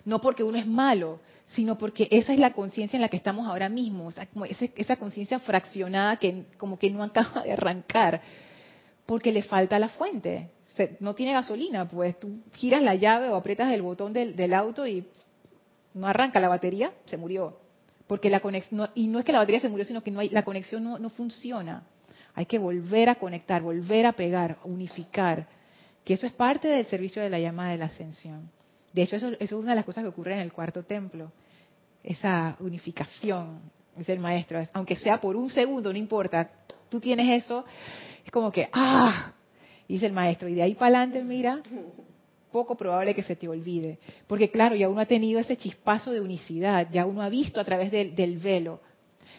No 0.04 0.20
porque 0.20 0.42
uno 0.42 0.58
es 0.58 0.66
malo, 0.66 1.20
sino 1.48 1.78
porque 1.78 2.08
esa 2.10 2.32
es 2.32 2.38
la 2.38 2.52
conciencia 2.52 2.96
en 2.96 3.00
la 3.00 3.08
que 3.08 3.16
estamos 3.16 3.46
ahora 3.46 3.68
mismo, 3.68 4.10
esa, 4.10 4.96
conciencia 4.96 5.38
fraccionada 5.38 6.16
que 6.16 6.44
como 6.58 6.78
que 6.78 6.90
no 6.90 7.02
acaba 7.04 7.42
de 7.42 7.52
arrancar, 7.52 8.20
porque 9.06 9.32
le 9.32 9.42
falta 9.42 9.78
la 9.78 9.88
fuente. 9.88 10.50
no 11.00 11.14
tiene 11.14 11.32
gasolina, 11.32 11.88
pues 11.88 12.18
tú 12.20 12.40
giras 12.52 12.82
la 12.82 12.94
llave 12.94 13.28
o 13.28 13.36
aprietas 13.36 13.72
el 13.72 13.82
botón 13.82 14.12
del, 14.12 14.54
auto 14.54 14.86
y 14.86 15.06
no 15.94 16.06
arranca 16.06 16.40
la 16.40 16.48
batería, 16.48 16.92
se 17.06 17.16
murió. 17.16 17.58
Porque 18.06 18.30
la 18.30 18.40
conexión, 18.40 18.88
y 18.94 19.06
no 19.06 19.18
es 19.18 19.24
que 19.24 19.32
la 19.32 19.38
batería 19.38 19.60
se 19.60 19.68
murió, 19.68 19.84
sino 19.84 20.02
que 20.02 20.10
no 20.10 20.20
hay, 20.20 20.28
la 20.30 20.44
conexión 20.44 20.84
no, 20.84 20.98
no 20.98 21.10
funciona. 21.10 21.84
Hay 22.34 22.46
que 22.46 22.58
volver 22.58 23.08
a 23.08 23.16
conectar, 23.16 23.62
volver 23.62 24.06
a 24.06 24.12
pegar, 24.12 24.58
unificar. 24.64 25.46
Que 26.04 26.14
eso 26.14 26.26
es 26.26 26.32
parte 26.32 26.68
del 26.68 26.86
servicio 26.86 27.20
de 27.20 27.28
la 27.28 27.38
llama 27.38 27.70
de 27.70 27.78
la 27.78 27.86
ascensión. 27.86 28.50
De 28.92 29.02
hecho, 29.02 29.16
eso, 29.16 29.32
es 29.38 29.52
una 29.52 29.70
de 29.70 29.76
las 29.76 29.84
cosas 29.84 30.02
que 30.02 30.08
ocurre 30.08 30.34
en 30.34 30.40
el 30.40 30.52
cuarto 30.52 30.82
templo. 30.82 31.30
Esa 32.02 32.56
unificación, 32.60 33.60
dice 33.96 34.12
el 34.12 34.20
maestro. 34.20 34.60
Aunque 34.72 34.96
sea 34.96 35.20
por 35.20 35.36
un 35.36 35.50
segundo, 35.50 35.92
no 35.92 35.98
importa. 35.98 36.50
Tú 36.88 37.00
tienes 37.00 37.44
eso, 37.44 37.64
es 38.24 38.30
como 38.30 38.50
que, 38.50 38.68
¡ah! 38.72 39.32
Dice 39.86 40.06
el 40.06 40.12
maestro. 40.12 40.48
Y 40.48 40.54
de 40.54 40.62
ahí 40.62 40.74
para 40.74 40.98
adelante, 40.98 41.22
mira, 41.22 41.62
poco 42.52 42.76
probable 42.76 43.14
que 43.14 43.22
se 43.22 43.36
te 43.36 43.48
olvide. 43.48 43.98
Porque 44.26 44.50
claro, 44.50 44.74
ya 44.74 44.88
uno 44.88 45.00
ha 45.00 45.06
tenido 45.06 45.40
ese 45.40 45.56
chispazo 45.56 46.12
de 46.12 46.20
unicidad, 46.20 46.88
ya 46.90 47.06
uno 47.06 47.22
ha 47.22 47.28
visto 47.28 47.60
a 47.60 47.64
través 47.64 47.90
del, 47.90 48.38
velo. 48.38 48.80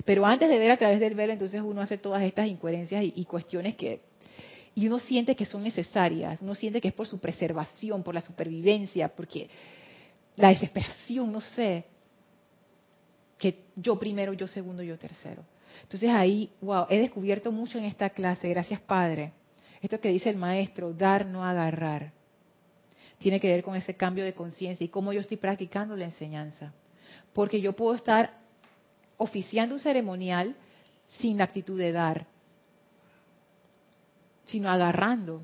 Pero 0.06 0.26
antes 0.26 0.50
de 0.50 0.60
ver 0.60 0.72
a 0.72 0.78
través 0.78 1.00
del 1.00 1.16
velo, 1.16 1.34
entonces 1.34 1.62
uno 1.62 1.82
hace 1.82 1.98
todas 1.98 2.24
estas 2.24 2.48
incoherencias 2.48 3.04
y 3.04 3.26
cuestiones 3.26 3.76
que 3.76 4.02
y 4.80 4.88
uno 4.88 4.98
siente 4.98 5.36
que 5.36 5.46
son 5.46 5.62
necesarias, 5.62 6.42
uno 6.42 6.56
siente 6.56 6.80
que 6.80 6.88
es 6.88 6.94
por 6.94 7.06
su 7.06 7.20
preservación, 7.20 8.02
por 8.02 8.16
la 8.16 8.22
supervivencia, 8.22 9.10
porque 9.10 9.50
la 10.38 10.50
desesperación, 10.50 11.30
no 11.34 11.42
sé, 11.42 11.84
que 13.38 13.66
yo 13.76 14.00
primero, 14.00 14.32
yo 14.32 14.48
segundo, 14.48 14.82
yo 14.82 14.98
tercero. 14.98 15.44
Entonces 15.82 16.10
ahí, 16.12 16.50
wow, 16.62 16.86
he 16.90 16.98
descubierto 16.98 17.52
mucho 17.52 17.78
en 17.78 17.84
esta 17.84 18.10
clase, 18.12 18.48
gracias 18.48 18.80
Padre. 18.80 19.34
Esto 19.82 20.00
que 20.00 20.08
dice 20.08 20.30
el 20.30 20.38
maestro, 20.38 20.94
dar, 20.94 21.26
no 21.26 21.44
agarrar, 21.44 22.14
tiene 23.18 23.42
que 23.42 23.50
ver 23.50 23.64
con 23.64 23.76
ese 23.76 23.96
cambio 23.96 24.24
de 24.24 24.34
conciencia 24.34 24.86
y 24.86 24.88
cómo 24.88 25.12
yo 25.12 25.20
estoy 25.20 25.36
practicando 25.36 25.98
la 25.98 26.06
enseñanza. 26.06 26.72
Porque 27.34 27.60
yo 27.60 27.74
puedo 27.74 27.96
estar 27.96 28.38
oficiando 29.18 29.76
un 29.76 29.82
ceremonial 29.82 30.56
sin 31.18 31.38
la 31.38 31.44
actitud 31.44 31.78
de 31.78 31.92
dar, 31.92 32.28
sino 34.50 34.70
agarrando. 34.70 35.44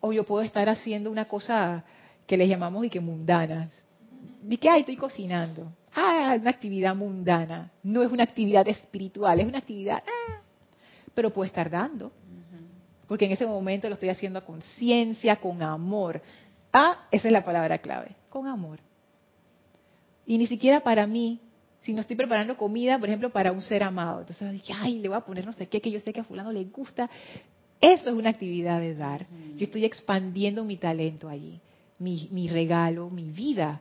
O 0.00 0.12
yo 0.12 0.24
puedo 0.24 0.42
estar 0.42 0.68
haciendo 0.68 1.10
una 1.10 1.26
cosa 1.26 1.84
que 2.26 2.36
les 2.36 2.48
llamamos 2.48 2.84
y 2.84 2.90
que 2.90 3.00
mundanas. 3.00 3.70
¿Y 4.42 4.56
qué? 4.56 4.68
hay? 4.68 4.80
estoy 4.80 4.96
cocinando. 4.96 5.72
Ah, 5.94 6.36
una 6.40 6.50
actividad 6.50 6.94
mundana. 6.94 7.70
No 7.82 8.02
es 8.02 8.10
una 8.10 8.24
actividad 8.24 8.66
espiritual, 8.68 9.40
es 9.40 9.46
una 9.46 9.58
actividad... 9.58 10.02
Ah, 10.06 10.40
pero 11.14 11.32
puedo 11.32 11.46
estar 11.46 11.68
dando. 11.70 12.10
Porque 13.06 13.26
en 13.26 13.32
ese 13.32 13.46
momento 13.46 13.88
lo 13.88 13.94
estoy 13.94 14.08
haciendo 14.08 14.38
a 14.38 14.44
conciencia, 14.44 15.36
con 15.36 15.62
amor. 15.62 16.22
Ah, 16.72 17.06
esa 17.10 17.28
es 17.28 17.32
la 17.32 17.44
palabra 17.44 17.78
clave, 17.78 18.16
con 18.30 18.46
amor. 18.46 18.78
Y 20.24 20.38
ni 20.38 20.46
siquiera 20.46 20.80
para 20.80 21.06
mí, 21.06 21.40
si 21.82 21.92
no 21.92 22.00
estoy 22.00 22.16
preparando 22.16 22.56
comida, 22.56 22.98
por 22.98 23.08
ejemplo, 23.08 23.30
para 23.30 23.52
un 23.52 23.60
ser 23.60 23.82
amado. 23.82 24.20
Entonces 24.20 24.52
dije, 24.52 24.72
ay, 24.74 25.00
le 25.00 25.08
voy 25.08 25.16
a 25.16 25.22
poner 25.22 25.44
no 25.44 25.52
sé 25.52 25.66
qué, 25.66 25.80
que 25.80 25.90
yo 25.90 26.00
sé 26.00 26.12
que 26.12 26.20
a 26.20 26.24
fulano 26.24 26.52
le 26.52 26.64
gusta. 26.64 27.10
Eso 27.80 28.10
es 28.10 28.16
una 28.16 28.30
actividad 28.30 28.80
de 28.80 28.94
dar. 28.94 29.26
Yo 29.56 29.64
estoy 29.64 29.84
expandiendo 29.84 30.64
mi 30.64 30.76
talento 30.76 31.28
allí, 31.28 31.60
mi, 31.98 32.28
mi 32.30 32.48
regalo, 32.48 33.10
mi 33.10 33.24
vida. 33.24 33.80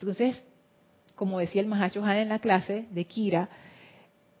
Entonces, 0.00 0.42
como 1.14 1.38
decía 1.38 1.60
el 1.60 1.68
Mahacho 1.68 2.04
Han 2.04 2.16
en 2.16 2.28
la 2.30 2.40
clase 2.40 2.86
de 2.90 3.04
Kira, 3.04 3.48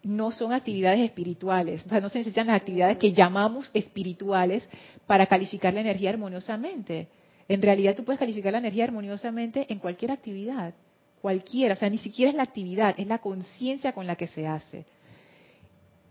no 0.02 0.32
son 0.32 0.52
actividades 0.52 1.00
espirituales. 1.00 1.86
O 1.86 1.88
sea, 1.88 2.00
no 2.00 2.08
se 2.08 2.18
necesitan 2.18 2.48
las 2.48 2.56
actividades 2.56 2.98
que 2.98 3.12
llamamos 3.12 3.70
espirituales 3.72 4.68
para 5.06 5.26
calificar 5.26 5.74
la 5.74 5.82
energía 5.82 6.10
armoniosamente. 6.10 7.06
En 7.46 7.62
realidad 7.62 7.94
tú 7.94 8.04
puedes 8.04 8.18
calificar 8.18 8.50
la 8.50 8.58
energía 8.58 8.84
armoniosamente 8.84 9.66
en 9.72 9.78
cualquier 9.78 10.10
actividad 10.10 10.74
cualquiera, 11.20 11.74
o 11.74 11.76
sea, 11.76 11.90
ni 11.90 11.98
siquiera 11.98 12.30
es 12.30 12.36
la 12.36 12.42
actividad, 12.42 12.94
es 12.98 13.06
la 13.06 13.18
conciencia 13.18 13.92
con 13.92 14.06
la 14.06 14.16
que 14.16 14.26
se 14.26 14.46
hace. 14.46 14.84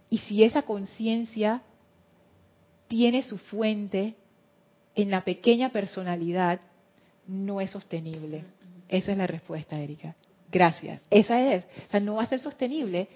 Y 0.09 0.19
si 0.19 0.43
esa 0.43 0.63
conciencia 0.63 1.61
tiene 2.87 3.21
su 3.21 3.37
fuente 3.37 4.15
en 4.95 5.11
la 5.11 5.23
pequeña 5.23 5.69
personalidad, 5.69 6.59
no 7.27 7.61
es 7.61 7.71
sostenible. 7.71 8.43
Esa 8.87 9.11
es 9.11 9.17
la 9.17 9.27
respuesta, 9.27 9.79
Erika. 9.79 10.15
Gracias. 10.51 11.01
Esa 11.11 11.53
es. 11.53 11.63
O 11.87 11.91
sea, 11.91 11.99
no 11.99 12.15
va 12.15 12.23
a 12.23 12.27
ser 12.27 12.39
sostenible 12.39 13.07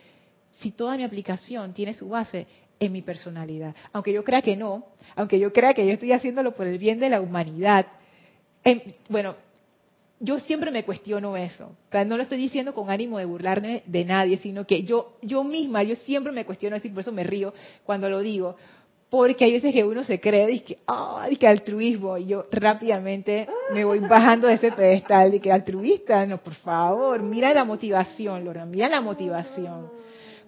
si 0.52 0.72
toda 0.72 0.98
mi 0.98 1.04
aplicación 1.04 1.74
tiene 1.74 1.96
su 1.96 2.10
base 2.10 2.46
en 2.80 2.92
mi 2.92 3.02
personalidad. 3.02 3.76
Aunque 3.92 4.14
yo 4.14 4.24
crea 4.24 4.42
que 4.42 4.56
no, 4.56 4.86
aunque 5.16 5.40
yo 5.40 5.52
crea 5.52 5.74
que 5.74 5.86
yo 5.86 5.94
estoy 5.94 6.12
haciéndolo 6.12 6.54
por 6.54 6.68
el 6.68 6.78
bien 6.78 7.00
de 7.00 7.10
la 7.10 7.22
humanidad. 7.22 7.88
bueno, 9.10 9.36
yo 10.24 10.40
siempre 10.40 10.72
me 10.72 10.86
cuestiono 10.86 11.36
eso. 11.36 11.76
no 11.92 12.16
lo 12.16 12.24
estoy 12.24 12.38
diciendo 12.38 12.74
con 12.74 12.90
ánimo 12.90 13.18
de 13.18 13.26
burlarme 13.26 13.84
de 13.86 14.06
nadie, 14.06 14.38
sino 14.38 14.66
que 14.66 14.84
yo, 14.84 15.18
yo 15.22 15.44
misma, 15.44 15.84
yo 15.84 15.98
siempre 15.98 16.32
me 16.32 16.46
cuestiono 16.46 16.78
así, 16.78 16.88
por 16.88 17.02
eso 17.02 17.12
me 17.12 17.26
río 17.26 17.54
cuando 17.84 18.10
lo 18.10 18.22
digo. 18.22 18.56
Porque 19.10 19.44
hay 19.44 19.52
veces 19.52 19.74
que 19.74 19.84
uno 19.84 20.02
se 20.06 20.22
cree, 20.22 20.50
y 20.50 20.60
que, 20.62 20.78
oh, 20.88 21.20
que 21.38 21.46
altruismo, 21.46 22.18
y 22.18 22.28
yo 22.28 22.46
rápidamente 22.52 23.50
me 23.74 23.84
voy 23.84 24.00
bajando 24.00 24.48
de 24.48 24.54
ese 24.54 24.72
pedestal, 24.72 25.34
y 25.34 25.42
que 25.42 25.52
altruista, 25.52 26.26
no, 26.26 26.38
por 26.38 26.56
favor, 26.56 27.22
mira 27.22 27.54
la 27.54 27.66
motivación, 27.66 28.46
Lorna, 28.46 28.66
mira 28.66 28.88
la 28.88 29.02
motivación. 29.02 29.92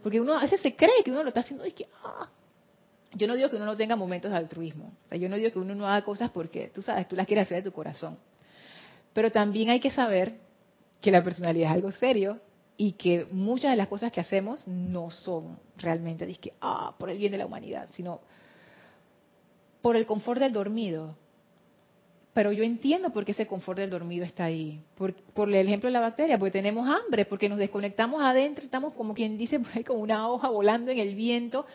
Porque 0.02 0.22
uno 0.22 0.38
a 0.38 0.44
veces 0.44 0.62
se 0.62 0.74
cree 0.74 1.04
que 1.04 1.12
uno 1.12 1.22
lo 1.22 1.28
está 1.28 1.42
haciendo 1.42 1.66
y 1.66 1.74
que, 1.74 1.86
ah. 2.02 2.30
Yo 3.14 3.28
no 3.28 3.36
digo 3.36 3.50
que 3.50 3.58
uno 3.58 3.66
no 3.66 3.76
tenga 3.76 3.98
momentos 3.98 4.32
de 4.32 4.38
altruismo. 4.38 4.94
O 5.06 5.10
sea, 5.10 5.18
yo 5.18 5.28
no 5.28 5.36
digo 5.36 5.52
que 5.52 5.60
uno 5.60 5.76
no 5.76 5.86
haga 5.86 6.04
cosas 6.06 6.32
porque, 6.32 6.72
tú 6.74 6.82
sabes, 6.82 7.10
tú 7.10 7.16
las 7.18 7.28
quieres 7.28 7.46
hacer 7.46 7.58
de 7.58 7.70
tu 7.70 7.74
corazón. 7.74 8.18
Pero 9.16 9.32
también 9.32 9.70
hay 9.70 9.80
que 9.80 9.92
saber 9.92 10.34
que 11.00 11.10
la 11.10 11.24
personalidad 11.24 11.70
es 11.70 11.76
algo 11.76 11.92
serio 11.94 12.42
y 12.76 12.92
que 12.92 13.26
muchas 13.32 13.72
de 13.72 13.78
las 13.78 13.88
cosas 13.88 14.12
que 14.12 14.20
hacemos 14.20 14.68
no 14.68 15.10
son 15.10 15.58
realmente 15.78 16.38
ah, 16.60 16.94
por 17.00 17.10
el 17.10 17.18
bien 17.18 17.32
de 17.32 17.38
la 17.38 17.46
humanidad, 17.46 17.88
sino 17.94 18.20
por 19.82 19.96
el 19.96 20.06
confort 20.06 20.42
del 20.42 20.52
dormido. 20.52 21.16
Pero 22.34 22.52
yo 22.52 22.66
entiendo 22.66 23.14
por 23.14 23.24
qué 23.24 23.32
ese 23.32 23.48
confort 23.48 23.80
del 23.80 23.90
dormido 23.90 24.26
está 24.26 24.44
ahí. 24.44 24.82
Por, 24.96 25.14
por 25.14 25.48
el 25.48 25.66
ejemplo 25.66 25.88
de 25.88 25.94
la 25.94 26.02
bacteria, 26.02 26.38
porque 26.38 26.52
tenemos 26.52 26.86
hambre, 26.86 27.24
porque 27.24 27.48
nos 27.48 27.58
desconectamos 27.58 28.22
adentro, 28.22 28.66
estamos 28.66 28.94
como 28.96 29.14
quien 29.14 29.38
dice 29.38 29.60
por 29.62 29.70
ahí 29.78 29.86
como 29.86 30.02
una 30.02 30.28
hoja 30.28 30.50
volando 30.50 30.92
en 30.92 31.00
el 31.00 31.16
viento 31.16 31.66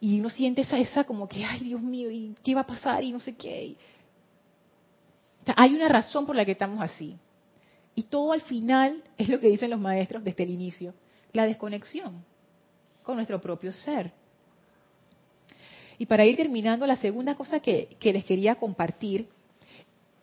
y 0.00 0.18
uno 0.18 0.30
siente 0.30 0.62
esa, 0.62 0.78
esa 0.78 1.04
como 1.04 1.28
que, 1.28 1.44
ay 1.44 1.60
Dios 1.60 1.82
mío, 1.82 2.10
¿y 2.10 2.34
qué 2.42 2.54
va 2.54 2.62
a 2.62 2.66
pasar? 2.66 3.04
Y 3.04 3.12
no 3.12 3.20
sé 3.20 3.36
qué. 3.36 3.76
Hay 5.56 5.74
una 5.74 5.88
razón 5.88 6.26
por 6.26 6.36
la 6.36 6.44
que 6.44 6.52
estamos 6.52 6.82
así. 6.82 7.16
Y 7.94 8.04
todo 8.04 8.32
al 8.32 8.40
final 8.42 9.02
es 9.18 9.28
lo 9.28 9.40
que 9.40 9.48
dicen 9.48 9.70
los 9.70 9.80
maestros 9.80 10.22
desde 10.24 10.44
el 10.44 10.50
inicio, 10.50 10.94
la 11.32 11.46
desconexión 11.46 12.24
con 13.02 13.16
nuestro 13.16 13.40
propio 13.40 13.72
ser. 13.72 14.12
Y 15.98 16.06
para 16.06 16.24
ir 16.24 16.36
terminando, 16.36 16.86
la 16.86 16.96
segunda 16.96 17.34
cosa 17.34 17.60
que, 17.60 17.96
les 18.00 18.24
quería 18.24 18.54
compartir 18.54 19.28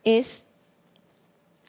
es 0.02 0.26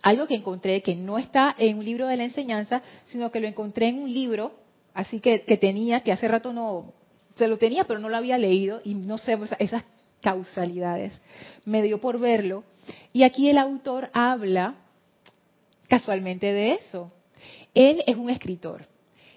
algo 0.01 0.25
que 0.25 0.35
encontré 0.35 0.81
que 0.81 0.95
no 0.95 1.17
está 1.17 1.53
en 1.57 1.77
un 1.77 1.85
libro 1.85 2.07
de 2.07 2.17
la 2.17 2.23
enseñanza, 2.23 2.81
sino 3.07 3.31
que 3.31 3.39
lo 3.39 3.47
encontré 3.47 3.89
en 3.89 3.99
un 3.99 4.11
libro, 4.11 4.53
así 4.93 5.19
que, 5.19 5.41
que 5.41 5.57
tenía, 5.57 6.01
que 6.01 6.11
hace 6.11 6.27
rato 6.27 6.53
no, 6.53 6.93
se 7.35 7.47
lo 7.47 7.57
tenía, 7.57 7.85
pero 7.85 7.99
no 7.99 8.09
lo 8.09 8.17
había 8.17 8.37
leído 8.37 8.81
y 8.83 8.93
no 8.93 9.17
sé, 9.17 9.37
esas 9.59 9.83
causalidades. 10.21 11.19
Me 11.65 11.81
dio 11.81 11.99
por 11.99 12.19
verlo. 12.19 12.63
Y 13.13 13.23
aquí 13.23 13.49
el 13.49 13.57
autor 13.57 14.09
habla 14.13 14.75
casualmente 15.87 16.51
de 16.53 16.73
eso. 16.73 17.11
Él 17.73 18.03
es 18.05 18.15
un 18.15 18.29
escritor. 18.29 18.85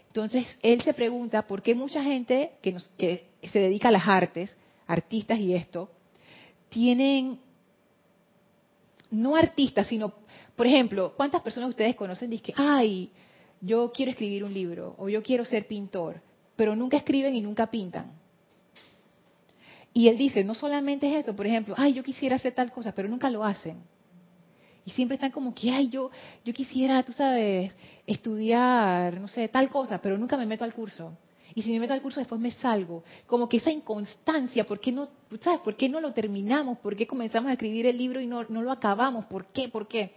Entonces, 0.09 0.47
él 0.63 0.83
se 0.83 0.93
pregunta 0.93 1.47
por 1.47 1.63
qué 1.63 1.75
mucha 1.75 2.03
gente 2.03 2.53
que, 2.61 2.77
que 2.99 3.25
se 3.49 3.59
dedica 3.59 3.89
a 3.89 3.93
las 3.93 4.07
artes, 4.07 4.55
artistas 4.87 5.39
y 5.39 5.55
esto, 5.55 5.91
tienen, 6.69 7.39
no 9.11 9.37
artistas, 9.37 9.87
sino, 9.87 10.13
por 10.55 10.67
ejemplo, 10.67 11.15
¿cuántas 11.17 11.41
personas 11.41 11.71
ustedes 11.71 11.95
conocen 11.97 12.31
dicen, 12.31 12.55
ay, 12.59 13.11
yo 13.61 13.91
quiero 13.93 14.11
escribir 14.11 14.45
un 14.45 14.53
libro 14.53 14.95
o 14.99 15.09
yo 15.09 15.23
quiero 15.23 15.45
ser 15.45 15.67
pintor? 15.67 16.21
pero 16.57 16.77
nunca 16.77 16.97
escriben 16.97 17.35
y 17.35 17.41
nunca 17.41 17.67
pintan. 17.71 18.13
Y 19.95 20.09
él 20.09 20.17
dice, 20.17 20.43
no 20.45 20.55
solamente 20.55 21.11
es 21.13 21.25
eso, 21.25 21.37
por 21.37 21.47
ejemplo, 21.47 21.75
ay, 21.77 21.93
yo 21.93 22.03
quisiera 22.03 22.37
hacer 22.37 22.55
tal 22.55 22.73
cosa, 22.73 22.93
pero 22.93 23.09
nunca 23.09 23.29
lo 23.29 23.45
hacen. 23.45 23.83
Y 24.85 24.91
siempre 24.91 25.15
están 25.15 25.31
como 25.31 25.55
que, 25.55 25.71
ay, 25.71 25.91
yo, 25.91 26.11
yo 26.45 26.53
quisiera, 26.53 27.03
tú 27.03 27.13
sabes, 27.13 27.75
estudiar, 28.07 29.21
no 29.21 29.29
sé, 29.29 29.47
tal 29.49 29.69
cosa, 29.69 30.01
pero 30.01 30.19
nunca 30.19 30.37
me 30.37 30.47
meto 30.47 30.65
al 30.65 30.75
curso. 30.75 31.17
Y 31.55 31.63
si 31.63 31.73
me 31.73 31.81
meto 31.81 31.93
al 31.93 32.03
curso 32.03 32.21
después 32.21 32.41
me 32.41 32.51
salgo. 32.51 33.05
Como 33.27 33.49
que 33.49 33.59
esa 33.59 33.71
inconstancia, 33.71 34.65
¿por 34.65 34.81
qué 34.81 34.91
no, 34.91 35.09
sabes, 35.41 35.61
por 35.61 35.77
qué 35.77 35.89
no 35.89 36.01
lo 36.01 36.13
terminamos? 36.13 36.79
¿Por 36.79 36.97
qué 36.97 37.07
comenzamos 37.07 37.51
a 37.51 37.53
escribir 37.53 37.87
el 37.87 37.99
libro 37.99 38.21
y 38.21 38.27
no, 38.27 38.45
no 38.45 38.63
lo 38.63 38.73
acabamos? 38.73 39.27
¿Por 39.27 39.47
qué? 39.47 39.69
¿Por 39.69 39.87
qué? 39.87 40.13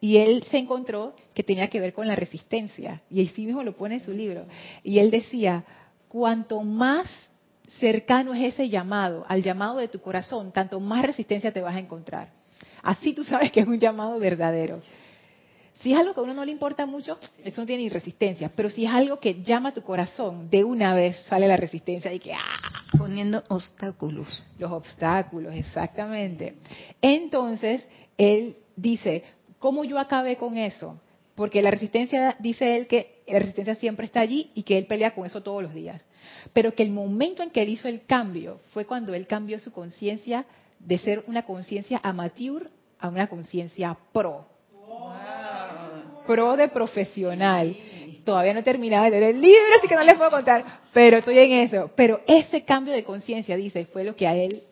Y 0.00 0.18
él 0.18 0.44
se 0.50 0.58
encontró 0.58 1.14
que 1.32 1.42
tenía 1.42 1.68
que 1.68 1.80
ver 1.80 1.92
con 1.92 2.06
la 2.06 2.14
resistencia. 2.14 3.02
Y 3.10 3.26
así 3.26 3.46
mismo 3.46 3.62
lo 3.62 3.74
pone 3.76 3.96
en 3.96 4.04
su 4.04 4.12
libro. 4.12 4.44
Y 4.82 4.98
él 4.98 5.10
decía, 5.10 5.64
cuanto 6.08 6.60
más 6.62 7.08
cercano 7.66 8.34
es 8.34 8.54
ese 8.54 8.68
llamado, 8.68 9.24
al 9.28 9.42
llamado 9.42 9.78
de 9.78 9.88
tu 9.88 10.00
corazón, 10.00 10.52
tanto 10.52 10.80
más 10.80 11.02
resistencia 11.02 11.52
te 11.52 11.60
vas 11.60 11.74
a 11.74 11.78
encontrar. 11.78 12.28
Así 12.82 13.12
tú 13.14 13.24
sabes 13.24 13.50
que 13.50 13.60
es 13.60 13.66
un 13.66 13.78
llamado 13.78 14.18
verdadero. 14.18 14.80
Si 15.74 15.92
es 15.92 15.98
algo 15.98 16.14
que 16.14 16.20
a 16.20 16.22
uno 16.22 16.34
no 16.34 16.44
le 16.44 16.52
importa 16.52 16.86
mucho, 16.86 17.18
eso 17.44 17.60
no 17.60 17.66
tiene 17.66 17.82
ni 17.82 17.88
resistencia. 17.88 18.50
Pero 18.54 18.70
si 18.70 18.84
es 18.84 18.90
algo 18.90 19.18
que 19.18 19.42
llama 19.42 19.70
a 19.70 19.74
tu 19.74 19.82
corazón, 19.82 20.48
de 20.48 20.64
una 20.64 20.94
vez 20.94 21.16
sale 21.28 21.48
la 21.48 21.56
resistencia 21.56 22.12
y 22.12 22.20
que 22.20 22.32
¡ah! 22.32 22.84
poniendo 22.96 23.42
obstáculos. 23.48 24.44
Los 24.58 24.70
obstáculos, 24.70 25.54
exactamente. 25.54 26.54
Entonces, 27.02 27.86
él 28.16 28.56
dice, 28.76 29.24
¿Cómo 29.64 29.84
yo 29.84 29.98
acabé 29.98 30.36
con 30.36 30.58
eso? 30.58 31.00
Porque 31.34 31.62
la 31.62 31.70
resistencia, 31.70 32.36
dice 32.38 32.76
él 32.76 32.86
que 32.86 33.13
la 33.26 33.38
resistencia 33.38 33.74
siempre 33.74 34.06
está 34.06 34.20
allí 34.20 34.50
y 34.54 34.62
que 34.62 34.76
él 34.76 34.86
pelea 34.86 35.14
con 35.14 35.24
eso 35.24 35.42
todos 35.42 35.62
los 35.62 35.74
días. 35.74 36.04
Pero 36.52 36.74
que 36.74 36.82
el 36.82 36.90
momento 36.90 37.42
en 37.42 37.50
que 37.50 37.62
él 37.62 37.70
hizo 37.70 37.88
el 37.88 38.04
cambio 38.04 38.60
fue 38.72 38.84
cuando 38.84 39.14
él 39.14 39.26
cambió 39.26 39.58
su 39.58 39.72
conciencia 39.72 40.44
de 40.78 40.98
ser 40.98 41.24
una 41.26 41.44
conciencia 41.44 42.00
amateur 42.02 42.68
a 42.98 43.08
una 43.08 43.26
conciencia 43.26 43.96
pro. 44.12 44.46
Pro 46.26 46.56
de 46.56 46.68
profesional. 46.68 47.76
Todavía 48.24 48.54
no 48.54 48.60
he 48.60 48.64
terminado 48.64 49.04
de 49.04 49.10
leer 49.10 49.22
el 49.34 49.40
libro, 49.40 49.74
así 49.78 49.88
que 49.88 49.94
no 49.94 50.04
les 50.04 50.14
puedo 50.14 50.30
contar, 50.30 50.80
pero 50.92 51.18
estoy 51.18 51.38
en 51.38 51.52
eso. 51.52 51.90
Pero 51.94 52.22
ese 52.26 52.64
cambio 52.64 52.94
de 52.94 53.04
conciencia, 53.04 53.56
dice, 53.56 53.84
fue 53.86 54.04
lo 54.04 54.16
que 54.16 54.26
a 54.26 54.34
él 54.34 54.62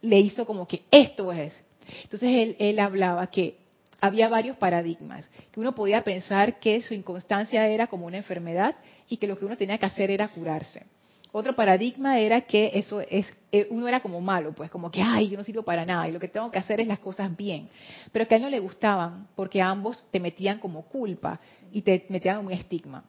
le 0.00 0.18
hizo 0.18 0.46
como 0.46 0.66
que 0.66 0.82
esto 0.90 1.32
es. 1.32 1.62
Entonces 2.04 2.30
él, 2.30 2.56
él 2.58 2.78
hablaba 2.78 3.26
que 3.26 3.56
había 4.00 4.28
varios 4.28 4.56
paradigmas, 4.56 5.28
que 5.52 5.60
uno 5.60 5.74
podía 5.74 6.04
pensar 6.04 6.60
que 6.60 6.82
su 6.82 6.94
inconstancia 6.94 7.66
era 7.66 7.88
como 7.88 8.06
una 8.06 8.18
enfermedad 8.18 8.76
y 9.08 9.16
que 9.16 9.26
lo 9.26 9.36
que 9.36 9.44
uno 9.44 9.56
tenía 9.56 9.78
que 9.78 9.86
hacer 9.86 10.10
era 10.10 10.28
curarse. 10.28 10.86
Otro 11.30 11.54
paradigma 11.54 12.18
era 12.18 12.40
que 12.42 12.70
eso 12.74 13.00
es, 13.00 13.26
eh, 13.52 13.66
uno 13.70 13.86
era 13.86 14.00
como 14.00 14.20
malo, 14.20 14.54
pues 14.54 14.70
como 14.70 14.90
que, 14.90 15.02
ay, 15.02 15.28
yo 15.28 15.36
no 15.36 15.44
sirvo 15.44 15.62
para 15.62 15.84
nada 15.84 16.08
y 16.08 16.12
lo 16.12 16.20
que 16.20 16.28
tengo 16.28 16.50
que 16.50 16.58
hacer 16.58 16.80
es 16.80 16.86
las 16.86 17.00
cosas 17.00 17.36
bien. 17.36 17.68
Pero 18.12 18.26
que 18.26 18.34
a 18.34 18.36
él 18.38 18.42
no 18.42 18.48
le 18.48 18.60
gustaban 18.60 19.28
porque 19.34 19.60
ambos 19.60 20.06
te 20.10 20.20
metían 20.20 20.58
como 20.58 20.82
culpa 20.86 21.38
y 21.70 21.82
te 21.82 22.06
metían 22.08 22.44
un 22.44 22.52
estigma. 22.52 23.04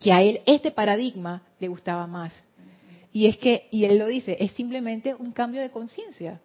Que 0.00 0.12
a 0.12 0.20
él 0.20 0.40
este 0.46 0.72
paradigma 0.72 1.42
le 1.60 1.68
gustaba 1.68 2.06
más. 2.08 2.32
Y 3.12 3.26
es 3.26 3.38
que, 3.38 3.68
y 3.70 3.84
él 3.84 3.98
lo 3.98 4.06
dice, 4.06 4.36
es 4.40 4.52
simplemente 4.52 5.14
un 5.14 5.32
cambio 5.32 5.60
de 5.60 5.70
conciencia. 5.70 6.40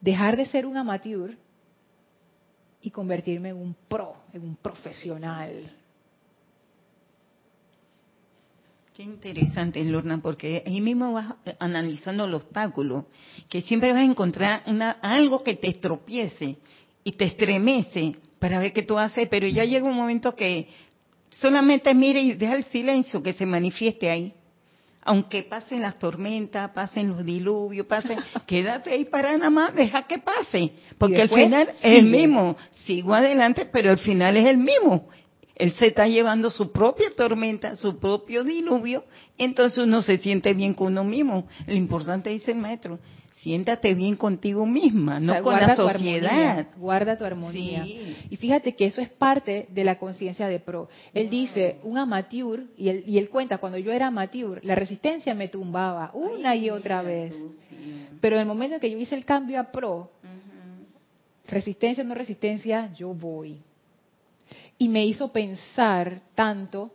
Dejar 0.00 0.36
de 0.36 0.46
ser 0.46 0.64
un 0.66 0.76
amateur 0.76 1.36
y 2.82 2.90
convertirme 2.90 3.50
en 3.50 3.56
un 3.56 3.76
pro, 3.88 4.16
en 4.32 4.42
un 4.42 4.56
profesional. 4.56 5.70
Qué 8.94 9.02
interesante, 9.02 9.82
Lorna, 9.84 10.18
porque 10.18 10.62
ahí 10.66 10.80
mismo 10.80 11.14
vas 11.14 11.34
analizando 11.58 12.26
el 12.26 12.34
obstáculo, 12.34 13.06
que 13.48 13.62
siempre 13.62 13.90
vas 13.90 14.00
a 14.00 14.04
encontrar 14.04 14.62
algo 15.00 15.42
que 15.42 15.54
te 15.54 15.68
estropiece 15.68 16.58
y 17.02 17.12
te 17.12 17.24
estremece 17.24 18.16
para 18.38 18.58
ver 18.58 18.72
qué 18.72 18.82
tú 18.82 18.98
haces, 18.98 19.28
pero 19.28 19.46
ya 19.46 19.64
llega 19.64 19.86
un 19.86 19.96
momento 19.96 20.34
que 20.34 20.68
solamente 21.30 21.94
mire 21.94 22.20
y 22.20 22.34
deja 22.34 22.54
el 22.54 22.64
silencio 22.64 23.22
que 23.22 23.32
se 23.32 23.46
manifieste 23.46 24.10
ahí 24.10 24.34
aunque 25.04 25.42
pasen 25.42 25.82
las 25.82 25.98
tormentas, 25.98 26.70
pasen 26.70 27.08
los 27.08 27.24
diluvios, 27.24 27.86
pasen, 27.86 28.18
quédate 28.46 28.90
ahí 28.90 29.04
para 29.04 29.36
nada 29.36 29.50
más, 29.50 29.74
deja 29.74 30.02
que 30.06 30.18
pase, 30.18 30.72
porque 30.98 31.22
al 31.22 31.28
final 31.28 31.68
es 31.68 31.76
el 31.82 32.06
mismo, 32.06 32.56
sigo 32.70 33.14
adelante, 33.14 33.68
pero 33.72 33.90
al 33.90 33.98
final 33.98 34.36
es 34.36 34.46
el 34.46 34.58
mismo. 34.58 35.08
Él 35.54 35.70
se 35.72 35.88
está 35.88 36.08
llevando 36.08 36.50
su 36.50 36.72
propia 36.72 37.10
tormenta, 37.14 37.76
su 37.76 37.98
propio 37.98 38.42
diluvio, 38.42 39.04
entonces 39.36 39.78
uno 39.78 40.02
se 40.02 40.18
siente 40.18 40.54
bien 40.54 40.74
con 40.74 40.88
uno 40.88 41.04
mismo. 41.04 41.46
Lo 41.66 41.74
importante 41.74 42.30
dice 42.30 42.52
el 42.52 42.58
maestro, 42.58 42.98
siéntate 43.42 43.94
bien 43.94 44.14
contigo 44.14 44.64
misma, 44.64 45.18
no 45.18 45.42
con 45.42 45.56
la 45.56 45.74
sociedad. 45.74 46.68
guarda 46.76 47.18
tu 47.18 47.24
armonía. 47.24 47.84
Y 47.84 48.36
fíjate 48.36 48.76
que 48.76 48.86
eso 48.86 49.00
es 49.00 49.10
parte 49.10 49.66
de 49.68 49.84
la 49.84 49.98
conciencia 49.98 50.46
de 50.46 50.60
pro. 50.60 50.88
Él 51.12 51.28
dice, 51.28 51.78
un 51.82 51.98
amateur, 51.98 52.64
y 52.76 52.88
él, 52.88 53.02
y 53.04 53.18
él 53.18 53.28
cuenta, 53.28 53.58
cuando 53.58 53.78
yo 53.78 53.90
era 53.90 54.06
amateur, 54.06 54.60
la 54.64 54.76
resistencia 54.76 55.34
me 55.34 55.48
tumbaba 55.48 56.12
una 56.14 56.54
y 56.54 56.70
otra 56.70 57.02
vez. 57.02 57.34
Pero 58.20 58.36
en 58.36 58.42
el 58.42 58.46
momento 58.46 58.76
en 58.76 58.80
que 58.80 58.90
yo 58.90 58.98
hice 58.98 59.16
el 59.16 59.24
cambio 59.24 59.58
a 59.58 59.72
pro, 59.72 60.12
resistencia 61.48 62.04
o 62.04 62.06
no 62.06 62.14
resistencia, 62.14 62.92
yo 62.94 63.12
voy. 63.12 63.60
Y 64.78 64.88
me 64.88 65.04
hizo 65.04 65.32
pensar 65.32 66.22
tanto 66.36 66.92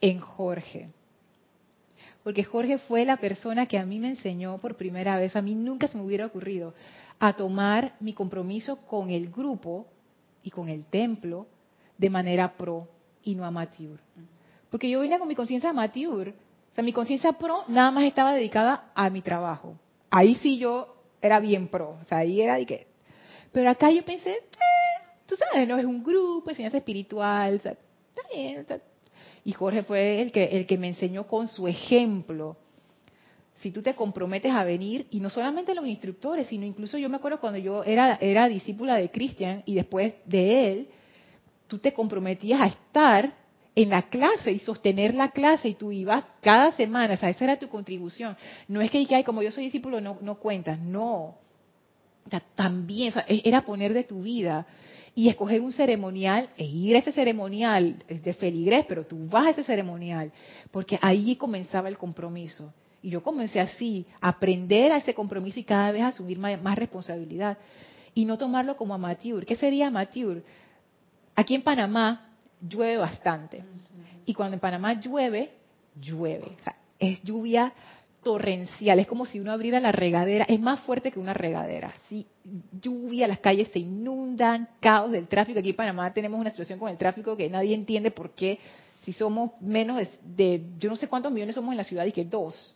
en 0.00 0.18
Jorge 0.18 0.88
porque 2.24 2.42
Jorge 2.42 2.78
fue 2.78 3.04
la 3.04 3.18
persona 3.18 3.66
que 3.66 3.78
a 3.78 3.84
mí 3.84 4.00
me 4.00 4.08
enseñó 4.08 4.56
por 4.58 4.76
primera 4.76 5.18
vez, 5.18 5.36
a 5.36 5.42
mí 5.42 5.54
nunca 5.54 5.86
se 5.86 5.96
me 5.96 6.02
hubiera 6.02 6.26
ocurrido, 6.26 6.74
a 7.20 7.34
tomar 7.34 7.94
mi 8.00 8.14
compromiso 8.14 8.84
con 8.86 9.10
el 9.10 9.30
grupo 9.30 9.86
y 10.42 10.50
con 10.50 10.70
el 10.70 10.86
templo 10.86 11.46
de 11.98 12.10
manera 12.10 12.56
pro 12.56 12.88
y 13.22 13.34
no 13.34 13.44
amateur. 13.44 14.00
Porque 14.70 14.88
yo 14.88 15.00
venía 15.00 15.18
con 15.18 15.28
mi 15.28 15.34
conciencia 15.34 15.70
amateur, 15.70 16.30
o 16.30 16.74
sea, 16.74 16.82
mi 16.82 16.94
conciencia 16.94 17.34
pro 17.34 17.64
nada 17.68 17.90
más 17.90 18.04
estaba 18.04 18.32
dedicada 18.32 18.90
a 18.94 19.10
mi 19.10 19.20
trabajo. 19.20 19.76
Ahí 20.10 20.34
sí 20.36 20.58
yo 20.58 20.96
era 21.20 21.40
bien 21.40 21.68
pro, 21.68 21.98
o 22.00 22.04
sea, 22.06 22.18
ahí 22.18 22.40
era 22.40 22.56
de 22.56 22.64
que... 22.64 22.86
Pero 23.52 23.68
acá 23.68 23.90
yo 23.90 24.02
pensé, 24.02 24.30
eh, 24.30 25.04
tú 25.26 25.36
sabes, 25.36 25.68
no 25.68 25.76
es 25.76 25.84
un 25.84 26.02
grupo, 26.02 26.50
enseñanza 26.50 26.78
espiritual, 26.78 27.56
o 27.56 27.58
sea, 27.60 27.72
está 27.72 28.22
bien, 28.34 28.62
o 28.62 28.64
sea, 28.66 28.78
y 29.44 29.52
Jorge 29.52 29.82
fue 29.82 30.22
el 30.22 30.32
que, 30.32 30.44
el 30.44 30.66
que 30.66 30.78
me 30.78 30.88
enseñó 30.88 31.26
con 31.26 31.48
su 31.48 31.68
ejemplo. 31.68 32.56
Si 33.56 33.70
tú 33.70 33.82
te 33.82 33.94
comprometes 33.94 34.52
a 34.52 34.64
venir, 34.64 35.06
y 35.10 35.20
no 35.20 35.30
solamente 35.30 35.74
los 35.74 35.86
instructores, 35.86 36.48
sino 36.48 36.64
incluso 36.64 36.98
yo 36.98 37.08
me 37.08 37.16
acuerdo 37.16 37.40
cuando 37.40 37.58
yo 37.58 37.84
era, 37.84 38.18
era 38.20 38.48
discípula 38.48 38.96
de 38.96 39.10
Cristian 39.10 39.62
y 39.66 39.74
después 39.74 40.14
de 40.24 40.72
él, 40.72 40.88
tú 41.68 41.78
te 41.78 41.92
comprometías 41.92 42.60
a 42.60 42.66
estar 42.66 43.34
en 43.76 43.90
la 43.90 44.08
clase 44.08 44.52
y 44.52 44.60
sostener 44.60 45.14
la 45.14 45.30
clase 45.30 45.68
y 45.68 45.74
tú 45.74 45.92
ibas 45.92 46.24
cada 46.40 46.72
semana, 46.72 47.14
o 47.14 47.16
sea, 47.16 47.28
esa 47.28 47.44
era 47.44 47.58
tu 47.58 47.68
contribución. 47.68 48.36
No 48.66 48.80
es 48.80 48.90
que, 48.90 49.06
ay, 49.10 49.24
como 49.24 49.42
yo 49.42 49.50
soy 49.50 49.64
discípulo, 49.64 50.00
no, 50.00 50.18
no 50.22 50.36
cuentas, 50.36 50.78
no. 50.78 51.36
también, 52.54 53.10
o 53.10 53.12
sea, 53.12 53.24
e, 53.28 53.42
era 53.44 53.64
poner 53.64 53.92
de 53.92 54.04
tu 54.04 54.22
vida 54.22 54.66
y 55.14 55.28
escoger 55.28 55.60
un 55.60 55.72
ceremonial 55.72 56.50
e 56.56 56.64
ir 56.64 56.96
a 56.96 56.98
ese 56.98 57.12
ceremonial 57.12 57.96
de 58.08 58.34
feligrés, 58.34 58.84
pero 58.88 59.06
tú 59.06 59.28
vas 59.28 59.46
a 59.46 59.50
ese 59.50 59.64
ceremonial, 59.64 60.32
porque 60.70 60.98
ahí 61.00 61.36
comenzaba 61.36 61.88
el 61.88 61.96
compromiso. 61.96 62.72
Y 63.00 63.10
yo 63.10 63.22
comencé 63.22 63.60
así, 63.60 64.06
a 64.20 64.30
aprender 64.30 64.90
a 64.90 64.96
ese 64.96 65.14
compromiso 65.14 65.60
y 65.60 65.64
cada 65.64 65.92
vez 65.92 66.02
asumir 66.02 66.38
más, 66.38 66.60
más 66.62 66.76
responsabilidad. 66.76 67.58
Y 68.14 68.24
no 68.24 68.38
tomarlo 68.38 68.76
como 68.76 68.94
amateur. 68.94 69.44
¿Qué 69.44 69.56
sería 69.56 69.88
amateur? 69.88 70.42
Aquí 71.34 71.54
en 71.54 71.62
Panamá 71.62 72.30
llueve 72.66 72.96
bastante. 72.96 73.62
Y 74.24 74.32
cuando 74.32 74.54
en 74.54 74.60
Panamá 74.60 74.94
llueve, 74.94 75.52
llueve. 76.00 76.56
O 76.58 76.62
sea, 76.62 76.74
es 76.98 77.22
lluvia 77.22 77.72
torrencial, 78.24 78.98
es 78.98 79.06
como 79.06 79.26
si 79.26 79.38
uno 79.38 79.52
abriera 79.52 79.78
la 79.78 79.92
regadera, 79.92 80.44
es 80.48 80.58
más 80.58 80.80
fuerte 80.80 81.12
que 81.12 81.20
una 81.20 81.34
regadera. 81.34 81.94
Sí, 82.08 82.26
lluvia, 82.80 83.28
las 83.28 83.38
calles 83.38 83.68
se 83.68 83.78
inundan, 83.78 84.68
caos 84.80 85.12
del 85.12 85.28
tráfico. 85.28 85.60
Aquí 85.60 85.70
en 85.70 85.76
Panamá 85.76 86.12
tenemos 86.12 86.40
una 86.40 86.50
situación 86.50 86.80
con 86.80 86.90
el 86.90 86.96
tráfico 86.96 87.36
que 87.36 87.48
nadie 87.48 87.74
entiende 87.74 88.10
por 88.10 88.30
qué, 88.30 88.58
si 89.04 89.12
somos 89.12 89.52
menos 89.60 90.08
de, 90.22 90.64
yo 90.78 90.90
no 90.90 90.96
sé 90.96 91.06
cuántos 91.06 91.30
millones 91.30 91.54
somos 91.54 91.72
en 91.72 91.76
la 91.76 91.84
ciudad 91.84 92.06
y 92.06 92.12
que 92.12 92.24
dos. 92.24 92.74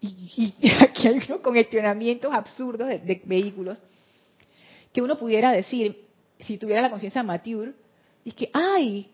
Y, 0.00 0.54
aquí 0.80 1.08
hay 1.08 1.20
unos 1.28 1.40
congestionamientos 1.40 2.32
absurdos 2.32 2.88
de, 2.88 3.22
vehículos 3.24 3.78
que 4.92 5.02
uno 5.02 5.18
pudiera 5.18 5.52
decir, 5.52 6.06
si 6.38 6.56
tuviera 6.56 6.80
la 6.80 6.90
conciencia 6.90 7.22
mature, 7.22 7.74
es 8.24 8.34
que, 8.34 8.50
ay, 8.52 9.10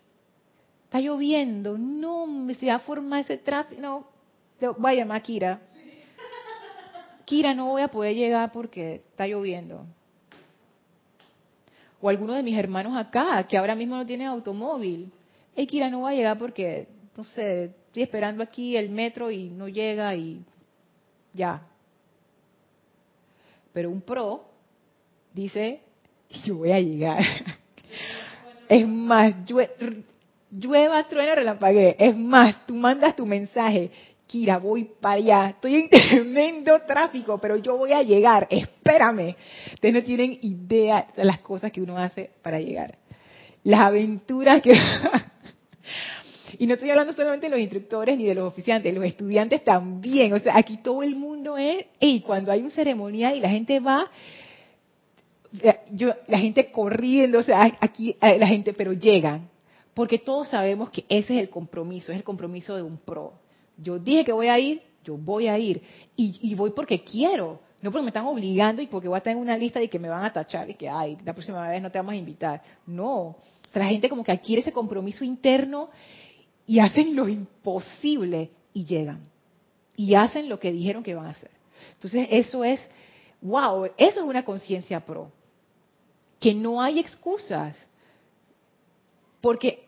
está 0.85 1.01
lloviendo, 1.01 1.77
no, 1.77 2.27
se 2.55 2.67
va 2.67 2.77
a 2.77 2.79
formar 2.79 3.23
ese 3.23 3.39
tráfico, 3.39 3.81
no, 3.81 4.16
voy 4.61 4.93
a 4.93 4.95
llamar 4.95 5.19
a 5.19 5.23
Kira. 5.23 5.61
Kira, 7.25 7.55
no 7.55 7.67
voy 7.67 7.83
a 7.83 7.89
poder 7.89 8.15
llegar 8.15 8.53
porque 8.53 8.97
está 8.97 9.27
lloviendo. 9.27 9.85
O 12.01 12.09
alguno 12.09 12.35
de 12.35 12.43
mis 12.43 12.57
hermanos 12.57 12.97
acá, 12.97 13.45
que 13.49 13.57
ahora 13.57 13.75
mismo 13.75 13.97
no 13.97 14.07
tienen 14.07 14.29
automóvil. 14.29 15.11
Hey, 15.55 15.67
Kira, 15.67 15.91
no 15.91 16.01
voy 16.01 16.13
a 16.13 16.17
llegar 16.17 16.39
porque, 16.39 16.87
no 17.17 17.25
sé, 17.25 17.65
estoy 17.87 18.03
esperando 18.05 18.43
aquí 18.43 18.77
el 18.77 18.91
metro 18.91 19.31
y 19.31 19.51
no 19.51 19.69
llega 19.69 20.15
y 20.15 20.45
ya. 21.33 21.63
Pero 23.73 23.91
un 23.91 24.01
pro 24.01 24.45
dice, 25.33 25.81
yo 26.45 26.57
voy 26.57 26.73
a 26.73 26.81
llegar. 26.81 27.23
Es 28.69 28.87
más, 28.87 29.33
llueva, 30.51 31.05
truena, 31.05 31.37
relampaguee. 31.37 31.95
Es 32.01 32.17
más, 32.17 32.67
tú 32.67 32.75
mandas 32.75 33.15
tu 33.15 33.25
mensaje. 33.25 33.93
Kira, 34.27 34.59
voy 34.59 34.91
para 35.01 35.15
allá. 35.17 35.51
Estoy 35.51 35.77
en 35.77 35.89
tremendo 35.91 36.81
tráfico, 36.81 37.39
pero 37.39 37.57
yo 37.57 37.77
voy 37.77 37.93
a 37.93 38.03
llegar. 38.03 38.47
Espérame. 38.51 39.37
Ustedes 39.75 39.95
no 39.95 40.03
tienen 40.03 40.39
idea 40.43 41.07
de 41.17 41.25
las 41.25 41.41
cosas 41.41 41.71
que 41.71 41.81
uno 41.81 41.97
hace 41.97 42.31
para 42.43 42.61
llegar. 42.61 42.99
Las 43.63 43.81
aventuras 43.81 44.61
que... 44.63 44.73
y 46.59 46.67
no 46.67 46.75
estoy 46.75 46.91
hablando 46.91 47.13
solamente 47.13 47.47
de 47.47 47.51
los 47.51 47.61
instructores 47.61 48.19
ni 48.19 48.25
de 48.25 48.35
los 48.35 48.53
oficiantes, 48.53 48.93
los 48.93 49.05
estudiantes 49.05 49.63
también. 49.63 50.33
O 50.33 50.39
sea, 50.41 50.57
aquí 50.57 50.79
todo 50.79 51.03
el 51.03 51.15
mundo 51.15 51.57
es... 51.57 51.87
Y 52.01 52.21
cuando 52.21 52.51
hay 52.51 52.63
un 52.63 52.71
ceremonial 52.71 53.37
y 53.37 53.41
la 53.41 53.51
gente 53.51 53.79
va... 53.79 54.11
Yo, 55.93 56.13
la 56.27 56.39
gente 56.39 56.71
corriendo, 56.71 57.39
o 57.39 57.43
sea, 57.43 57.73
aquí 57.81 58.17
la 58.21 58.47
gente, 58.47 58.73
pero 58.73 58.93
llegan. 58.93 59.49
Porque 59.95 60.19
todos 60.19 60.49
sabemos 60.49 60.91
que 60.91 61.05
ese 61.09 61.37
es 61.37 61.41
el 61.41 61.49
compromiso, 61.49 62.13
es 62.13 62.19
el 62.19 62.25
compromiso 62.25 62.77
de 62.77 62.83
un 62.83 62.99
pro 62.99 63.33
yo 63.77 63.99
dije 63.99 64.25
que 64.25 64.33
voy 64.33 64.49
a 64.49 64.59
ir, 64.59 64.83
yo 65.05 65.17
voy 65.17 65.49
a 65.49 65.59
ir. 65.59 65.83
Y, 66.17 66.55
voy 66.55 66.71
porque 66.71 67.03
quiero, 67.03 67.61
no 67.83 67.91
porque 67.91 68.03
me 68.03 68.11
están 68.11 68.27
obligando 68.27 68.83
y 68.83 68.87
porque 68.87 69.09
voy 69.09 69.19
a 69.19 69.23
tener 69.23 69.39
una 69.39 69.57
lista 69.57 69.83
y 69.83 69.89
que 69.89 69.99
me 69.99 70.09
van 70.09 70.25
a 70.25 70.33
tachar 70.33 70.69
y 70.69 70.75
que, 70.75 70.89
ay, 70.89 71.17
la 71.25 71.33
próxima 71.33 71.69
vez 71.69 71.81
no 71.83 71.91
te 71.91 71.99
vamos 71.99 72.13
a 72.13 72.17
invitar. 72.17 72.63
No. 72.87 73.37
la 73.73 73.87
gente 73.87 74.09
como 74.09 74.25
que 74.25 74.33
adquiere 74.33 74.63
ese 74.63 74.73
compromiso 74.73 75.25
interno 75.25 75.91
y 76.67 76.81
hacen 76.81 77.15
lo 77.15 77.29
imposible 77.29 78.51
y 78.73 78.85
llegan. 78.85 79.29
Y 79.97 80.15
hacen 80.15 80.49
lo 80.49 80.59
que 80.59 80.73
dijeron 80.73 81.03
que 81.03 81.15
van 81.15 81.27
a 81.27 81.31
hacer. 81.31 81.51
Entonces, 81.95 82.27
eso 82.31 82.65
es, 82.65 82.91
wow, 83.41 83.87
eso 83.97 84.21
es 84.21 84.27
una 84.27 84.45
conciencia 84.45 85.01
pro. 85.01 85.31
Que 86.41 86.53
no 86.53 86.83
hay 86.83 86.99
excusas. 86.99 87.77
Porque 89.41 89.86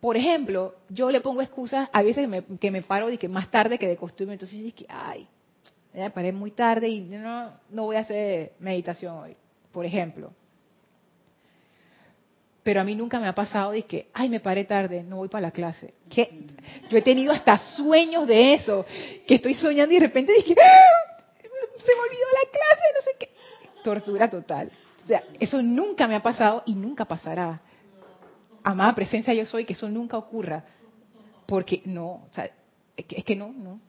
por 0.00 0.16
ejemplo, 0.16 0.74
yo 0.88 1.10
le 1.10 1.20
pongo 1.20 1.42
excusas 1.42 1.88
a 1.92 2.02
veces 2.02 2.28
que 2.58 2.70
me, 2.70 2.82
paro 2.82 3.10
y 3.10 3.18
que 3.18 3.28
más 3.28 3.50
tarde 3.50 3.78
que 3.78 3.86
de 3.86 3.96
costumbre, 3.96 4.34
entonces 4.34 4.58
digo 4.58 4.74
que, 4.74 4.86
ay, 4.88 5.28
me 5.92 6.10
paré 6.10 6.32
muy 6.32 6.52
tarde 6.52 6.88
y 6.88 7.00
no, 7.00 7.52
no 7.68 7.84
voy 7.84 7.96
a 7.96 8.00
hacer 8.00 8.52
meditación 8.60 9.18
hoy, 9.18 9.36
por 9.70 9.84
ejemplo. 9.84 10.32
Pero 12.62 12.80
a 12.80 12.84
mí 12.84 12.94
nunca 12.94 13.20
me 13.20 13.26
ha 13.26 13.34
pasado 13.34 13.72
de 13.72 13.82
que, 13.82 14.08
ay, 14.14 14.30
me 14.30 14.40
paré 14.40 14.64
tarde, 14.64 15.02
no 15.02 15.16
voy 15.16 15.28
para 15.28 15.42
la 15.42 15.50
clase. 15.50 15.92
Yo 16.88 16.96
he 16.96 17.02
tenido 17.02 17.32
hasta 17.32 17.58
sueños 17.58 18.26
de 18.26 18.54
eso, 18.54 18.86
que 19.26 19.34
estoy 19.34 19.54
soñando 19.54 19.94
y 19.94 19.98
de 19.98 20.06
repente 20.06 20.32
dije, 20.32 20.54
¡Ah! 20.58 21.20
se 21.42 21.94
me 21.94 22.00
olvidó 22.00 22.26
la 22.32 22.50
clase, 22.50 22.82
no 22.94 23.00
sé 23.04 23.16
qué. 23.18 23.82
Tortura 23.82 24.30
total. 24.30 24.70
O 25.04 25.06
sea, 25.06 25.24
eso 25.38 25.62
nunca 25.62 26.06
me 26.06 26.14
ha 26.14 26.22
pasado 26.22 26.62
y 26.66 26.74
nunca 26.74 27.04
pasará 27.04 27.60
amada 28.62 28.94
presencia 28.94 29.34
yo 29.34 29.44
soy, 29.46 29.64
que 29.64 29.74
eso 29.74 29.88
nunca 29.88 30.16
ocurra. 30.16 30.64
Porque 31.46 31.82
no, 31.84 32.06
o 32.06 32.28
sea, 32.30 32.50
es 32.96 33.24
que, 33.24 33.36
no, 33.36 33.52
no. 33.52 33.80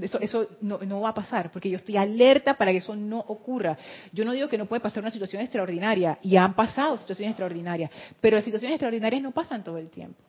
Eso, 0.00 0.20
eso 0.20 0.46
no, 0.60 0.78
no, 0.78 1.00
va 1.00 1.10
a 1.10 1.14
pasar, 1.14 1.50
porque 1.50 1.68
yo 1.68 1.76
estoy 1.76 1.96
alerta 1.96 2.54
para 2.54 2.70
que 2.70 2.78
eso 2.78 2.94
no 2.94 3.18
ocurra. 3.18 3.76
Yo 4.12 4.24
no 4.24 4.32
digo 4.32 4.48
que 4.48 4.58
no 4.58 4.66
puede 4.66 4.80
pasar 4.80 5.02
una 5.02 5.10
situación 5.10 5.42
extraordinaria, 5.42 6.18
y 6.22 6.36
han 6.36 6.54
pasado 6.54 6.96
situaciones 6.98 7.32
extraordinarias, 7.32 7.90
pero 8.20 8.36
las 8.36 8.44
situaciones 8.44 8.76
extraordinarias 8.76 9.22
no 9.22 9.32
pasan 9.32 9.64
todo 9.64 9.78
el 9.78 9.90
tiempo. 9.90 10.22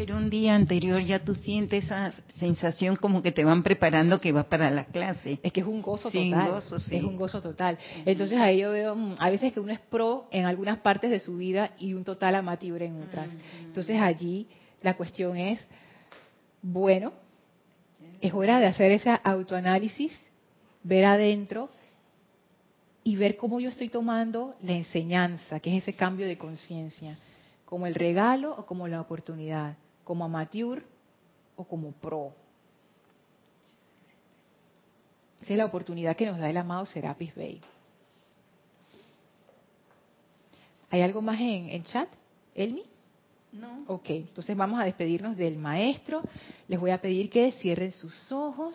Pero 0.00 0.16
un 0.16 0.30
día 0.30 0.54
anterior 0.54 0.98
ya 1.02 1.22
tú 1.22 1.34
sientes 1.34 1.84
esa 1.84 2.10
sensación 2.38 2.96
como 2.96 3.20
que 3.20 3.32
te 3.32 3.44
van 3.44 3.62
preparando 3.62 4.18
que 4.18 4.32
vas 4.32 4.46
para 4.46 4.70
la 4.70 4.86
clase. 4.86 5.38
Es 5.42 5.52
que 5.52 5.60
es 5.60 5.66
un 5.66 5.82
gozo 5.82 6.10
total. 6.10 6.62
Es 6.90 7.04
un 7.04 7.18
gozo 7.18 7.42
total. 7.42 7.76
Entonces 8.06 8.38
ahí 8.38 8.60
yo 8.60 8.72
veo 8.72 8.96
mm, 8.96 9.16
a 9.18 9.28
veces 9.28 9.52
que 9.52 9.60
uno 9.60 9.74
es 9.74 9.78
pro 9.78 10.26
en 10.30 10.46
algunas 10.46 10.78
partes 10.78 11.10
de 11.10 11.20
su 11.20 11.36
vida 11.36 11.72
y 11.78 11.92
un 11.92 12.04
total 12.04 12.36
amateur 12.36 12.80
en 12.80 13.02
otras. 13.02 13.30
Entonces 13.62 14.00
allí 14.00 14.46
la 14.80 14.96
cuestión 14.96 15.36
es, 15.36 15.68
bueno, 16.62 17.12
es 18.22 18.32
hora 18.32 18.58
de 18.58 18.68
hacer 18.68 18.92
ese 18.92 19.10
autoanálisis, 19.22 20.18
ver 20.82 21.04
adentro 21.04 21.68
y 23.04 23.16
ver 23.16 23.36
cómo 23.36 23.60
yo 23.60 23.68
estoy 23.68 23.90
tomando 23.90 24.54
la 24.62 24.72
enseñanza, 24.72 25.60
que 25.60 25.76
es 25.76 25.82
ese 25.82 25.92
cambio 25.92 26.26
de 26.26 26.38
conciencia 26.38 27.18
como 27.70 27.86
el 27.86 27.94
regalo 27.94 28.56
o 28.56 28.66
como 28.66 28.88
la 28.88 29.00
oportunidad, 29.00 29.76
como 30.10 30.24
amateur 30.24 30.82
o 31.54 31.62
como 31.62 31.92
pro. 31.92 32.34
Esa 35.40 35.52
es 35.52 35.56
la 35.56 35.66
oportunidad 35.66 36.16
que 36.16 36.26
nos 36.26 36.36
da 36.36 36.50
el 36.50 36.56
amado 36.56 36.84
Serapis 36.84 37.32
Bey. 37.32 37.60
¿Hay 40.90 41.02
algo 41.02 41.22
más 41.22 41.38
en, 41.40 41.70
en 41.70 41.84
chat, 41.84 42.08
Elmi? 42.56 42.82
No. 43.52 43.84
Ok, 43.86 44.10
entonces 44.10 44.56
vamos 44.56 44.80
a 44.80 44.84
despedirnos 44.84 45.36
del 45.36 45.56
maestro. 45.56 46.22
Les 46.66 46.80
voy 46.80 46.90
a 46.90 47.00
pedir 47.00 47.30
que 47.30 47.52
cierren 47.52 47.92
sus 47.92 48.32
ojos, 48.32 48.74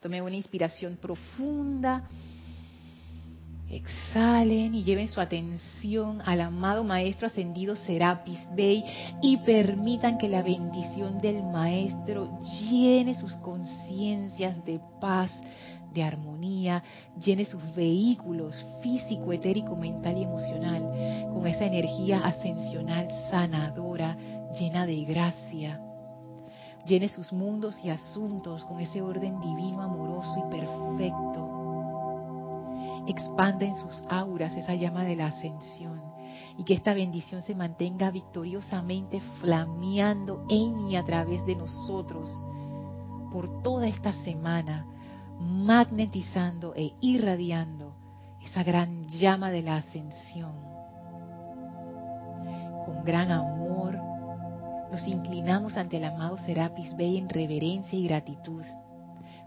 tomen 0.00 0.24
una 0.24 0.34
inspiración 0.34 0.96
profunda 0.96 2.08
Exhalen 3.70 4.74
y 4.74 4.84
lleven 4.84 5.08
su 5.08 5.20
atención 5.20 6.20
al 6.26 6.42
amado 6.42 6.84
Maestro 6.84 7.26
Ascendido 7.26 7.74
Serapis 7.74 8.38
Bey 8.54 8.84
y 9.22 9.38
permitan 9.38 10.18
que 10.18 10.28
la 10.28 10.42
bendición 10.42 11.18
del 11.20 11.42
Maestro 11.42 12.38
llene 12.70 13.14
sus 13.14 13.32
conciencias 13.36 14.62
de 14.64 14.80
paz, 15.00 15.30
de 15.94 16.02
armonía, 16.02 16.82
llene 17.18 17.46
sus 17.46 17.74
vehículos 17.74 18.54
físico, 18.82 19.32
etérico, 19.32 19.76
mental 19.76 20.18
y 20.18 20.24
emocional 20.24 21.30
con 21.32 21.46
esa 21.46 21.64
energía 21.64 22.18
ascensional 22.18 23.08
sanadora, 23.30 24.16
llena 24.58 24.84
de 24.84 25.04
gracia. 25.04 25.80
Llene 26.86 27.08
sus 27.08 27.32
mundos 27.32 27.76
y 27.82 27.88
asuntos 27.88 28.62
con 28.66 28.78
ese 28.80 29.00
orden 29.00 29.40
divino, 29.40 29.80
amoroso 29.80 30.46
y 30.46 30.50
perfecto 30.50 31.63
expanda 33.06 33.64
en 33.64 33.74
sus 33.74 34.02
auras 34.08 34.52
esa 34.56 34.74
llama 34.74 35.04
de 35.04 35.16
la 35.16 35.26
ascensión 35.26 36.00
y 36.56 36.64
que 36.64 36.74
esta 36.74 36.94
bendición 36.94 37.42
se 37.42 37.54
mantenga 37.54 38.10
victoriosamente 38.10 39.20
flameando 39.40 40.44
en 40.48 40.86
y 40.86 40.96
a 40.96 41.04
través 41.04 41.44
de 41.46 41.56
nosotros 41.56 42.30
por 43.32 43.62
toda 43.62 43.88
esta 43.88 44.12
semana, 44.22 44.86
magnetizando 45.40 46.74
e 46.76 46.92
irradiando 47.00 47.92
esa 48.44 48.62
gran 48.62 49.08
llama 49.08 49.50
de 49.50 49.62
la 49.62 49.76
ascensión. 49.78 50.52
Con 52.86 53.04
gran 53.04 53.32
amor 53.32 53.98
nos 54.92 55.08
inclinamos 55.08 55.76
ante 55.76 55.96
el 55.96 56.04
amado 56.04 56.38
Serapis 56.38 56.96
Bey 56.96 57.18
en 57.18 57.28
reverencia 57.28 57.98
y 57.98 58.06
gratitud 58.06 58.62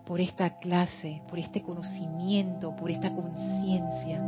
por 0.07 0.21
esta 0.21 0.57
clase, 0.57 1.21
por 1.27 1.37
este 1.37 1.61
conocimiento, 1.61 2.73
por 2.75 2.89
esta 2.89 3.13
conciencia. 3.13 4.23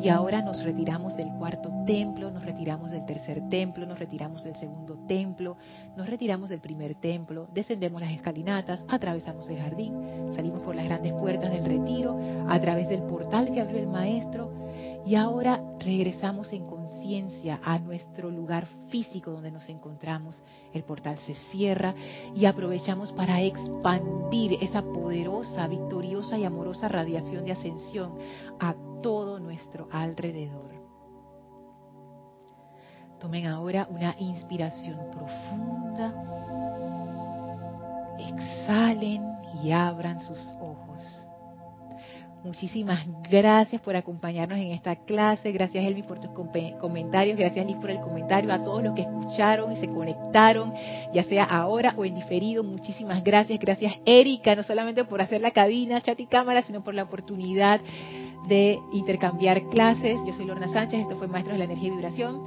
Y 0.00 0.08
ahora 0.08 0.40
nos 0.40 0.62
retiramos 0.62 1.16
del 1.16 1.28
cuarto 1.34 1.70
templo, 1.84 2.30
nos 2.30 2.44
retiramos 2.44 2.92
del 2.92 3.04
tercer 3.04 3.42
templo, 3.48 3.86
nos 3.86 3.98
retiramos 3.98 4.44
del 4.44 4.54
segundo 4.56 4.96
templo, 5.06 5.56
nos 5.96 6.08
retiramos 6.08 6.48
del 6.48 6.60
primer 6.60 6.94
templo, 6.94 7.48
descendemos 7.52 8.00
las 8.00 8.12
escalinatas, 8.12 8.84
atravesamos 8.88 9.48
el 9.50 9.58
jardín, 9.58 10.32
salimos 10.34 10.62
por 10.62 10.74
las 10.74 10.84
grandes 10.84 11.12
puertas 11.14 11.52
del 11.52 11.64
retiro, 11.64 12.18
a 12.48 12.60
través 12.60 12.88
del 12.88 13.02
portal 13.02 13.50
que 13.52 13.60
abrió 13.60 13.78
el 13.78 13.88
maestro, 13.88 14.63
y 15.06 15.16
ahora 15.16 15.60
regresamos 15.80 16.52
en 16.52 16.64
conciencia 16.64 17.60
a 17.62 17.78
nuestro 17.78 18.30
lugar 18.30 18.66
físico 18.88 19.30
donde 19.30 19.50
nos 19.50 19.68
encontramos. 19.68 20.42
El 20.72 20.84
portal 20.84 21.18
se 21.18 21.34
cierra 21.50 21.94
y 22.34 22.46
aprovechamos 22.46 23.12
para 23.12 23.42
expandir 23.42 24.58
esa 24.62 24.82
poderosa, 24.82 25.66
victoriosa 25.68 26.38
y 26.38 26.44
amorosa 26.44 26.88
radiación 26.88 27.44
de 27.44 27.52
ascensión 27.52 28.16
a 28.58 28.74
todo 29.02 29.38
nuestro 29.38 29.88
alrededor. 29.92 30.72
Tomen 33.20 33.46
ahora 33.46 33.86
una 33.90 34.14
inspiración 34.18 34.98
profunda. 35.10 36.12
Exhalen 38.18 39.22
y 39.62 39.70
abran 39.72 40.20
sus 40.22 40.38
ojos. 40.60 41.23
Muchísimas 42.44 43.06
gracias 43.30 43.80
por 43.80 43.96
acompañarnos 43.96 44.58
en 44.58 44.72
esta 44.72 44.96
clase. 44.96 45.50
Gracias, 45.50 45.82
Elvi, 45.82 46.02
por 46.02 46.20
tus 46.20 46.30
comentarios. 46.78 47.38
Gracias, 47.38 47.66
Liz, 47.66 47.76
por 47.76 47.90
el 47.90 48.00
comentario. 48.00 48.52
A 48.52 48.62
todos 48.62 48.82
los 48.82 48.94
que 48.94 49.00
escucharon 49.00 49.72
y 49.72 49.76
se 49.76 49.88
conectaron, 49.88 50.74
ya 51.14 51.22
sea 51.22 51.44
ahora 51.44 51.94
o 51.96 52.04
en 52.04 52.14
diferido. 52.14 52.62
Muchísimas 52.62 53.24
gracias. 53.24 53.58
Gracias, 53.58 53.94
Erika, 54.04 54.54
no 54.54 54.62
solamente 54.62 55.04
por 55.04 55.22
hacer 55.22 55.40
la 55.40 55.52
cabina, 55.52 56.02
chat 56.02 56.20
y 56.20 56.26
cámara, 56.26 56.62
sino 56.62 56.84
por 56.84 56.94
la 56.94 57.04
oportunidad 57.04 57.80
de 58.46 58.78
intercambiar 58.92 59.70
clases. 59.70 60.18
Yo 60.26 60.34
soy 60.34 60.44
Lorna 60.44 60.68
Sánchez. 60.68 61.00
Esto 61.00 61.16
fue 61.16 61.28
Maestros 61.28 61.54
de 61.54 61.60
la 61.60 61.64
Energía 61.64 61.88
y 61.88 61.92
Vibración. 61.92 62.42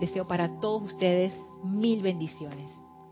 Deseo 0.00 0.26
para 0.26 0.60
todos 0.60 0.82
ustedes 0.82 1.38
mil 1.62 2.00
bendiciones. 2.00 2.85